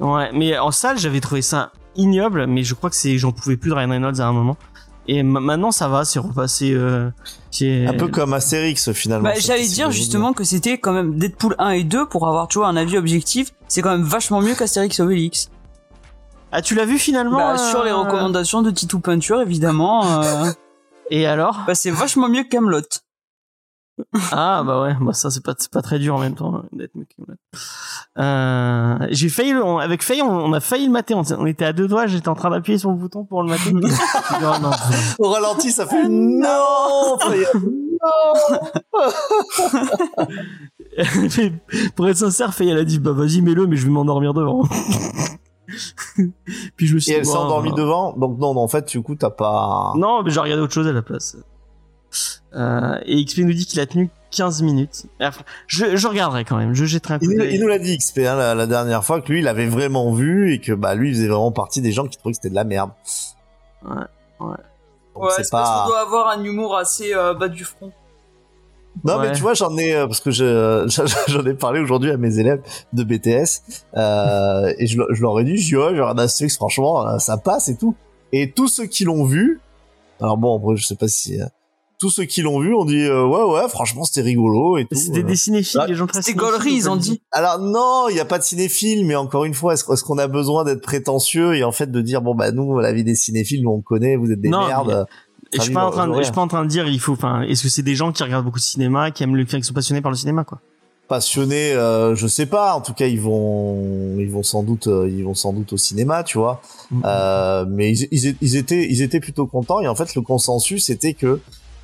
Ouais, 0.00 0.30
mais 0.34 0.58
en 0.58 0.70
salle, 0.70 0.98
j'avais 0.98 1.20
trouvé 1.20 1.40
ça 1.40 1.72
ignoble, 1.96 2.46
mais 2.46 2.62
je 2.62 2.74
crois 2.74 2.90
que 2.90 2.96
c'est, 2.96 3.16
j'en 3.18 3.32
pouvais 3.32 3.56
plus 3.56 3.70
de 3.70 3.74
Ryan 3.74 3.88
Reynolds 3.90 4.20
à 4.20 4.26
un 4.26 4.32
moment. 4.32 4.56
Et 5.08 5.22
ma- 5.22 5.40
maintenant, 5.40 5.72
ça 5.72 5.88
va, 5.88 6.04
c'est 6.04 6.18
repassé. 6.20 6.72
Euh, 6.72 7.10
c'est 7.50 7.86
Un 7.86 7.94
peu 7.94 8.08
comme 8.08 8.32
Astérix, 8.34 8.92
finalement. 8.92 9.28
Bah, 9.30 9.34
j'allais 9.38 9.66
dire 9.66 9.90
justement 9.90 10.32
que 10.32 10.44
c'était 10.44 10.78
quand 10.78 10.92
même 10.92 11.18
Deadpool 11.18 11.54
1 11.58 11.70
et 11.70 11.84
2 11.84 12.06
pour 12.06 12.28
avoir 12.28 12.46
tu 12.48 12.58
vois 12.58 12.68
un 12.68 12.76
avis 12.76 12.96
objectif. 12.98 13.52
C'est 13.68 13.82
quand 13.82 13.90
même 13.90 14.04
vachement 14.04 14.40
mieux 14.40 14.54
qu'Astérix 14.54 15.00
Obélix. 15.00 15.50
Ah, 16.52 16.62
tu 16.62 16.74
l'as 16.74 16.84
vu 16.84 16.98
finalement 16.98 17.38
Bah, 17.38 17.54
euh, 17.54 17.70
sur 17.70 17.82
les 17.82 17.92
recommandations 17.92 18.62
de 18.62 18.70
Titou 18.70 19.00
Peinture 19.00 19.40
évidemment. 19.40 20.22
euh, 20.22 20.52
Et 21.10 21.26
alors? 21.26 21.60
Bah, 21.66 21.74
c'est 21.74 21.90
vachement 21.90 22.28
mieux 22.28 22.44
que 22.44 22.48
Camelot. 22.50 22.80
Ah 24.32 24.62
bah 24.66 24.80
ouais, 24.82 24.96
bah 25.00 25.12
ça 25.12 25.30
c'est 25.30 25.44
pas 25.44 25.54
c'est 25.58 25.70
pas 25.70 25.82
très 25.82 25.98
dur 25.98 26.14
en 26.14 26.18
même 26.18 26.34
temps 26.34 26.54
hein, 26.56 26.64
d'être 26.72 26.94
mec. 26.94 27.14
Euh, 28.18 28.96
j'ai 29.10 29.28
failli 29.28 29.52
le- 29.52 29.62
on- 29.64 29.78
avec 29.78 30.02
Faye 30.02 30.22
on, 30.22 30.30
on 30.30 30.52
a 30.54 30.60
failli 30.60 30.86
le 30.86 30.92
mater, 30.92 31.14
on, 31.14 31.22
on 31.38 31.46
était 31.46 31.64
à 31.66 31.72
deux 31.72 31.88
doigts, 31.88 32.06
j'étais 32.06 32.28
en 32.28 32.34
train 32.34 32.50
d'appuyer 32.50 32.78
sur 32.78 32.90
le 32.90 32.96
bouton 32.96 33.24
pour 33.24 33.42
le 33.42 33.48
mater. 33.50 33.70
Non. 34.40 34.70
Au 35.18 35.30
ralenti, 35.30 35.70
ça 35.70 35.86
fait 35.86 36.08
non. 36.08 37.18
Mais 37.30 37.44
pour 41.94 42.08
être 42.08 42.16
sincère, 42.16 42.54
Faye 42.54 42.70
elle 42.70 42.78
a 42.78 42.84
dit 42.84 42.98
bah 42.98 43.12
vas-y 43.12 43.40
mets-le 43.42 43.66
mais 43.66 43.76
je 43.76 43.84
vais 43.86 43.92
m'endormir 43.92 44.34
devant. 44.34 44.62
Puis 46.76 46.86
je 46.86 46.94
me 46.94 46.98
suis 47.00 47.12
Et 47.12 47.16
elle 47.16 47.24
s'est 47.26 47.36
endormie 47.36 47.70
bah, 47.70 47.76
devant. 47.76 48.12
Donc 48.16 48.38
non, 48.38 48.52
non, 48.52 48.60
en 48.62 48.68
fait, 48.68 48.88
du 48.88 49.02
coup, 49.02 49.14
t'as 49.14 49.30
pas. 49.30 49.92
Non, 49.96 50.22
mais 50.22 50.30
j'ai 50.30 50.40
regardé 50.40 50.62
autre 50.62 50.74
chose 50.74 50.86
à 50.86 50.92
la 50.92 51.00
place. 51.02 51.36
Euh, 52.54 52.98
et 53.06 53.24
XP 53.24 53.38
nous 53.38 53.52
dit 53.52 53.66
qu'il 53.66 53.80
a 53.80 53.86
tenu 53.86 54.10
15 54.30 54.62
minutes. 54.62 55.06
Enfin, 55.20 55.42
je, 55.66 55.96
je 55.96 56.06
regarderai 56.08 56.44
quand 56.44 56.56
même, 56.56 56.74
je 56.74 56.84
jetterai 56.84 57.14
un 57.14 57.18
coup 57.18 57.26
Il, 57.30 57.40
il 57.54 57.60
nous 57.60 57.66
l'a 57.68 57.78
dit 57.78 57.96
XP 57.98 58.18
hein, 58.18 58.36
la, 58.36 58.54
la 58.54 58.66
dernière 58.66 59.04
fois 59.04 59.20
que 59.20 59.32
lui, 59.32 59.40
il 59.40 59.48
avait 59.48 59.66
vraiment 59.66 60.12
vu 60.12 60.52
et 60.54 60.58
que 60.60 60.72
bah 60.72 60.94
lui, 60.94 61.10
il 61.10 61.14
faisait 61.14 61.28
vraiment 61.28 61.52
partie 61.52 61.80
des 61.80 61.92
gens 61.92 62.06
qui 62.06 62.16
trouvaient 62.18 62.32
que 62.32 62.36
c'était 62.36 62.50
de 62.50 62.54
la 62.54 62.64
merde. 62.64 62.90
Ouais, 63.84 63.90
ouais. 64.40 64.56
Donc, 65.14 65.30
c'est 65.36 65.50
pas. 65.50 65.84
doit 65.86 66.00
avoir 66.00 66.28
un 66.28 66.42
humour 66.44 66.76
assez 66.76 67.14
euh, 67.14 67.34
bas 67.34 67.48
du 67.48 67.64
front. 67.64 67.92
Non, 69.04 69.16
Ouais. 69.18 69.28
mais 69.28 69.34
tu 69.34 69.40
vois, 69.40 69.54
j'en 69.54 69.76
ai 69.78 69.94
euh, 69.94 70.06
parce 70.06 70.20
que 70.20 70.30
je 70.30 70.84
j'en 71.28 71.44
ai 71.46 71.54
parlé 71.54 71.80
aujourd'hui 71.80 72.10
à 72.10 72.16
mes 72.18 72.38
élèves 72.38 72.60
de 72.92 73.04
BTS 73.04 73.62
euh, 73.96 74.72
et 74.78 74.86
je, 74.86 75.00
je 75.10 75.22
leur 75.22 75.38
ai 75.40 75.44
dit, 75.44 75.56
je 75.56 75.66
dis 75.68 75.76
ouais, 75.76 75.98
Astérix, 76.20 76.56
franchement, 76.56 77.18
ça 77.18 77.36
passe 77.38 77.68
et 77.68 77.76
tout. 77.76 77.94
Et 78.32 78.50
tous 78.50 78.68
ceux 78.68 78.84
qui 78.86 79.04
l'ont 79.04 79.24
vu, 79.24 79.60
alors 80.20 80.36
bon, 80.36 80.56
après, 80.58 80.76
je 80.76 80.84
sais 80.86 80.94
pas 80.96 81.08
si 81.08 81.40
euh, 81.40 81.46
tous 82.02 82.10
ceux 82.10 82.24
qui 82.24 82.42
l'ont 82.42 82.58
vu 82.58 82.74
ont 82.74 82.84
dit 82.84 83.04
euh, 83.04 83.24
ouais, 83.24 83.44
ouais, 83.44 83.68
franchement, 83.68 84.02
c'était 84.02 84.22
rigolo 84.22 84.76
et 84.76 84.86
tout. 84.86 84.96
C'était 84.96 85.20
euh. 85.20 85.22
des 85.22 85.36
cinéphiles, 85.36 85.78
Ah, 85.80 85.86
des 85.86 85.94
gens 85.94 86.08
très 86.08 86.20
C'était 86.20 86.36
cinéphiles, 86.36 86.58
gaulerie, 86.58 86.74
ils 86.74 86.90
ont 86.90 86.96
dit. 86.96 87.22
Alors 87.30 87.60
non, 87.60 88.08
il 88.08 88.14
n'y 88.14 88.20
a 88.20 88.24
pas 88.24 88.40
de 88.40 88.42
cinéphile, 88.42 89.06
mais 89.06 89.14
encore 89.14 89.44
une 89.44 89.54
fois, 89.54 89.74
est-ce 89.74 89.84
est-ce 89.92 90.02
qu'on 90.02 90.18
a 90.18 90.26
besoin 90.26 90.64
d'être 90.64 90.82
prétentieux 90.82 91.54
et 91.54 91.62
en 91.62 91.70
fait 91.70 91.92
de 91.92 92.00
dire 92.00 92.20
bon 92.20 92.34
bah 92.34 92.50
nous, 92.50 92.76
la 92.80 92.92
vie 92.92 93.04
des 93.04 93.14
cinéphiles, 93.14 93.62
nous 93.62 93.70
on 93.70 93.82
connaît, 93.82 94.16
vous 94.16 94.32
êtes 94.32 94.40
des 94.40 94.48
Non, 94.48 94.66
merdes. 94.66 95.06
Et 95.52 95.58
je 95.58 95.62
suis 95.62 95.72
pas 95.72 95.84
en 95.84 95.92
train 95.92 96.08
de, 96.08 96.14
je 96.16 96.22
suis 96.24 96.32
pas 96.32 96.40
en 96.40 96.48
train 96.48 96.64
de 96.64 96.68
dire, 96.68 96.88
il 96.88 96.98
faut, 96.98 97.12
enfin, 97.12 97.42
est-ce 97.42 97.62
que 97.62 97.68
c'est 97.68 97.82
des 97.82 97.94
gens 97.94 98.10
qui 98.10 98.24
regardent 98.24 98.46
beaucoup 98.46 98.58
de 98.58 98.64
cinéma, 98.64 99.12
qui 99.12 99.22
aiment 99.22 99.36
le, 99.36 99.44
qui 99.44 99.62
sont 99.62 99.72
passionnés 99.72 100.00
par 100.00 100.10
le 100.10 100.16
cinéma, 100.16 100.42
quoi? 100.42 100.58
passionnés, 101.12 101.72
euh, 101.72 102.14
je 102.14 102.26
sais 102.26 102.46
pas. 102.46 102.74
En 102.74 102.80
tout 102.80 102.94
cas, 102.94 103.06
ils 103.06 103.20
vont, 103.20 104.16
ils 104.18 104.30
vont 104.30 104.42
sans 104.42 104.62
doute, 104.62 104.86
euh, 104.86 105.06
ils 105.10 105.24
vont 105.24 105.34
sans 105.34 105.52
doute 105.52 105.74
au 105.74 105.76
cinéma, 105.76 106.24
tu 106.24 106.38
vois. 106.38 106.62
Mm. 106.90 107.02
Euh, 107.04 107.64
mais 107.68 107.92
ils, 107.92 108.08
ils, 108.10 108.34
ils 108.40 108.56
étaient, 108.56 108.86
ils 108.90 109.02
étaient 109.02 109.20
plutôt 109.20 109.46
contents. 109.46 109.80
Et 109.82 109.88
en 109.88 109.94
fait, 109.94 110.14
le 110.14 110.22
consensus 110.22 110.88
était 110.88 111.12
que 111.12 111.38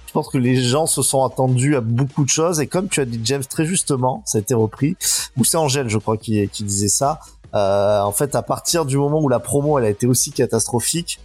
je 0.09 0.13
pense 0.13 0.29
que 0.31 0.39
les 0.39 0.61
gens 0.61 0.87
se 0.87 1.03
sont 1.03 1.23
attendus 1.23 1.77
à 1.77 1.81
beaucoup 1.83 2.25
de 2.25 2.31
choses. 2.31 2.61
Et 2.61 2.67
comme 2.67 2.89
tu 2.89 3.01
as 3.01 3.05
dit, 3.05 3.21
James, 3.25 3.45
très 3.45 3.67
justement, 3.67 4.23
ça 4.27 4.39
a 4.39 4.41
été 4.41 4.55
repris. 4.55 4.97
Ou 5.37 5.45
c'est 5.45 5.59
Angèle, 5.59 5.89
je 5.91 5.99
crois, 5.99 6.17
qui, 6.17 6.49
qui 6.49 6.65
disait 6.65 6.89
ça. 6.89 7.21
Euh, 7.55 8.01
en 8.01 8.13
fait, 8.13 8.35
à 8.35 8.43
partir 8.43 8.85
du 8.87 8.97
moment 8.97 9.21
où 9.21 9.29
la 9.29 9.39
promo, 9.39 9.79
elle 9.79 9.85
a 9.85 9.91
été 9.91 10.07
aussi 10.07 10.33
catastrophique, 10.33 11.21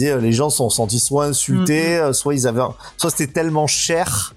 euh, 0.00 0.18
les 0.18 0.32
gens 0.32 0.48
se 0.48 0.56
sont 0.56 0.70
sentis 0.70 0.98
soit 0.98 1.26
insultés, 1.26 1.98
euh, 1.98 2.12
soit 2.14 2.34
ils 2.34 2.46
avaient, 2.46 2.62
soit 2.96 3.10
c'était 3.10 3.30
tellement 3.32 3.66
cher 3.66 4.34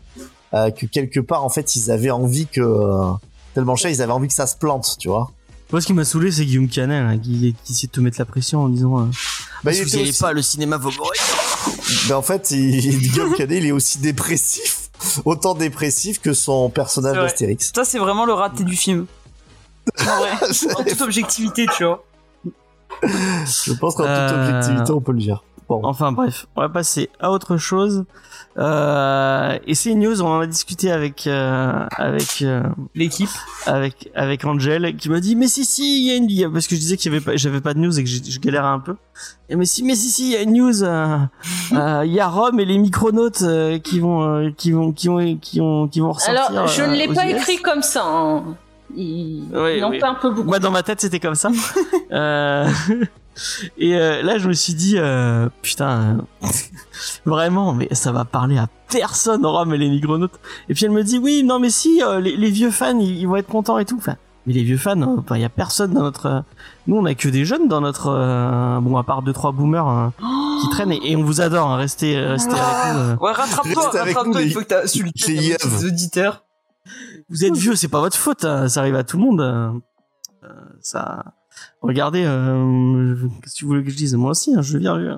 euh, 0.53 0.69
que 0.71 0.85
quelque 0.85 1.21
part, 1.21 1.43
en 1.45 1.49
fait, 1.49 1.75
ils 1.77 1.89
avaient 1.89 2.11
envie 2.11 2.47
que 2.47 2.61
euh, 2.61 3.11
tellement 3.53 3.75
cher, 3.77 3.89
ils 3.91 4.01
avaient 4.01 4.11
envie 4.11 4.27
que 4.27 4.33
ça 4.33 4.47
se 4.47 4.55
plante, 4.57 4.97
tu 4.99 5.07
vois. 5.07 5.31
Moi, 5.71 5.81
ce 5.81 5.87
qui 5.87 5.93
m'a 5.93 6.05
saulé, 6.05 6.31
c'est 6.31 6.45
Guillaume 6.45 6.67
Canet, 6.69 7.03
là, 7.03 7.17
qui, 7.17 7.55
qui 7.63 7.73
essaie 7.73 7.87
de 7.87 7.91
te 7.91 7.99
mettre 8.01 8.19
la 8.19 8.25
pression 8.25 8.63
en 8.63 8.69
disant, 8.69 8.99
euh, 8.99 9.03
Bah, 9.63 9.73
si 9.73 9.81
il 9.81 9.85
vous 9.87 9.99
aussi- 10.09 10.19
pas, 10.21 10.31
le 10.33 10.41
cinéma 10.41 10.77
va 10.77 10.89
mourir. 10.91 11.21
Ben, 12.07 12.16
en 12.16 12.22
fait, 12.22 12.51
il, 12.51 12.99
Guillaume 12.99 13.34
Canet, 13.34 13.57
il 13.63 13.68
est 13.68 13.72
aussi 13.72 13.99
dépressif, 13.99 14.89
autant 15.26 15.55
dépressif 15.55 16.22
que 16.22 16.34
son 16.34 16.70
personnage 16.70 17.16
d'Astérix. 17.16 17.72
Ça, 17.76 17.86
c'est 17.86 17.99
vraiment 17.99 18.26
le 18.26 18.34
raté 18.34 18.63
du 18.63 18.76
film. 18.76 19.05
En 20.01 20.18
vrai, 20.18 20.32
en 20.78 20.84
toute 20.84 21.01
objectivité, 21.01 21.66
tu 21.76 21.84
vois. 21.84 22.03
Je 23.03 23.74
pense 23.74 23.95
qu'en 23.95 24.03
toute 24.03 24.11
Euh, 24.11 24.49
objectivité, 24.59 24.91
on 24.91 25.01
peut 25.01 25.11
le 25.11 25.20
dire. 25.20 25.43
Bon. 25.68 25.82
Enfin 25.84 26.11
bref, 26.11 26.45
on 26.55 26.61
va 26.61 26.70
passer 26.70 27.09
à 27.20 27.32
autre 27.32 27.57
chose. 27.57 28.05
Euh, 28.58 29.58
et 29.68 29.76
c'est 29.76 29.91
une 29.91 29.99
news, 29.99 30.22
on 30.22 30.28
en 30.28 30.39
a 30.39 30.47
discuté 30.47 30.91
avec 30.91 31.28
euh, 31.28 31.86
avec 31.97 32.41
euh, 32.41 32.64
L'équipe. 32.95 33.30
avec 33.66 34.10
avec 34.16 34.45
Angel 34.45 34.95
qui 34.95 35.10
m'a 35.10 35.20
dit 35.20 35.36
mais 35.36 35.47
si 35.49 35.66
si 35.66 35.84
il 36.03 36.08
y 36.08 36.12
a 36.12 36.16
une 36.16 36.30
il 36.30 36.39
y 36.39 36.43
a- 36.45 36.49
parce 36.49 36.68
que 36.68 36.76
je 36.76 36.80
disais 36.80 36.95
qu'il 36.95 37.12
y 37.12 37.16
avait 37.16 37.24
pas 37.24 37.36
j'avais 37.36 37.60
pas 37.60 37.74
de 37.74 37.80
news 37.80 37.99
et 37.99 38.03
que 38.03 38.10
je, 38.10 38.20
je 38.24 38.39
galérais 38.39 38.68
un 38.68 38.80
peu. 38.80 38.95
Et 39.49 39.58
mais 39.58 39.66
si 39.66 39.84
mais 39.84 39.95
si 39.95 40.10
si 40.10 40.28
il 40.28 40.32
y 40.32 40.36
a 40.38 40.41
une 40.41 40.53
news 40.53 40.84
euh, 40.84 41.18
euh, 41.74 42.03
il 42.06 42.14
y 42.14 42.20
a 42.22 42.28
Rome 42.28 42.60
et 42.62 42.66
les 42.66 42.78
micronautes 42.78 43.41
euh, 43.41 43.78
qui 43.78 43.99
vont 43.99 44.24
euh, 44.24 44.49
qui 44.56 44.72
vont 44.72 44.93
qui 44.93 45.10
ont 45.10 45.36
qui 45.38 45.60
ont 45.60 45.88
qui 45.89 45.99
vont 45.99 46.14
ressortir. 46.14 46.45
Alors, 46.49 46.68
je 46.68 46.84
ne 46.84 46.95
l'ai 46.95 47.08
pas 47.14 47.26
US. 47.30 47.36
écrit 47.36 47.58
comme 47.58 47.82
ça. 47.82 48.03
hein. 48.06 48.56
Il, 48.95 49.43
Oui, 49.53 49.77
il 49.77 49.83
en 49.83 49.89
oui. 49.89 49.99
fait 49.99 50.05
un 50.05 50.15
peu 50.15 50.29
beaucoup. 50.29 50.47
Moi, 50.47 50.59
dans 50.59 50.71
ma 50.71 50.83
tête, 50.83 51.01
c'était 51.01 51.19
comme 51.19 51.35
ça. 51.35 51.49
Euh, 52.11 52.69
Et 53.77 53.95
euh, 53.95 54.21
là, 54.21 54.37
je 54.37 54.47
me 54.47 54.53
suis 54.53 54.73
dit, 54.75 54.93
euh, 54.97 55.49
putain, 55.61 56.19
euh, 56.43 56.47
vraiment, 57.25 57.73
mais 57.73 57.87
ça 57.91 58.11
va 58.11 58.23
parler 58.25 58.57
à 58.57 58.67
personne, 58.89 59.45
Rome 59.45 59.73
et 59.73 59.77
les 59.77 59.89
micronautes. 59.89 60.39
Et 60.69 60.73
puis 60.73 60.85
elle 60.85 60.91
me 60.91 61.03
dit, 61.03 61.17
oui, 61.17 61.43
non, 61.43 61.59
mais 61.59 61.69
si, 61.69 62.01
euh, 62.03 62.19
les, 62.21 62.37
les 62.37 62.49
vieux 62.49 62.71
fans, 62.71 62.97
ils, 62.99 63.17
ils 63.19 63.27
vont 63.27 63.35
être 63.35 63.47
contents 63.49 63.77
et 63.79 63.85
tout. 63.85 63.97
Enfin, 63.97 64.15
mais 64.47 64.53
les 64.53 64.63
vieux 64.63 64.77
fans, 64.77 65.01
euh, 65.01 65.17
enfin, 65.19 65.35
il 65.35 65.41
y 65.41 65.45
a 65.45 65.49
personne 65.49 65.93
dans 65.93 66.03
notre. 66.03 66.25
euh, 66.27 66.39
Nous, 66.87 66.95
on 66.95 67.03
a 67.05 67.13
que 67.15 67.27
des 67.27 67.43
jeunes 67.43 67.67
dans 67.67 67.81
notre. 67.81 68.07
euh, 68.07 68.79
Bon, 68.79 68.95
à 68.97 69.03
part 69.03 69.21
deux 69.23 69.33
trois 69.33 69.51
boomers 69.51 69.87
hein, 69.87 70.13
qui 70.61 70.69
traînent 70.69 70.91
et, 70.93 71.01
et 71.11 71.15
on 71.17 71.23
vous 71.23 71.41
adore. 71.41 71.71
hein, 71.71 71.77
restez, 71.77 72.17
restez 72.17 72.53
avec 72.53 72.93
nous. 72.93 72.99
euh. 73.01 73.15
Ouais, 73.19 73.31
rattrape-toi, 73.33 73.89
rattrape-toi, 73.89 74.23
nous, 74.27 74.39
il 74.39 74.53
faut 74.53 74.59
que 74.61 74.65
t'as 74.65 74.83
insulté 74.83 75.35
les 75.35 75.85
auditeurs. 75.85 76.44
Vous 77.30 77.43
êtes 77.45 77.55
vieux, 77.55 77.76
c'est 77.76 77.88
pas 77.88 77.99
votre 77.99 78.17
faute, 78.17 78.45
hein, 78.45 78.67
ça 78.69 78.82
arrive 78.82 78.95
à 78.95 79.03
tout 79.03 79.17
le 79.17 79.23
monde. 79.23 79.41
euh, 79.41 79.71
euh, 80.43 80.47
ça. 80.82 81.23
Regardez, 81.82 82.23
euh, 82.26 83.15
qu'est-ce 83.41 83.53
que 83.53 83.59
tu 83.59 83.65
voulais 83.65 83.84
que 83.84 83.89
je 83.89 83.95
dise? 83.95 84.13
Moi 84.15 84.32
aussi, 84.32 84.53
hein, 84.55 84.61
je 84.61 84.78
viens 84.78 84.97
vieux. 84.97 85.17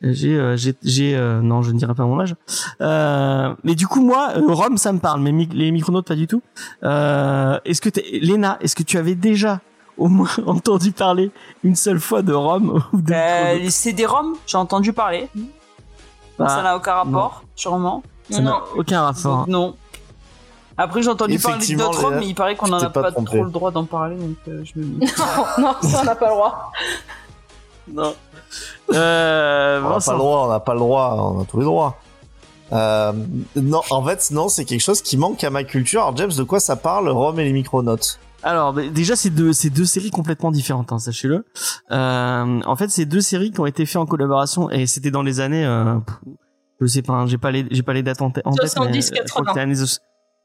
J'ai, 0.00 0.34
euh, 0.36 0.56
j'ai, 0.56 0.74
j'ai, 0.82 1.14
euh, 1.16 1.40
non, 1.42 1.62
je 1.62 1.70
ne 1.72 1.78
dirai 1.78 1.94
pas 1.94 2.04
mon 2.06 2.18
âge. 2.20 2.34
Euh, 2.80 3.54
mais 3.64 3.74
du 3.74 3.86
coup, 3.86 4.00
moi, 4.00 4.30
euh, 4.36 4.42
Rome, 4.52 4.78
ça 4.78 4.92
me 4.92 4.98
parle, 4.98 5.20
mais 5.20 5.30
mi- 5.32 5.48
les 5.52 5.70
micronautes, 5.70 6.06
pas 6.08 6.14
du 6.16 6.26
tout. 6.26 6.42
Euh, 6.84 7.58
est-ce 7.64 7.80
que 7.80 7.88
t'es, 7.90 8.04
Léna, 8.20 8.56
est-ce 8.60 8.74
que 8.74 8.82
tu 8.82 8.96
avais 8.98 9.14
déjà 9.14 9.60
au 9.98 10.08
moins 10.08 10.28
entendu 10.46 10.92
parler 10.92 11.30
une 11.62 11.76
seule 11.76 12.00
fois 12.00 12.22
de 12.22 12.32
Rome 12.32 12.82
ou 12.92 13.02
de 13.02 13.12
Euh, 13.12 13.16
micronautes? 13.16 13.62
les 13.62 13.70
CD-ROM, 13.70 14.34
j'ai 14.46 14.56
entendu 14.58 14.92
parler. 14.92 15.28
Bah, 16.38 16.48
ça 16.48 16.62
n'a 16.62 16.76
aucun 16.76 16.94
rapport, 16.94 17.42
sûrement. 17.54 18.02
ça 18.30 18.40
n'a 18.40 18.50
Non. 18.52 18.60
aucun 18.76 19.02
rapport. 19.02 19.48
Non. 19.48 19.76
Après, 20.78 21.02
j'ai 21.02 21.08
entendu 21.10 21.38
parler 21.38 21.74
d'autres 21.76 22.04
hommes, 22.04 22.18
mais 22.20 22.26
il 22.28 22.34
paraît 22.34 22.54
qu'on 22.56 22.66
tu 22.66 22.72
en 22.74 22.78
t'es 22.78 22.86
a 22.86 22.90
pas 22.90 23.10
trompé. 23.12 23.26
trop 23.32 23.44
le 23.44 23.50
droit 23.50 23.70
d'en 23.72 23.84
parler, 23.84 24.16
donc 24.16 24.36
euh, 24.48 24.62
je 24.64 24.80
me 24.80 24.84
dis. 25.00 25.12
non, 25.58 25.62
non, 25.66 25.74
ça 25.82 26.00
on 26.00 26.04
n'a 26.04 26.14
pas 26.14 26.26
le 26.28 26.32
droit. 26.34 26.72
Non. 27.90 28.14
Euh, 28.92 29.80
On 29.82 29.88
n'a 29.88 30.00
pas 30.00 30.12
le 30.12 30.18
droit, 30.18 30.44
on 30.46 30.48
n'a 30.50 30.60
pas 30.60 30.74
le 30.74 30.78
droit, 30.80 31.32
on 31.34 31.40
a 31.40 31.44
tous 31.46 31.58
les 31.58 31.64
droits. 31.64 31.96
Euh, 32.72 33.12
non, 33.56 33.80
en 33.90 34.04
fait, 34.04 34.30
non, 34.30 34.48
c'est 34.50 34.66
quelque 34.66 34.82
chose 34.82 35.00
qui 35.00 35.16
manque 35.16 35.42
à 35.42 35.48
ma 35.48 35.64
culture. 35.64 36.02
Alors, 36.02 36.14
James, 36.18 36.32
de 36.36 36.42
quoi 36.42 36.60
ça 36.60 36.76
parle, 36.76 37.08
Rome 37.08 37.40
et 37.40 37.44
les 37.44 37.52
micronotes? 37.52 38.18
Alors 38.44 38.72
déjà 38.72 39.16
c'est 39.16 39.30
deux 39.30 39.52
c'est 39.52 39.68
deux 39.68 39.84
séries 39.84 40.12
complètement 40.12 40.52
différentes 40.52 40.92
hein, 40.92 41.00
sachez-le. 41.00 41.44
Euh, 41.90 42.60
en 42.64 42.76
fait 42.76 42.88
c'est 42.88 43.04
deux 43.04 43.20
séries 43.20 43.50
qui 43.50 43.58
ont 43.58 43.66
été 43.66 43.84
faites 43.84 43.96
en 43.96 44.06
collaboration 44.06 44.70
et 44.70 44.86
c'était 44.86 45.10
dans 45.10 45.24
les 45.24 45.40
années 45.40 45.66
euh, 45.66 45.96
je 46.80 46.86
sais 46.86 47.02
pas 47.02 47.14
hein, 47.14 47.26
j'ai 47.26 47.36
pas 47.36 47.50
les 47.50 47.66
j'ai 47.72 47.82
pas 47.82 47.94
les 47.94 48.04
dates 48.04 48.22
en, 48.22 48.30
tête- 48.30 48.46
en 48.46 48.52
tête 48.52 48.70
70, 48.70 49.10
mais, 49.10 49.18
euh, 49.18 49.22
je 49.26 49.32
crois 49.32 49.44
que 49.44 49.58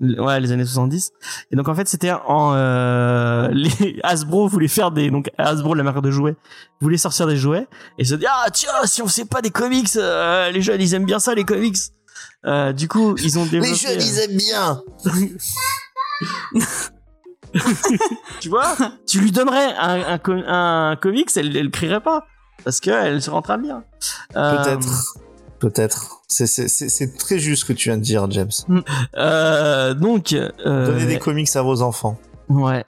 80. 0.03 0.05
c'était 0.05 0.11
années 0.11 0.15
soix- 0.17 0.25
ouais 0.25 0.39
les 0.39 0.51
années 0.51 0.65
70 0.65 1.11
et 1.51 1.55
donc 1.55 1.67
en 1.69 1.75
fait 1.75 1.87
c'était 1.87 2.11
en 2.11 2.53
euh, 2.55 3.47
les 3.51 3.99
Hasbro 4.03 4.47
voulait 4.47 4.67
faire 4.67 4.91
des 4.91 5.09
donc 5.11 5.29
Hasbro 5.37 5.73
la 5.75 5.83
marque 5.83 6.01
de 6.01 6.11
jouets 6.11 6.35
voulait 6.81 6.97
sortir 6.97 7.27
des 7.27 7.37
jouets 7.37 7.67
et 7.97 8.05
se 8.05 8.15
dit 8.15 8.25
ah 8.27 8.47
tiens 8.51 8.71
si 8.85 9.01
on 9.01 9.07
sait 9.07 9.25
pas 9.25 9.41
des 9.41 9.51
comics 9.51 9.89
euh, 9.95 10.49
les 10.51 10.61
jeunes 10.61 10.81
ils 10.81 10.93
aiment 10.93 11.05
bien 11.05 11.19
ça 11.19 11.33
les 11.35 11.45
comics 11.45 11.77
euh, 12.45 12.73
du 12.73 12.87
coup 12.87 13.15
ils 13.17 13.37
ont 13.39 13.45
développé 13.45 13.69
Les 13.69 13.75
jeunes, 13.75 14.01
ils 14.01 14.19
aiment 14.19 14.37
bien 14.37 14.81
tu 18.39 18.49
vois, 18.49 18.75
tu 19.07 19.19
lui 19.19 19.31
donnerais 19.31 19.73
un, 19.77 20.19
un, 20.25 20.91
un 20.91 20.95
comics, 20.95 21.29
elle, 21.35 21.55
elle 21.55 21.69
crierait 21.69 22.01
pas. 22.01 22.25
Parce 22.63 22.79
qu'elle 22.79 23.21
serait 23.21 23.35
en 23.37 23.41
train 23.41 23.57
de 23.57 23.63
lire. 23.63 23.81
Euh, 24.35 24.63
Peut-être. 24.63 25.13
Peut-être. 25.59 26.22
C'est- 26.33 27.17
très 27.17 27.39
juste 27.39 27.61
ce 27.61 27.65
que 27.65 27.73
tu 27.73 27.89
viens 27.89 27.97
de 27.97 28.03
dire, 28.03 28.29
James. 28.31 28.49
Euh, 29.17 29.93
donc, 29.93 30.33
euh, 30.33 30.49
Donnez 30.87 31.05
des 31.05 31.19
comics 31.19 31.55
à 31.55 31.61
vos 31.61 31.81
enfants. 31.81 32.17
ouais. 32.49 32.83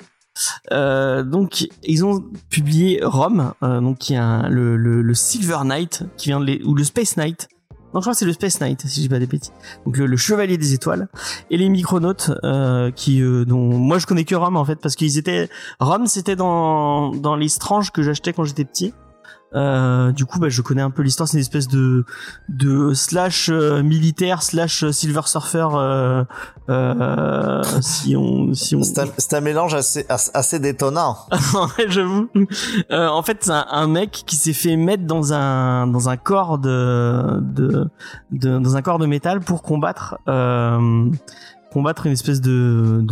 Euh, 0.73 1.23
donc, 1.23 1.65
ils 1.83 2.03
ont 2.03 2.21
publié 2.49 2.99
Rome, 3.01 3.53
euh, 3.63 3.79
donc 3.79 3.99
qui 3.99 4.15
est 4.15 4.17
un- 4.17 4.49
le, 4.49 4.75
le, 4.75 5.01
le 5.01 5.13
Silver 5.13 5.59
Knight, 5.63 6.03
qui 6.17 6.27
vient 6.27 6.41
de 6.41 6.45
les, 6.45 6.61
ou 6.65 6.75
le 6.75 6.83
Space 6.83 7.15
Knight. 7.15 7.47
Non, 7.93 8.01
je 8.01 8.05
crois 8.05 8.11
que 8.11 8.19
c'est 8.19 8.25
le 8.25 8.33
Space 8.33 8.59
Knight, 8.59 8.81
si 8.85 8.99
dis 8.99 9.07
pas 9.07 9.19
des 9.19 9.27
bêtises. 9.27 9.53
Donc 9.85 9.95
le, 9.95 10.05
le 10.07 10.17
Chevalier 10.17 10.57
des 10.57 10.73
Étoiles 10.73 11.07
et 11.49 11.55
les 11.57 11.69
Micronautes, 11.69 12.31
qui 12.97 13.21
dont 13.21 13.77
moi 13.77 13.97
je 13.99 14.05
connais 14.05 14.25
que 14.25 14.35
Rome 14.35 14.57
en 14.57 14.65
fait 14.65 14.75
parce 14.75 14.95
qu'ils 14.95 15.17
étaient 15.17 15.47
Rome 15.79 16.05
c'était 16.07 16.35
dans 16.35 17.11
dans 17.15 17.37
les 17.37 17.47
Strange 17.47 17.91
que 17.91 18.03
j'achetais 18.03 18.33
quand 18.33 18.43
j'étais 18.43 18.65
petit. 18.65 18.93
Euh, 19.55 20.11
du 20.11 20.25
coup, 20.25 20.39
bah, 20.39 20.49
je 20.49 20.61
connais 20.61 20.81
un 20.81 20.91
peu 20.91 21.01
l'histoire. 21.01 21.27
C'est 21.29 21.37
une 21.37 21.41
espèce 21.41 21.67
de 21.67 22.05
de 22.49 22.93
slash 22.93 23.49
euh, 23.49 23.81
militaire 23.81 24.43
slash 24.43 24.83
euh, 24.83 24.91
Silver 24.91 25.21
Surfer. 25.25 25.67
Euh, 25.73 26.23
euh, 26.69 27.63
si 27.81 28.15
on 28.15 28.53
si 28.53 28.75
on 28.75 28.81
C'est 28.83 29.33
un, 29.33 29.41
mélange 29.41 29.73
assez, 29.73 30.05
assez 30.09 30.59
détonnant. 30.59 31.17
Ouais, 31.77 31.85
j'avoue. 31.87 32.27
Euh, 32.91 33.07
en 33.07 33.23
fait, 33.23 33.37
c'est 33.41 33.51
un, 33.51 33.65
un 33.71 33.87
mec 33.87 34.23
qui 34.25 34.35
s'est 34.35 34.53
fait 34.53 34.75
mettre 34.75 35.03
dans 35.05 35.33
un 35.33 35.87
dans 35.87 36.09
un 36.09 36.17
corps 36.17 36.57
de, 36.57 37.39
de, 37.41 37.87
de- 38.31 38.59
dans 38.59 38.75
un 38.75 38.81
corps 38.81 38.99
de 38.99 39.05
métal 39.05 39.39
pour 39.39 39.61
combattre 39.63 40.17
euh, 40.27 41.09
combattre 41.75 42.05
une 42.05 42.13
espèce 42.13 42.39
de 42.39 43.03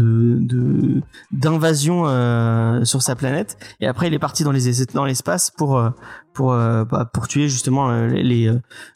d'invasion 1.34 2.04
euh, 2.08 2.86
sur 2.86 3.02
sa 3.02 3.14
planète. 3.14 3.58
Et 3.82 3.88
après, 3.88 4.08
il 4.08 4.14
est 4.14 4.20
parti 4.20 4.46
dans 4.46 4.54
les 4.54 4.86
dans 4.94 5.04
l'espace 5.04 5.50
pour 5.52 5.78
euh, 5.78 5.90
pour 6.34 6.54
euh, 6.54 6.86
bah, 6.86 7.04
pour 7.14 7.28
tuer 7.28 7.50
justement 7.50 7.92
les, 8.08 8.50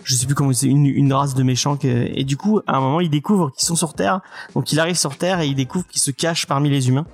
je 0.05 0.15
sais 0.15 0.25
plus 0.25 0.35
comment 0.35 0.53
c'est 0.53 0.67
une 0.67 0.85
une 0.85 1.11
race 1.11 1.35
de 1.35 1.43
méchants. 1.43 1.75
que- 1.75 2.07
et 2.17 2.23
du 2.23 2.37
coup, 2.37 2.61
à 2.65 2.77
un 2.77 2.79
moment, 2.79 3.01
il 3.01 3.09
découvre 3.09 3.51
qu'ils 3.51 3.65
sont 3.67 3.75
sur 3.75 3.93
Terre. 3.93 4.21
Donc, 4.55 4.71
il 4.71 4.79
arrive 4.79 4.95
sur 4.95 5.17
Terre 5.17 5.41
et 5.41 5.47
il 5.47 5.55
découvre 5.55 5.85
qu'ils 5.85 6.01
se 6.01 6.11
cachent 6.11 6.47
parmi 6.47 6.69
les 6.69 6.87
humains. 6.87 7.05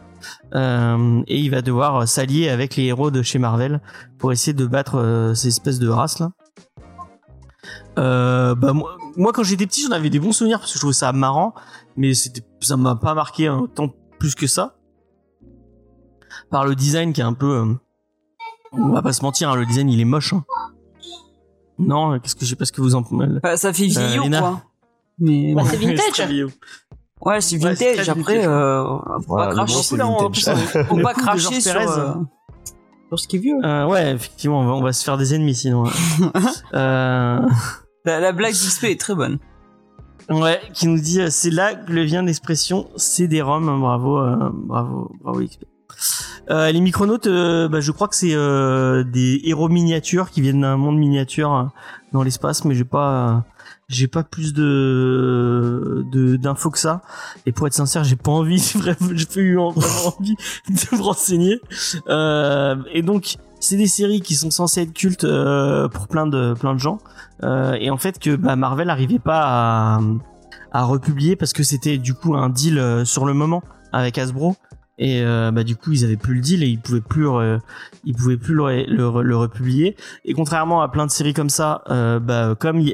Et 1.28 1.38
il 1.40 1.50
va 1.50 1.64
devoir 1.64 2.08
s'allier 2.08 2.50
avec 2.50 2.76
les 2.76 2.84
héros 2.84 3.10
de 3.10 3.24
chez 3.24 3.40
Marvel 3.40 3.82
pour 4.20 4.32
essayer 4.32 4.54
de 4.54 4.68
battre 4.68 5.34
ces 5.36 5.48
espèces 5.48 5.80
de 5.80 5.90
races 5.90 6.20
là. 6.20 6.30
Bah 7.96 8.74
moi, 8.74 8.98
moi 9.18 9.32
quand 9.34 9.44
j'étais 9.44 9.66
petit 9.68 9.84
j'en 9.84 9.92
avais 9.92 10.10
des 10.10 10.20
bons 10.20 10.32
souvenirs 10.32 10.60
parce 10.60 10.72
que 10.72 10.78
je 10.78 10.82
trouvais 10.82 10.94
ça 10.94 11.12
marrant 11.14 11.54
mais 11.96 12.14
c'était 12.14 12.42
ça 12.62 12.78
m'a 12.78 12.96
pas 12.96 13.14
marqué 13.14 13.48
un 13.48 13.66
tant 13.68 13.90
plus 14.20 14.36
que 14.36 14.48
ça 14.48 14.76
par 16.50 16.66
le 16.66 16.76
design 16.76 17.14
qui 17.14 17.22
est 17.22 17.26
un 17.26 17.34
peu 17.34 17.52
euh, 17.58 17.74
on 18.72 18.90
va 18.90 19.02
pas 19.02 19.14
se 19.14 19.22
mentir 19.24 19.50
hein, 19.50 19.56
le 19.56 19.66
design 19.66 19.90
il 19.90 20.00
est 20.00 20.06
moche 20.06 20.34
hein. 20.34 20.44
non 21.80 22.20
qu'est-ce 22.20 22.36
que 22.36 22.46
je 22.46 22.50
sais 22.52 22.56
pas 22.56 22.66
ce 22.66 22.72
que 22.72 22.82
vous 22.82 22.96
en 22.96 23.02
Bah, 23.02 23.58
ça 23.58 23.74
fait 23.74 23.86
vieillot, 23.88 24.24
quoi. 24.30 24.62
Mais 25.20 25.54
Bah, 25.54 25.62
bon. 25.64 25.70
c'est 25.70 25.78
vintage. 25.78 26.48
ouais, 27.22 27.42
c'est 27.42 27.58
Ouais, 27.64 27.74
vintage. 27.76 28.10
Après, 28.10 28.48
euh, 28.48 28.84
faut 28.84 29.22
Voilà, 29.28 29.48
pas 29.50 29.56
cracher 29.56 29.84
sur, 29.84 29.98
là, 29.98 30.86
faut 30.86 30.98
pas 30.98 31.14
cracher 31.14 31.62
sur, 31.62 31.76
euh, 31.78 32.14
ce 33.16 33.28
qui 33.28 33.36
est 33.36 33.40
vieux. 33.40 33.58
Euh, 33.64 33.86
ouais 33.86 34.12
effectivement 34.14 34.62
on 34.62 34.66
va, 34.66 34.74
on 34.74 34.82
va 34.82 34.92
se 34.92 35.04
faire 35.04 35.18
des 35.18 35.36
ennemis 35.36 35.54
sinon 35.54 35.84
euh, 36.74 37.40
La, 38.06 38.20
la 38.20 38.32
blague 38.32 38.54
d'XP 38.54 38.86
est 38.86 39.00
très 39.00 39.14
bonne. 39.14 39.38
Ouais, 40.30 40.62
qui 40.74 40.88
nous 40.88 41.00
dit 41.00 41.22
euh, 41.22 41.30
c'est 41.30 41.50
là 41.50 41.76
que 41.76 41.92
vient 41.92 42.24
l'expression 42.24 42.90
CD-ROM. 42.96 43.80
Bravo, 43.80 44.20
euh, 44.20 44.50
bravo, 44.54 45.12
bravo 45.22 45.42
XP. 45.42 45.66
Euh, 46.50 46.72
les 46.72 46.82
micronautes, 46.82 47.28
euh, 47.28 47.70
bah, 47.70 47.80
je 47.80 47.92
crois 47.92 48.08
que 48.08 48.16
c'est 48.16 48.34
euh, 48.34 49.04
des 49.04 49.42
héros 49.46 49.70
miniatures 49.70 50.30
qui 50.30 50.42
viennent 50.42 50.62
d'un 50.62 50.78
monde 50.78 50.98
miniature 50.98 51.54
euh, 51.54 51.64
dans 52.12 52.24
l'espace, 52.24 52.66
mais 52.66 52.76
j'ai 52.76 52.84
pas, 52.84 53.46
j'ai 53.88 54.08
pas 54.08 54.24
plus 54.24 54.54
de 54.54 56.06
d'infos 56.38 56.72
que 56.72 56.80
ça. 56.80 57.02
Et 57.46 57.52
pour 57.52 57.68
être 57.68 57.74
sincère, 57.74 58.04
j'ai 58.04 58.16
pas 58.16 58.32
envie, 58.32 58.60
j'ai 59.14 59.26
pas 59.26 59.40
eu 59.40 59.58
envie 59.58 60.36
de 60.70 60.98
me 60.98 61.02
renseigner. 61.02 61.62
Euh, 62.10 62.76
et 62.92 63.02
donc, 63.02 63.38
c'est 63.64 63.78
des 63.78 63.88
séries 63.88 64.22
qui 64.22 64.36
sont 64.36 64.52
censées 64.52 64.82
être 64.82 64.94
cultes 64.94 65.24
euh, 65.24 65.88
pour 65.88 66.08
plein 66.08 66.28
de 66.28 66.54
plein 66.54 66.74
de 66.74 66.80
gens. 66.80 67.00
Euh, 67.44 67.74
et 67.80 67.90
en 67.90 67.98
fait 67.98 68.20
que 68.20 68.36
bah, 68.36 68.56
Marvel 68.56 68.90
arrivait 68.90 69.20
pas 69.20 70.00
à, 70.74 70.84
republier 70.84 71.36
parce 71.36 71.54
que 71.54 71.64
c'était 71.64 71.98
du 71.98 72.14
coup 72.14 72.36
un 72.36 72.50
deal 72.50 72.78
euh, 72.78 73.06
sur 73.06 73.26
le 73.26 73.34
moment 73.34 73.64
avec 73.92 74.18
Hasbro 74.18 74.56
et 75.00 75.24
bah 75.24 75.64
du 75.64 75.76
coup 75.76 75.92
ils 75.92 76.06
avaient 76.06 76.18
plus 76.18 76.36
le 76.36 76.42
deal 76.42 76.64
et 76.64 76.68
ils 76.68 76.80
pouvaient 76.80 77.02
plus 77.02 77.28
ils 78.04 78.14
pouvaient 78.16 78.38
plus 78.38 78.54
le, 78.54 79.36
republier 79.36 79.96
et 80.24 80.34
contrairement 80.34 80.84
à 80.84 80.88
plein 80.88 81.08
de 81.08 81.12
séries 81.12 81.34
comme 81.34 81.50
ça 81.50 81.82
bah 82.22 82.54
comme 82.60 82.78
les 82.78 82.94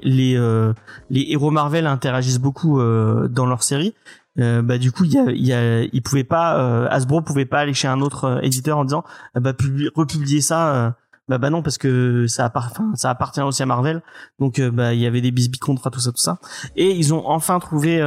les 1.09 1.25
héros 1.27 1.51
Marvel 1.51 1.87
interagissent 1.87 2.39
beaucoup 2.39 2.79
dans 2.79 3.45
leurs 3.45 3.63
séries 3.63 3.93
euh, 4.37 4.61
bah 4.61 4.77
du 4.77 4.91
coup 4.91 5.05
il 5.05 5.13
y 5.13 5.17
a, 5.17 5.31
il 5.31 5.45
y 5.45 5.53
a 5.53 5.81
ils 5.81 6.01
pouvaient 6.03 6.23
pas 6.23 6.59
euh, 6.59 6.87
Hasbro 6.91 7.21
pouvait 7.21 7.45
pas 7.45 7.59
aller 7.61 7.73
chez 7.73 7.87
un 7.87 7.99
autre 7.99 8.25
euh, 8.25 8.39
éditeur 8.41 8.77
en 8.77 8.85
disant 8.85 9.03
ah 9.33 9.39
bah 9.39 9.53
publi- 9.53 9.89
republier 9.95 10.39
ça 10.41 10.75
euh, 10.75 10.91
bah 11.27 11.37
bah 11.39 11.49
non 11.49 11.61
parce 11.63 11.77
que 11.77 12.25
ça 12.27 12.45
appart- 12.45 12.71
enfin, 12.71 12.91
ça 12.95 13.09
appartient 13.09 13.41
aussi 13.41 13.63
à 13.63 13.65
Marvel. 13.65 14.01
Donc 14.39 14.59
bah 14.61 14.93
il 14.93 14.99
y 14.99 15.05
avait 15.07 15.21
des 15.21 15.31
bisbis 15.31 15.59
contrats 15.59 15.89
tout 15.91 15.99
ça 15.99 16.11
tout 16.11 16.17
ça. 16.17 16.37
Et 16.75 16.91
ils 16.91 17.13
ont 17.13 17.27
enfin 17.27 17.59
trouvé 17.59 17.99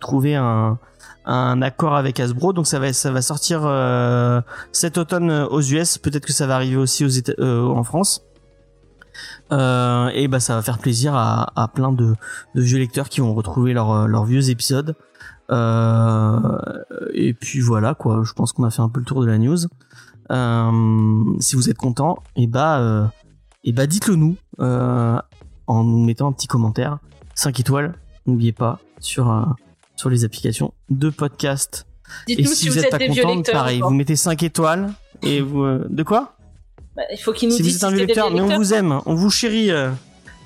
trouvé 0.00 0.34
un 0.36 0.78
un 1.28 1.60
accord 1.62 1.94
avec 1.96 2.18
Hasbro. 2.20 2.52
Donc 2.52 2.66
ça 2.66 2.78
va 2.78 2.92
ça 2.92 3.10
va 3.12 3.20
sortir 3.22 3.60
cet 4.72 4.96
automne 4.98 5.30
aux 5.50 5.60
US 5.60 5.98
peut-être 5.98 6.26
que 6.26 6.32
ça 6.32 6.46
va 6.48 6.54
arriver 6.56 6.76
aussi 6.76 7.04
aux 7.04 7.08
Éta- 7.08 7.40
en 7.42 7.82
France. 7.84 8.22
Euh, 9.52 10.08
et 10.12 10.26
bah 10.28 10.40
ça 10.40 10.56
va 10.56 10.62
faire 10.62 10.78
plaisir 10.78 11.14
à, 11.14 11.52
à 11.54 11.68
plein 11.68 11.92
de, 11.92 12.14
de 12.54 12.60
vieux 12.60 12.78
lecteurs 12.78 13.08
qui 13.08 13.20
vont 13.20 13.32
retrouver 13.34 13.72
leurs 13.72 14.08
leurs 14.08 14.24
vieux 14.24 14.50
épisodes 14.50 14.94
et 15.50 17.34
puis 17.34 17.60
voilà 17.60 17.94
quoi. 17.94 18.22
Je 18.24 18.32
pense 18.32 18.52
qu'on 18.52 18.64
a 18.64 18.70
fait 18.70 18.82
un 18.82 18.88
peu 18.88 19.00
le 19.00 19.06
tour 19.06 19.20
de 19.22 19.26
la 19.26 19.38
news. 19.38 19.58
Euh, 20.32 21.24
si 21.38 21.54
vous 21.54 21.70
êtes 21.70 21.76
content 21.76 22.18
et 22.34 22.48
bah 22.48 22.80
euh, 22.80 23.04
et 23.62 23.70
bah 23.72 23.86
dites-le 23.86 24.16
nous 24.16 24.36
euh, 24.58 25.16
en 25.68 25.84
nous 25.84 26.04
mettant 26.04 26.28
un 26.28 26.32
petit 26.32 26.48
commentaire. 26.48 26.98
5 27.34 27.60
étoiles 27.60 27.94
n'oubliez 28.26 28.52
pas 28.52 28.80
sur 28.98 29.30
euh, 29.30 29.42
sur 29.94 30.10
les 30.10 30.24
applications 30.24 30.74
de 30.90 31.10
podcast. 31.10 31.86
Et 32.28 32.36
Dites-nous 32.36 32.54
si, 32.54 32.68
vous 32.68 32.78
êtes 32.78 32.90
pas 32.90 32.98
content 32.98 33.42
pareil 33.52 33.80
vous 33.80 33.90
mettez 33.90 34.16
5 34.16 34.42
étoiles 34.42 34.92
et 35.22 35.40
vous 35.40 35.62
euh, 35.62 35.86
de 35.88 36.02
quoi 36.02 36.36
Bah, 36.96 37.02
il 37.12 37.18
faut 37.18 37.32
qu'ils 37.32 37.48
nous 37.48 37.54
si 37.56 37.62
vous 37.62 37.68
disent 37.68 37.76
êtes 37.76 37.84
un 37.84 37.88
si 37.90 37.94
vieux 37.96 38.06
lecteur 38.06 38.30
mais 38.32 38.40
on 38.40 38.56
vous 38.56 38.74
aime 38.74 39.00
on 39.06 39.14
vous 39.14 39.30
chérit 39.30 39.70
euh, 39.70 39.90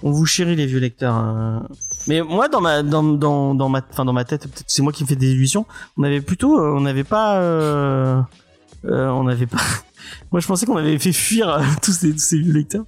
on 0.02 0.10
vous 0.10 0.26
chérit 0.26 0.56
les 0.56 0.66
vieux 0.66 0.78
lecteurs 0.78 1.16
euh. 1.16 1.58
mais 2.06 2.22
moi 2.22 2.48
dans 2.48 2.60
ma 2.60 2.82
dans 2.82 3.02
dans 3.02 3.54
dans 3.54 3.68
ma 3.68 3.82
enfin 3.90 4.04
dans 4.04 4.12
ma 4.12 4.24
tête 4.24 4.42
peut-être 4.42 4.64
que 4.64 4.72
c'est 4.72 4.82
moi 4.82 4.92
qui 4.92 5.04
me 5.04 5.08
fais 5.08 5.16
des 5.16 5.32
illusions 5.32 5.66
on 5.96 6.02
avait 6.02 6.20
plutôt 6.20 6.58
euh, 6.58 6.74
on 6.74 6.80
n'avait 6.80 7.04
pas 7.04 7.36
euh, 7.36 8.20
euh, 8.86 9.08
on 9.08 9.24
n'avait 9.24 9.46
pas 9.46 9.58
moi 10.32 10.40
je 10.40 10.46
pensais 10.46 10.66
qu'on 10.66 10.76
avait 10.76 10.98
fait 10.98 11.12
fuir 11.12 11.48
euh, 11.48 11.62
tous 11.82 11.92
ces 11.92 12.12
tous 12.12 12.18
ces 12.18 12.38
vieux 12.38 12.52
lecteurs 12.52 12.84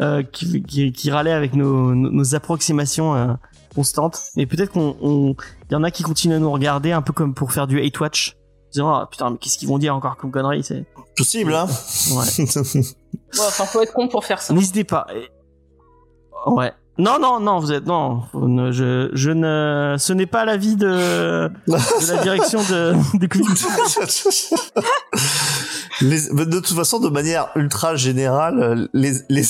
euh, 0.00 0.22
qui, 0.22 0.62
qui 0.62 0.92
qui 0.92 1.10
râlaient 1.10 1.32
avec 1.32 1.54
nos 1.54 1.94
nos, 1.94 2.10
nos 2.10 2.34
approximations 2.34 3.14
euh, 3.14 3.32
constantes 3.74 4.22
mais 4.36 4.46
peut-être 4.46 4.72
qu'on 4.72 4.96
on 5.02 5.36
il 5.70 5.72
y 5.72 5.76
en 5.76 5.82
a 5.84 5.90
qui 5.90 6.02
continuent 6.02 6.36
à 6.36 6.38
nous 6.38 6.52
regarder 6.52 6.92
un 6.92 7.02
peu 7.02 7.12
comme 7.12 7.34
pour 7.34 7.52
faire 7.52 7.66
du 7.66 7.80
hate 7.80 7.98
watch 8.00 8.36
disant 8.72 8.92
ah, 8.92 9.08
putain 9.10 9.30
mais 9.30 9.38
qu'est-ce 9.38 9.58
qu'ils 9.58 9.68
vont 9.68 9.78
dire 9.78 9.94
encore 9.94 10.16
comme 10.16 10.30
conneries 10.30 10.64
c'est 10.64 10.84
Possible, 11.16 11.54
hein 11.54 11.66
ouais 12.10 12.44
Ouais, 13.34 13.46
enfin, 13.46 13.64
faut 13.64 13.80
être 13.82 13.92
con 13.92 14.08
pour 14.08 14.24
faire 14.24 14.40
ça. 14.40 14.52
N'hésitez 14.52 14.84
pas. 14.84 15.06
Ouais. 16.46 16.72
Non, 16.96 17.18
non, 17.20 17.40
non, 17.40 17.58
vous 17.58 17.72
êtes 17.72 17.86
non. 17.86 18.22
je, 18.70 19.10
je 19.12 19.30
ne. 19.30 19.96
Ce 19.98 20.12
n'est 20.12 20.26
pas 20.26 20.44
l'avis 20.44 20.76
de, 20.76 20.86
de 20.86 22.12
la 22.12 22.22
direction 22.22 22.60
de, 22.60 22.94
des. 23.18 23.26
Les- 26.00 26.28
de 26.44 26.56
toute 26.60 26.68
façon, 26.76 27.00
de 27.00 27.08
manière 27.08 27.48
ultra 27.56 27.96
générale, 27.96 28.88
les, 28.92 29.12
les, 29.28 29.42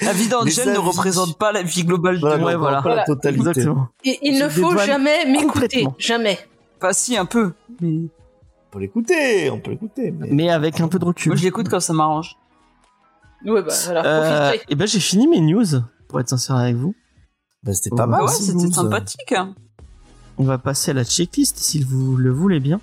La 0.00 0.12
vie 0.12 0.28
d'Angel 0.28 0.66
ne 0.66 0.70
avis. 0.72 0.78
représente 0.80 1.38
pas 1.38 1.52
la 1.52 1.62
vie 1.62 1.84
globale 1.84 2.20
de 2.20 2.24
Ouais, 2.26 2.54
voilà. 2.56 2.82
pas 2.82 2.88
la 2.88 2.94
Voilà. 2.94 3.04
totalité. 3.04 3.48
Exactement. 3.48 3.88
Et 4.04 4.18
il 4.22 4.38
ne 4.38 4.48
faut 4.48 4.76
jamais 4.78 5.24
m'écouter. 5.26 5.86
Jamais. 5.98 6.38
Pas 6.80 6.92
si, 6.92 7.16
un 7.16 7.26
peu. 7.26 7.52
Mais 7.80 7.88
On 7.88 8.70
peut 8.72 8.78
l'écouter, 8.80 9.50
on 9.50 9.58
peut 9.60 9.70
l'écouter. 9.72 10.12
Mais... 10.16 10.28
Mais 10.30 10.50
avec 10.50 10.80
un 10.80 10.88
peu 10.88 10.98
de 10.98 11.04
recul. 11.04 11.30
moi, 11.30 11.36
je 11.36 11.44
l'écoute 11.44 11.68
quand 11.68 11.80
ça 11.80 11.92
m'arrange. 11.92 12.36
Ouais, 13.44 13.62
bah, 13.62 13.72
voilà. 13.84 14.04
Euh, 14.04 14.52
et 14.68 14.76
ben 14.76 14.86
j'ai 14.86 15.00
fini 15.00 15.26
mes 15.26 15.40
news 15.40 15.64
pour 16.12 16.20
être 16.20 16.28
sincère 16.28 16.56
avec 16.56 16.76
vous. 16.76 16.94
Bah, 17.64 17.74
c'était 17.74 17.90
pas 17.90 18.06
mal. 18.06 18.22
ouais, 18.22 18.32
c'était 18.32 18.70
sympathique. 18.72 19.32
hein. 19.32 19.54
On 20.38 20.44
va 20.44 20.58
passer 20.58 20.92
à 20.92 20.94
la 20.94 21.04
checklist 21.04 21.58
si 21.58 21.82
vous 21.82 22.16
le 22.16 22.30
voulez 22.32 22.60
bien. 22.60 22.80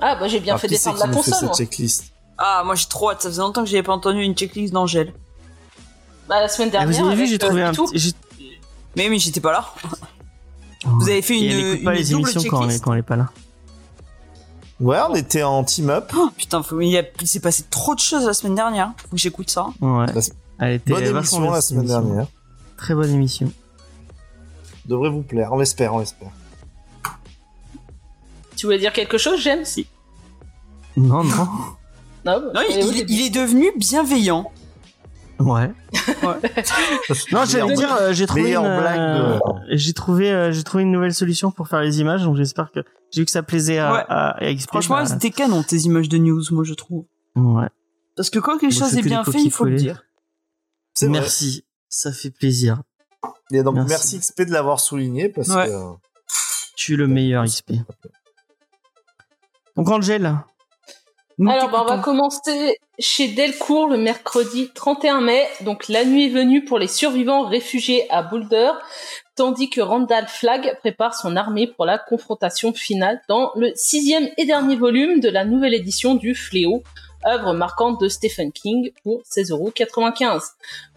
Ah, 0.00 0.16
bah, 0.16 0.26
j'ai 0.28 0.40
bien 0.40 0.52
Alors, 0.54 0.60
fait 0.60 0.68
descendre 0.68 0.96
qui 1.00 1.06
la 1.06 1.12
fait 1.12 1.14
console, 1.30 1.44
moi. 1.46 1.54
checklist 1.56 2.04
Ah, 2.38 2.62
moi 2.64 2.74
j'ai 2.74 2.86
trop 2.86 3.10
hâte. 3.10 3.22
Ça 3.22 3.28
faisait 3.28 3.40
longtemps 3.40 3.62
que 3.64 3.70
j'avais 3.70 3.82
pas 3.82 3.92
entendu 3.92 4.20
une 4.22 4.34
checklist 4.34 4.72
d'Angèle. 4.72 5.12
Bah, 6.28 6.40
la 6.40 6.48
semaine 6.48 6.68
Ah, 6.74 6.78
dernière. 6.84 7.02
vous 7.04 7.10
avez 7.10 7.16
vu, 7.22 7.26
j'ai 7.28 7.34
euh, 7.36 7.38
trouvé 7.38 7.62
un 7.62 7.72
petit. 7.72 8.14
Mais 8.96 9.08
mais 9.08 9.18
j'étais 9.18 9.40
pas 9.40 9.52
là. 9.52 9.66
Vous 10.84 11.08
avez 11.08 11.22
fait 11.22 11.38
Et 11.38 11.44
une, 11.46 11.50
elle 11.50 11.66
écoute 11.74 11.84
pas 11.84 11.92
une 11.92 11.98
les 11.98 12.12
émissions 12.12 12.40
quand 12.50 12.62
elle, 12.62 12.68
checklist. 12.68 12.84
quand 12.84 12.92
elle 12.92 12.98
est 13.00 13.02
pas 13.02 13.16
là. 13.16 13.30
Ouais, 14.80 14.98
on 15.08 15.14
était 15.14 15.42
en 15.42 15.64
team 15.64 15.88
up. 15.90 16.12
Oh, 16.16 16.30
putain, 16.36 16.62
faut- 16.62 16.80
il, 16.80 16.96
a- 16.96 17.02
il 17.20 17.26
s'est 17.28 17.40
passé 17.40 17.64
trop 17.70 17.94
de 17.94 18.00
choses 18.00 18.26
la 18.26 18.34
semaine 18.34 18.54
dernière. 18.56 18.92
Faut 18.98 19.08
que 19.16 19.16
j'écoute 19.16 19.48
ça. 19.50 19.66
Ouais. 19.80 20.06
La- 20.06 20.20
Elle 20.58 20.72
était 20.74 20.90
Bonne 20.92 21.04
émission 21.04 21.50
la 21.50 21.60
semaine 21.60 21.84
émission. 21.84 22.00
dernière. 22.02 22.26
Très 22.76 22.94
bonne 22.94 23.10
émission. 23.10 23.52
Devrait 24.86 25.10
vous 25.10 25.22
plaire, 25.22 25.52
on 25.52 25.58
l'espère, 25.58 25.94
on 25.94 25.98
l'espère. 26.00 26.30
Tu 28.56 28.66
voulais 28.66 28.78
dire 28.78 28.92
quelque 28.92 29.18
chose, 29.18 29.40
James? 29.42 29.64
Non, 30.96 31.24
non. 31.24 31.48
Non, 32.24 32.40
bah, 32.40 32.40
Non, 32.54 32.60
il, 32.68 33.20
est 33.22 33.30
devenu 33.30 33.72
bienveillant. 33.76 34.50
Ouais. 35.40 35.72
non, 37.32 37.44
j'allais 37.44 37.74
dire, 37.74 37.92
euh, 38.00 38.12
j'ai 38.12 38.26
trouvé 38.26 38.54
une, 38.54 38.60
blague 38.62 38.98
euh, 38.98 39.34
de- 39.34 39.76
j'ai 39.76 39.92
trouvé, 39.92 40.30
euh, 40.30 40.52
j'ai 40.52 40.62
trouvé 40.62 40.84
une 40.84 40.92
nouvelle 40.92 41.12
solution 41.12 41.50
pour 41.50 41.66
faire 41.68 41.80
les 41.80 41.98
images, 42.00 42.22
donc 42.22 42.36
j'espère 42.36 42.70
que 42.70 42.80
j'ai 43.10 43.22
vu 43.22 43.24
que 43.24 43.32
ça 43.32 43.42
plaisait 43.42 43.78
à, 43.78 43.92
Ouais. 43.92 44.04
à, 44.08 44.36
à 44.44 44.54
XP, 44.54 44.68
Franchement, 44.68 44.96
bah, 44.96 45.06
c'était 45.06 45.30
canon 45.30 45.62
tes 45.64 45.76
images 45.78 46.08
de 46.08 46.18
news, 46.18 46.42
moi 46.52 46.62
je 46.64 46.74
trouve. 46.74 47.04
ouais. 47.36 47.68
Parce 48.16 48.30
que 48.30 48.38
quand 48.38 48.58
quelque 48.58 48.72
chose 48.74 48.96
est 48.96 49.02
bien 49.02 49.24
fait, 49.24 49.42
il 49.42 49.50
faut 49.50 49.64
le 49.64 49.74
dire. 49.74 50.04
C'est 50.94 51.06
vrai. 51.08 51.18
Merci, 51.18 51.64
ça 51.94 52.12
fait 52.12 52.30
plaisir. 52.30 52.82
Et 53.52 53.62
donc, 53.62 53.76
Merci. 53.76 53.88
merci, 53.88 54.18
XP 54.18 54.42
de 54.42 54.52
l'avoir 54.52 54.80
souligné 54.80 55.28
parce 55.28 55.48
Ouais. 55.48 55.68
que. 55.68 55.72
Tu 56.76 56.94
es 56.94 56.96
le 56.96 57.06
meilleur 57.06 57.44
XP. 57.44 57.74
Donc 59.76 59.88
Angel, 59.88 60.34
Nous 61.38 61.50
Alors, 61.50 61.70
bah, 61.70 61.82
on 61.84 61.96
va 61.96 61.98
commencer 61.98 62.78
chez 62.98 63.28
Delcourt 63.28 63.88
le 63.88 63.96
mercredi 63.96 64.70
31 64.74 65.20
mai. 65.20 65.46
Donc, 65.62 65.88
la 65.88 66.04
nuit 66.04 66.26
est 66.26 66.30
venue 66.30 66.64
pour 66.64 66.78
les 66.78 66.88
survivants 66.88 67.46
réfugiés 67.48 68.08
à 68.10 68.22
Boulder, 68.22 68.70
tandis 69.36 69.70
que 69.70 69.80
Randall 69.80 70.26
Flagg 70.28 70.76
prépare 70.80 71.14
son 71.14 71.36
armée 71.36 71.66
pour 71.68 71.86
la 71.86 71.98
confrontation 71.98 72.72
finale 72.72 73.20
dans 73.28 73.50
le 73.56 73.72
sixième 73.76 74.28
et 74.36 74.46
dernier 74.46 74.76
volume 74.76 75.20
de 75.20 75.28
la 75.28 75.44
nouvelle 75.44 75.74
édition 75.74 76.14
du 76.14 76.34
Fléau, 76.34 76.82
œuvre 77.26 77.52
marquante 77.52 78.00
de 78.00 78.08
Stephen 78.08 78.52
King 78.52 78.90
pour 79.02 79.22
16,95€. 79.22 80.42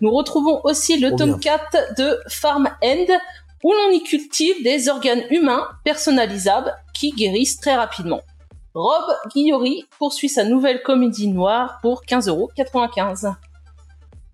Nous 0.02 0.12
retrouvons 0.12 0.62
aussi 0.64 1.00
le 1.00 1.16
tome 1.16 1.38
bien. 1.38 1.58
4 1.72 1.96
de 1.98 2.20
Farm 2.28 2.70
End, 2.84 3.06
où 3.64 3.72
l'on 3.72 3.92
y 3.92 4.04
cultive 4.04 4.64
des 4.64 4.90
organes 4.90 5.24
humains 5.30 5.68
personnalisables 5.84 6.74
qui 6.94 7.12
guérissent 7.12 7.60
très 7.60 7.76
rapidement. 7.76 8.22
Rob 8.74 9.06
Guillory 9.34 9.86
poursuit 9.98 10.30
sa 10.30 10.44
nouvelle 10.44 10.84
comédie 10.84 11.28
noire 11.28 11.80
pour 11.82 12.04
15,95€. 12.04 13.34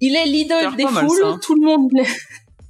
Il 0.01 0.15
est 0.15 0.25
l'idole 0.25 0.75
des 0.75 0.85
foules, 0.85 1.09
ça, 1.21 1.27
hein. 1.27 1.39
tout 1.41 1.55
le 1.55 1.65
monde 1.65 1.91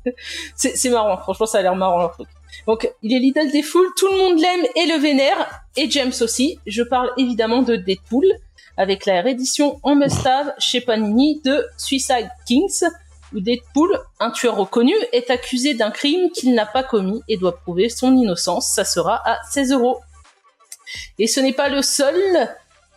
c'est 0.56 0.90
marrant, 0.90 1.18
franchement 1.18 1.46
ça 1.46 1.60
a 1.60 1.62
l'air 1.62 1.76
marrant 1.76 1.98
leur 1.98 2.12
truc. 2.12 2.28
Donc 2.68 2.90
il 3.02 3.14
est 3.14 3.20
l'idole 3.20 3.52
des 3.52 3.64
foules, 3.64 3.90
tout 3.98 4.08
le 4.08 4.18
monde 4.18 4.40
l'aime 4.40 4.66
et 4.76 4.86
le 4.88 5.00
vénère, 5.00 5.64
et 5.76 5.90
James 5.90 6.14
aussi. 6.22 6.60
Je 6.66 6.84
parle 6.84 7.12
évidemment 7.18 7.62
de 7.62 7.76
Deadpool, 7.76 8.26
avec 8.78 9.06
la 9.06 9.22
réédition 9.22 9.80
en 9.84 9.96
must-have 9.96 10.54
chez 10.58 10.82
Panini 10.82 11.42
de 11.44 11.66
Suicide 11.78 12.30
Kings, 12.48 12.84
où 13.34 13.40
Deadpool, 13.40 14.00
un 14.20 14.32
tueur 14.32 14.56
reconnu, 14.56 14.94
est 15.12 15.30
accusé 15.30 15.74
d'un 15.74 15.92
crime 15.92 16.30
qu'il 16.32 16.54
n'a 16.54 16.66
pas 16.66 16.84
commis 16.84 17.22
et 17.28 17.38
doit 17.38 17.58
prouver 17.58 17.90
son 17.90 18.16
innocence. 18.16 18.72
Ça 18.74 18.86
sera 18.86 19.22
à 19.26 19.40
16 19.52 19.74
euros. 19.74 20.00
Et 21.20 21.28
ce 21.28 21.40
n'est 21.40 21.54
pas 21.54 21.70
le 21.70 21.82
seul. 21.82 22.16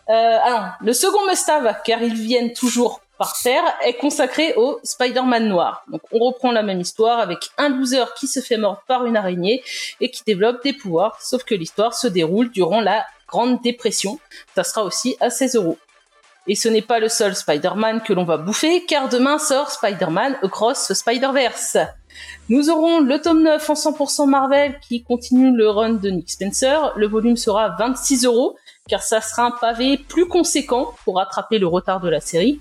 Euh, 0.09 0.13
alors, 0.13 0.69
le 0.81 0.93
second 0.93 1.25
must-have, 1.27 1.81
car 1.83 2.01
ils 2.01 2.13
viennent 2.13 2.53
toujours 2.53 3.01
par 3.17 3.33
terre, 3.37 3.63
est 3.83 3.93
consacré 3.93 4.53
au 4.55 4.79
Spider-Man 4.83 5.47
noir. 5.47 5.83
Donc, 5.91 6.01
on 6.11 6.19
reprend 6.19 6.51
la 6.51 6.63
même 6.63 6.81
histoire 6.81 7.19
avec 7.19 7.49
un 7.57 7.69
loser 7.69 8.05
qui 8.17 8.27
se 8.27 8.39
fait 8.39 8.57
mordre 8.57 8.81
par 8.87 9.05
une 9.05 9.17
araignée 9.17 9.63
et 9.99 10.11
qui 10.11 10.23
développe 10.25 10.63
des 10.63 10.73
pouvoirs, 10.73 11.19
sauf 11.21 11.43
que 11.43 11.55
l'histoire 11.55 11.93
se 11.93 12.07
déroule 12.07 12.49
durant 12.51 12.81
la 12.81 13.05
Grande 13.27 13.61
Dépression. 13.61 14.19
Ça 14.55 14.63
sera 14.63 14.83
aussi 14.83 15.17
à 15.19 15.29
16 15.29 15.55
euros. 15.55 15.77
Et 16.49 16.55
ce 16.55 16.69
n'est 16.69 16.81
pas 16.81 16.99
le 16.99 17.09
seul 17.09 17.35
Spider-Man 17.35 18.01
que 18.01 18.13
l'on 18.13 18.23
va 18.23 18.37
bouffer, 18.37 18.85
car 18.85 19.09
demain 19.09 19.37
sort 19.37 19.69
Spider-Man 19.69 20.37
Across 20.41 20.93
Spider-Verse. 20.93 21.77
Nous 22.49 22.69
aurons 22.69 23.01
le 23.01 23.19
tome 23.19 23.43
9 23.43 23.69
en 23.69 23.73
100% 23.73 24.29
Marvel 24.29 24.79
qui 24.79 25.03
continue 25.03 25.55
le 25.55 25.69
run 25.69 25.93
de 25.93 26.09
Nick 26.09 26.29
Spencer. 26.29 26.93
Le 26.95 27.07
volume 27.07 27.35
sera 27.35 27.65
à 27.65 27.75
26 27.77 28.25
euros, 28.25 28.55
car 28.87 29.01
ça 29.01 29.21
sera 29.21 29.43
un 29.43 29.51
pavé 29.51 29.97
plus 29.97 30.27
conséquent 30.27 30.93
pour 31.03 31.17
rattraper 31.17 31.59
le 31.59 31.67
retard 31.67 31.99
de 31.99 32.09
la 32.09 32.19
série. 32.19 32.59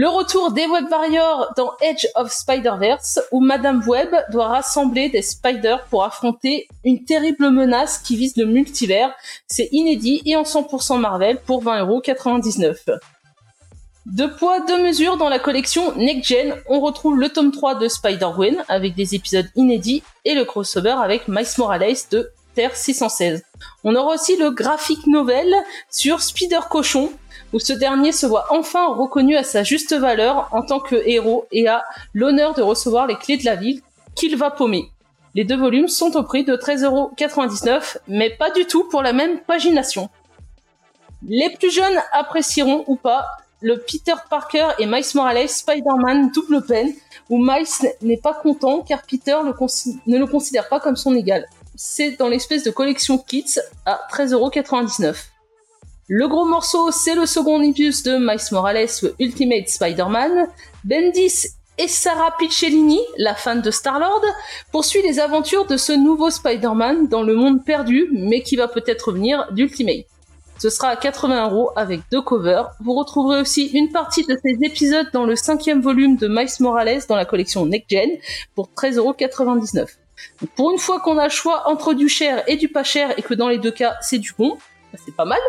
Le 0.00 0.08
retour 0.08 0.52
des 0.52 0.64
Web 0.66 0.84
Warriors 0.88 1.52
dans 1.56 1.72
Edge 1.80 2.06
of 2.14 2.30
Spider-Verse, 2.30 3.18
où 3.32 3.40
Madame 3.40 3.82
Web 3.84 4.14
doit 4.30 4.46
rassembler 4.46 5.08
des 5.08 5.22
spiders 5.22 5.84
pour 5.86 6.04
affronter 6.04 6.68
une 6.84 7.04
terrible 7.04 7.50
menace 7.50 7.98
qui 7.98 8.14
vise 8.14 8.36
le 8.36 8.46
multivers. 8.46 9.12
C'est 9.48 9.68
inédit 9.72 10.22
et 10.24 10.36
en 10.36 10.44
100% 10.44 11.00
Marvel 11.00 11.40
pour 11.40 11.64
20,99€. 11.64 13.00
Deux 14.06 14.30
poids, 14.30 14.60
deux 14.60 14.82
mesures 14.82 15.16
dans 15.16 15.28
la 15.28 15.40
collection 15.40 15.94
Next 15.96 16.28
Gen, 16.28 16.54
on 16.68 16.78
retrouve 16.80 17.18
le 17.18 17.28
tome 17.28 17.50
3 17.50 17.74
de 17.74 17.88
Spider-Gwen 17.88 18.64
avec 18.68 18.94
des 18.94 19.16
épisodes 19.16 19.48
inédits 19.56 20.04
et 20.24 20.34
le 20.34 20.44
crossover 20.44 20.94
avec 21.02 21.26
Miles 21.26 21.44
Morales 21.58 21.96
de 22.12 22.30
Terre 22.58 22.74
616. 22.74 23.44
On 23.84 23.94
aura 23.94 24.14
aussi 24.14 24.36
le 24.36 24.50
graphic 24.50 25.06
novel 25.06 25.54
sur 25.92 26.20
Spider 26.20 26.58
Cochon, 26.68 27.12
où 27.52 27.60
ce 27.60 27.72
dernier 27.72 28.10
se 28.10 28.26
voit 28.26 28.46
enfin 28.50 28.92
reconnu 28.94 29.36
à 29.36 29.44
sa 29.44 29.62
juste 29.62 29.94
valeur 29.94 30.48
en 30.50 30.62
tant 30.62 30.80
que 30.80 30.96
héros 31.06 31.46
et 31.52 31.68
a 31.68 31.84
l'honneur 32.14 32.54
de 32.54 32.62
recevoir 32.62 33.06
les 33.06 33.14
clés 33.14 33.36
de 33.36 33.44
la 33.44 33.54
ville 33.54 33.80
qu'il 34.16 34.36
va 34.36 34.50
paumer. 34.50 34.90
Les 35.36 35.44
deux 35.44 35.56
volumes 35.56 35.86
sont 35.86 36.16
au 36.16 36.24
prix 36.24 36.42
de 36.42 36.56
13,99€, 36.56 37.98
mais 38.08 38.30
pas 38.30 38.50
du 38.50 38.66
tout 38.66 38.88
pour 38.88 39.02
la 39.02 39.12
même 39.12 39.38
pagination. 39.38 40.10
Les 41.28 41.50
plus 41.50 41.70
jeunes 41.70 42.00
apprécieront 42.10 42.82
ou 42.88 42.96
pas 42.96 43.28
le 43.60 43.78
Peter 43.78 44.14
Parker 44.28 44.66
et 44.80 44.86
Miles 44.86 45.04
Morales 45.14 45.48
Spider-Man 45.48 46.32
double 46.34 46.64
peine, 46.66 46.92
où 47.30 47.38
Miles 47.38 47.92
n'est 48.02 48.16
pas 48.16 48.34
content 48.34 48.82
car 48.82 49.02
Peter 49.02 49.36
ne 49.44 50.18
le 50.18 50.26
considère 50.26 50.68
pas 50.68 50.80
comme 50.80 50.96
son 50.96 51.14
égal. 51.14 51.46
C'est 51.80 52.18
dans 52.18 52.26
l'espèce 52.26 52.64
de 52.64 52.72
collection 52.72 53.18
Kids 53.18 53.60
à 53.86 54.00
13,99€. 54.12 55.14
Le 56.08 56.26
gros 56.26 56.44
morceau, 56.44 56.90
c'est 56.90 57.14
le 57.14 57.24
second 57.24 57.54
omnibus 57.54 58.02
de 58.02 58.16
Miles 58.18 58.48
Morales, 58.50 58.88
le 59.00 59.14
Ultimate 59.20 59.68
Spider-Man. 59.68 60.48
Bendis 60.82 61.46
et 61.78 61.86
Sarah 61.86 62.34
Picciolini, 62.36 62.98
la 63.16 63.36
fan 63.36 63.62
de 63.62 63.70
Star-Lord, 63.70 64.24
poursuit 64.72 65.02
les 65.02 65.20
aventures 65.20 65.66
de 65.66 65.76
ce 65.76 65.92
nouveau 65.92 66.30
Spider-Man 66.30 67.06
dans 67.06 67.22
le 67.22 67.36
monde 67.36 67.64
perdu, 67.64 68.08
mais 68.10 68.42
qui 68.42 68.56
va 68.56 68.66
peut-être 68.66 69.12
venir 69.12 69.46
d'Ultimate. 69.52 70.06
Ce 70.58 70.70
sera 70.70 70.88
à 70.88 70.96
80 70.96 71.48
euros 71.48 71.70
avec 71.76 72.00
deux 72.10 72.22
covers. 72.22 72.72
Vous 72.80 72.94
retrouverez 72.94 73.40
aussi 73.40 73.66
une 73.66 73.92
partie 73.92 74.24
de 74.24 74.36
ces 74.44 74.58
épisodes 74.66 75.06
dans 75.12 75.26
le 75.26 75.36
cinquième 75.36 75.80
volume 75.80 76.16
de 76.16 76.26
Miles 76.26 76.48
Morales 76.58 77.02
dans 77.08 77.14
la 77.14 77.24
collection 77.24 77.66
Next 77.66 77.88
Gen 77.88 78.10
pour 78.56 78.68
13,99 78.76 79.78
euros. 79.78 79.88
Pour 80.56 80.70
une 80.70 80.78
fois 80.78 81.00
qu'on 81.00 81.18
a 81.18 81.24
le 81.24 81.30
choix 81.30 81.68
entre 81.68 81.94
du 81.94 82.08
cher 82.08 82.42
et 82.46 82.56
du 82.56 82.68
pas 82.68 82.84
cher 82.84 83.18
et 83.18 83.22
que 83.22 83.34
dans 83.34 83.48
les 83.48 83.58
deux 83.58 83.70
cas 83.70 83.96
c'est 84.00 84.18
du 84.18 84.32
bon, 84.36 84.56
bah, 84.92 84.98
c'est 85.04 85.14
pas 85.14 85.24
mal. 85.24 85.40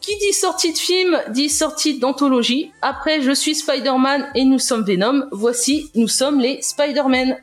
Qui 0.00 0.16
dit 0.16 0.32
sortie 0.32 0.72
de 0.72 0.78
film 0.78 1.20
dit 1.30 1.48
sortie 1.48 1.98
d'anthologie. 1.98 2.72
Après 2.82 3.20
Je 3.20 3.32
suis 3.32 3.54
Spider-Man 3.54 4.30
et 4.34 4.44
nous 4.44 4.58
sommes 4.58 4.84
Venom, 4.84 5.26
voici 5.32 5.90
Nous 5.94 6.08
sommes 6.08 6.40
les 6.40 6.62
Spider-Man. 6.62 7.36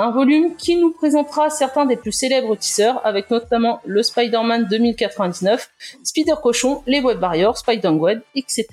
Un 0.00 0.10
volume 0.10 0.54
qui 0.56 0.76
nous 0.76 0.92
présentera 0.92 1.50
certains 1.50 1.84
des 1.84 1.96
plus 1.96 2.12
célèbres 2.12 2.56
tisseurs, 2.56 3.04
avec 3.04 3.30
notamment 3.30 3.80
le 3.84 4.02
Spider-Man 4.04 4.68
2099, 4.70 5.70
Spider 6.04 6.34
Cochon, 6.40 6.82
les 6.86 7.00
Web 7.00 7.20
Warriors, 7.20 7.58
Spider-Gwen, 7.58 8.20
etc. 8.36 8.66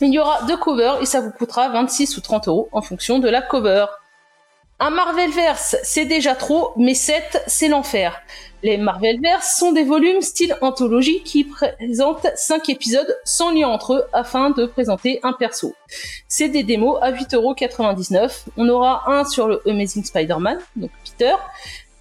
Il 0.00 0.12
y 0.12 0.18
aura 0.18 0.42
deux 0.44 0.56
covers 0.56 1.02
et 1.02 1.06
ça 1.06 1.20
vous 1.20 1.32
coûtera 1.32 1.68
26 1.68 2.16
ou 2.16 2.20
30 2.20 2.48
euros 2.48 2.68
en 2.72 2.80
fonction 2.80 3.18
de 3.18 3.28
la 3.28 3.42
cover. 3.42 3.86
Un 4.80 4.90
Marvelverse, 4.90 5.74
c'est 5.82 6.04
déjà 6.04 6.36
trop, 6.36 6.72
mais 6.76 6.94
7, 6.94 7.42
c'est 7.48 7.66
l'enfer. 7.66 8.22
Les 8.62 8.76
Marvelverse 8.76 9.56
sont 9.58 9.72
des 9.72 9.82
volumes 9.82 10.20
style 10.20 10.56
anthologie 10.60 11.24
qui 11.24 11.42
présentent 11.42 12.28
5 12.36 12.68
épisodes 12.68 13.18
sans 13.24 13.50
lien 13.50 13.66
entre 13.66 13.94
eux 13.94 14.04
afin 14.12 14.50
de 14.50 14.66
présenter 14.66 15.18
un 15.24 15.32
perso. 15.32 15.74
C'est 16.28 16.48
des 16.48 16.62
démos 16.62 16.96
à 17.02 17.10
8,99€. 17.10 18.44
On 18.56 18.68
aura 18.68 19.10
un 19.10 19.24
sur 19.24 19.48
le 19.48 19.60
Amazing 19.68 20.04
Spider-Man, 20.04 20.60
donc 20.76 20.92
Peter, 21.04 21.34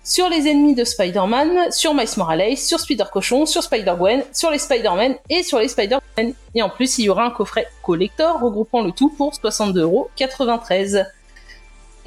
sur 0.04 0.30
les 0.30 0.48
ennemis 0.48 0.76
de 0.76 0.84
Spider-Man, 0.84 1.72
sur 1.72 1.96
Miles 1.96 2.08
Morales, 2.18 2.58
sur 2.58 2.80
Spider-Cochon, 2.80 3.48
sur 3.48 3.64
Spider-Gwen, 3.64 4.24
sur 4.32 4.52
les 4.52 4.60
Spider-Man 4.60 5.16
et 5.32 5.42
sur 5.42 5.58
les 5.58 5.68
Spider-Man. 5.68 6.34
Et 6.54 6.62
en 6.62 6.70
plus, 6.70 7.00
il 7.00 7.06
y 7.06 7.10
aura 7.10 7.26
un 7.26 7.32
coffret 7.32 7.68
collector 7.82 8.40
regroupant 8.40 8.84
le 8.84 8.92
tout 8.92 9.10
pour 9.10 9.34
62,93€. 9.34 11.08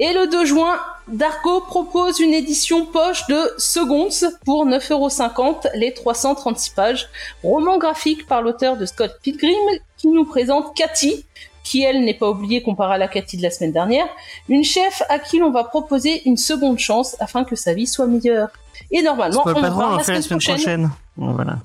Et 0.03 0.13
le 0.13 0.25
2 0.27 0.45
juin, 0.45 0.79
Dargo 1.07 1.61
propose 1.61 2.19
une 2.19 2.33
édition 2.33 2.87
poche 2.87 3.27
de 3.27 3.37
Seconds 3.59 4.09
pour 4.45 4.65
9,50€ 4.65 5.69
les 5.75 5.93
336 5.93 6.71
pages. 6.71 7.07
Roman 7.43 7.77
graphique 7.77 8.25
par 8.25 8.41
l'auteur 8.41 8.77
de 8.77 8.87
Scott 8.87 9.11
Pilgrim 9.21 9.53
qui 9.97 10.07
nous 10.07 10.25
présente 10.25 10.75
Cathy, 10.75 11.23
qui 11.63 11.83
elle 11.83 12.03
n'est 12.03 12.15
pas 12.15 12.31
oubliée 12.31 12.63
comparée 12.63 12.95
à 12.95 12.97
la 12.97 13.07
Cathy 13.07 13.37
de 13.37 13.43
la 13.43 13.51
semaine 13.51 13.73
dernière, 13.73 14.07
une 14.49 14.63
chef 14.63 15.03
à 15.07 15.19
qui 15.19 15.37
l'on 15.37 15.51
va 15.51 15.65
proposer 15.65 16.27
une 16.27 16.37
seconde 16.37 16.79
chance 16.79 17.15
afin 17.19 17.43
que 17.43 17.55
sa 17.55 17.75
vie 17.75 17.85
soit 17.85 18.07
meilleure. 18.07 18.49
Et 18.89 19.03
normalement, 19.03 19.43
on 19.45 19.53
parle 19.53 19.65
on 19.93 19.97
la 19.97 20.03
fait 20.03 20.13
la 20.13 20.21
semaine 20.23 20.39
semaine 20.41 20.55
prochaine. 20.55 20.55
prochaine. 20.55 20.91
Bon, 21.15 21.33
Voilà. 21.33 21.59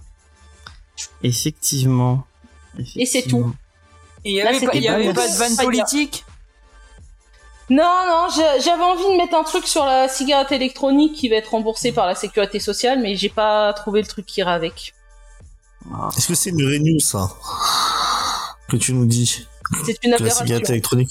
Effectivement. 1.22 2.24
Et 2.96 3.06
c'est 3.06 3.22
tout. 3.22 3.50
Et 4.26 4.32
il 4.32 4.36
y 4.36 4.42
Là, 4.42 4.50
avait, 4.50 4.66
pas, 4.66 4.76
y 4.76 4.88
avait 4.88 5.14
pas 5.14 5.26
de 5.26 5.38
vanne 5.38 5.56
politique 5.56 6.25
Non, 7.68 7.82
non, 8.06 8.28
j'avais 8.30 8.82
envie 8.82 9.02
de 9.12 9.16
mettre 9.16 9.34
un 9.34 9.42
truc 9.42 9.66
sur 9.66 9.84
la 9.84 10.08
cigarette 10.08 10.52
électronique 10.52 11.14
qui 11.14 11.28
va 11.28 11.36
être 11.36 11.50
remboursée 11.50 11.90
par 11.90 12.06
la 12.06 12.14
sécurité 12.14 12.60
sociale, 12.60 13.00
mais 13.00 13.16
j'ai 13.16 13.28
pas 13.28 13.72
trouvé 13.72 14.00
le 14.02 14.06
truc 14.06 14.24
qui 14.24 14.40
ira 14.40 14.52
avec. 14.52 14.94
Est-ce 16.16 16.28
que 16.28 16.34
c'est 16.34 16.50
une 16.50 16.64
vraie 16.64 16.78
news, 16.78 17.00
ça 17.00 17.28
Que 18.68 18.76
tu 18.76 18.92
nous 18.92 19.04
dis 19.06 19.46
C'est 19.84 19.98
une 20.04 20.12
la 20.12 20.30
cigarette 20.30 20.70
électronique? 20.70 21.10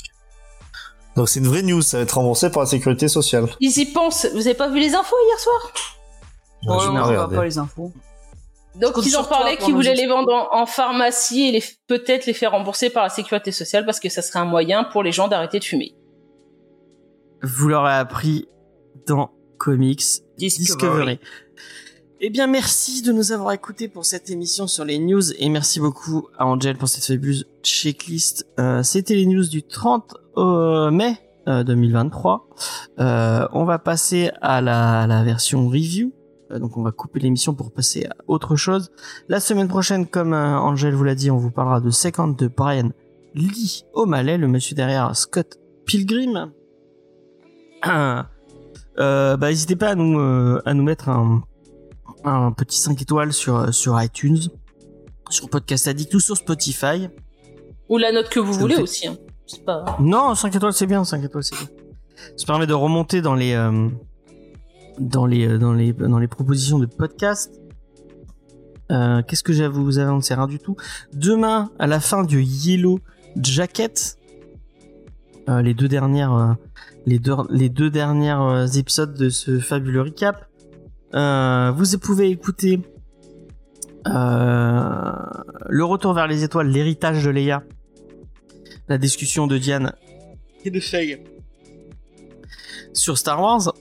Donc 1.17 1.29
c'est 1.29 1.39
une 1.39 1.47
vraie 1.47 1.61
news, 1.61 1.81
ça 1.81 1.97
va 1.97 2.03
être 2.03 2.13
remboursé 2.17 2.49
par 2.49 2.63
la 2.63 2.69
sécurité 2.69 3.07
sociale. 3.07 3.47
Ils 3.59 3.77
y 3.77 3.85
pensent. 3.85 4.27
Vous 4.33 4.47
avez 4.47 4.53
pas 4.53 4.67
vu 4.69 4.79
les 4.79 4.93
infos 4.95 5.15
hier 5.27 5.39
soir? 5.39 5.71
Ouais, 6.63 6.75
Ouais, 6.75 6.99
on 6.99 7.03
regardé. 7.05 7.35
pas 7.35 7.45
les 7.45 7.57
infos. 7.57 7.91
Donc 8.75 8.93
ils 9.05 9.15
en 9.15 9.23
parlaient 9.23 9.55
qu'ils 9.57 9.73
voulaient 9.73 9.95
les 9.95 10.07
vendre 10.07 10.33
en, 10.33 10.61
en 10.61 10.65
pharmacie 10.65 11.47
et 11.47 11.51
les 11.53 11.63
peut-être 11.87 12.25
les 12.25 12.33
faire 12.33 12.51
rembourser 12.51 12.89
par 12.89 13.03
la 13.03 13.09
sécurité 13.09 13.53
sociale 13.53 13.85
parce 13.85 14.01
que 14.01 14.09
ça 14.09 14.21
serait 14.21 14.39
un 14.39 14.45
moyen 14.45 14.83
pour 14.83 15.03
les 15.03 15.13
gens 15.13 15.29
d'arrêter 15.29 15.59
de 15.59 15.63
fumer. 15.63 15.95
Vous 17.45 17.67
l'aurez 17.69 17.93
appris 17.93 18.47
dans 19.05 19.29
Comics 19.59 20.03
Discovery. 20.37 20.65
Discovery. 20.65 21.19
Eh 22.21 22.29
bien, 22.31 22.47
merci 22.47 23.03
de 23.03 23.11
nous 23.11 23.31
avoir 23.31 23.51
écoutés 23.51 23.87
pour 23.87 24.03
cette 24.05 24.31
émission 24.31 24.65
sur 24.67 24.83
les 24.83 24.97
news 24.97 25.31
et 25.37 25.47
merci 25.49 25.79
beaucoup 25.79 26.27
à 26.39 26.47
Angel 26.47 26.75
pour 26.75 26.87
cette 26.87 27.05
fabuleuse 27.05 27.45
checklist. 27.61 28.47
Euh, 28.59 28.81
C'était 28.81 29.13
les 29.15 29.27
news 29.27 29.45
du 29.47 29.61
30 29.61 30.15
euh, 30.37 30.89
mai 30.89 31.17
euh, 31.47 31.63
2023. 31.63 32.49
Euh, 32.99 33.47
on 33.53 33.63
va 33.65 33.77
passer 33.77 34.31
à 34.41 34.61
la, 34.61 35.01
à 35.01 35.07
la 35.07 35.23
version 35.23 35.67
review. 35.67 36.13
Euh, 36.51 36.57
donc, 36.57 36.77
on 36.77 36.81
va 36.81 36.91
couper 36.91 37.19
l'émission 37.19 37.53
pour 37.53 37.71
passer 37.71 38.05
à 38.05 38.15
autre 38.27 38.55
chose. 38.55 38.89
La 39.29 39.39
semaine 39.39 39.67
prochaine, 39.67 40.07
comme 40.07 40.33
Angel 40.33 40.95
vous 40.95 41.03
l'a 41.03 41.15
dit, 41.15 41.29
on 41.29 41.37
vous 41.37 41.51
parlera 41.51 41.79
de 41.79 41.91
50 41.91 42.39
de 42.39 42.47
Brian 42.47 42.89
Lee 43.35 43.83
O'Malley, 43.93 44.37
le 44.39 44.47
monsieur 44.47 44.75
derrière 44.75 45.15
Scott 45.15 45.59
Pilgrim. 45.85 46.51
Euh, 47.87 49.35
bah, 49.37 49.49
n'hésitez 49.49 49.75
pas 49.75 49.89
à 49.89 49.95
nous, 49.95 50.19
euh, 50.19 50.61
à 50.65 50.73
nous 50.73 50.83
mettre 50.83 51.09
un, 51.09 51.43
un 52.23 52.51
petit 52.51 52.79
5 52.79 53.01
étoiles 53.01 53.33
sur, 53.33 53.73
sur 53.73 54.01
iTunes, 54.01 54.39
sur 55.29 55.49
Podcast 55.49 55.87
Addict 55.87 56.13
ou 56.13 56.19
sur 56.19 56.37
Spotify. 56.37 57.09
Ou 57.89 57.97
la 57.97 58.11
note 58.11 58.29
que 58.29 58.39
vous 58.39 58.53
Ça 58.53 58.59
voulez 58.59 58.75
fait- 58.75 58.81
aussi. 58.81 59.07
hein. 59.07 59.17
Pas. 59.65 59.97
Non, 59.99 60.33
5 60.33 60.55
étoiles 60.55 60.73
c'est 60.73 60.87
bien, 60.87 61.03
5 61.03 61.23
étoiles 61.23 61.43
c'est 61.43 61.55
bien. 61.55 61.67
Ça 62.35 62.45
permet 62.47 62.65
de 62.65 62.73
remonter 62.73 63.21
dans 63.21 63.35
les, 63.35 63.53
euh, 63.53 63.89
dans 64.99 65.25
les, 65.27 65.45
euh, 65.47 65.57
dans 65.59 65.73
les, 65.73 65.93
dans 65.93 66.17
les 66.17 66.27
propositions 66.27 66.79
de 66.79 66.87
podcast. 66.87 67.51
Euh, 68.91 69.21
Qu'est-ce 69.27 69.43
que 69.43 69.53
j'ai 69.53 69.65
à 69.65 69.69
vous 69.69 69.99
annoncer 69.99 70.33
Rien 70.33 70.47
du 70.47 70.57
tout. 70.57 70.75
Demain, 71.13 71.69
à 71.79 71.85
la 71.85 71.99
fin 71.99 72.23
du 72.23 72.41
Yellow 72.41 72.99
Jacket, 73.39 74.17
euh, 75.49 75.61
les 75.61 75.73
deux 75.75 75.87
dernières, 75.89 76.33
euh, 76.33 76.53
les 77.05 77.19
deux, 77.19 77.35
les 77.49 77.69
deux 77.69 77.89
dernières 77.89 78.41
euh, 78.41 78.65
épisodes 78.67 79.13
de 79.13 79.29
ce 79.29 79.59
fabuleux 79.59 80.01
recap, 80.01 80.47
euh, 81.13 81.71
vous 81.71 81.97
pouvez 81.99 82.29
écouter 82.29 82.81
euh, 84.07 85.11
le 85.69 85.85
retour 85.85 86.13
vers 86.13 86.27
les 86.27 86.43
étoiles, 86.43 86.67
l'héritage 86.67 87.23
de 87.23 87.29
Leia, 87.29 87.63
la 88.87 88.97
discussion 88.97 89.47
de 89.47 89.57
Diane 89.57 89.93
et 90.63 90.71
de 90.71 90.79
Faye 90.79 91.23
sur 92.93 93.17
Star 93.17 93.41
Wars. 93.41 93.73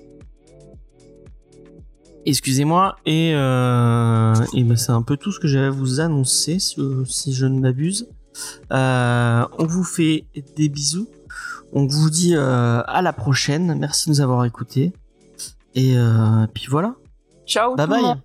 Excusez-moi, 2.26 2.96
et, 3.04 3.32
euh, 3.34 4.34
et 4.54 4.64
ben 4.64 4.76
c'est 4.76 4.92
un 4.92 5.02
peu 5.02 5.18
tout 5.18 5.30
ce 5.30 5.38
que 5.38 5.46
j'avais 5.46 5.66
à 5.66 5.70
vous 5.70 6.00
annoncer, 6.00 6.58
si, 6.58 6.80
si 7.06 7.34
je 7.34 7.44
ne 7.44 7.60
m'abuse. 7.60 8.08
On 8.70 9.66
vous 9.66 9.84
fait 9.84 10.24
des 10.56 10.68
bisous. 10.70 11.08
On 11.74 11.86
vous 11.86 12.08
dit 12.08 12.34
euh, 12.36 12.82
à 12.86 13.02
la 13.02 13.12
prochaine. 13.12 13.76
Merci 13.78 14.08
de 14.08 14.14
nous 14.14 14.20
avoir 14.20 14.44
écoutés. 14.44 14.92
Et 15.74 15.96
euh, 15.96 16.46
puis 16.54 16.66
voilà. 16.70 16.94
Ciao. 17.46 17.74
Bye 17.74 17.86
tout 17.86 17.90
bye. 17.90 18.02
monde. 18.02 18.18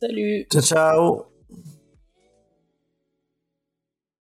Salut. 0.00 0.46
Ciao 0.50 0.62
ciao 0.62 1.31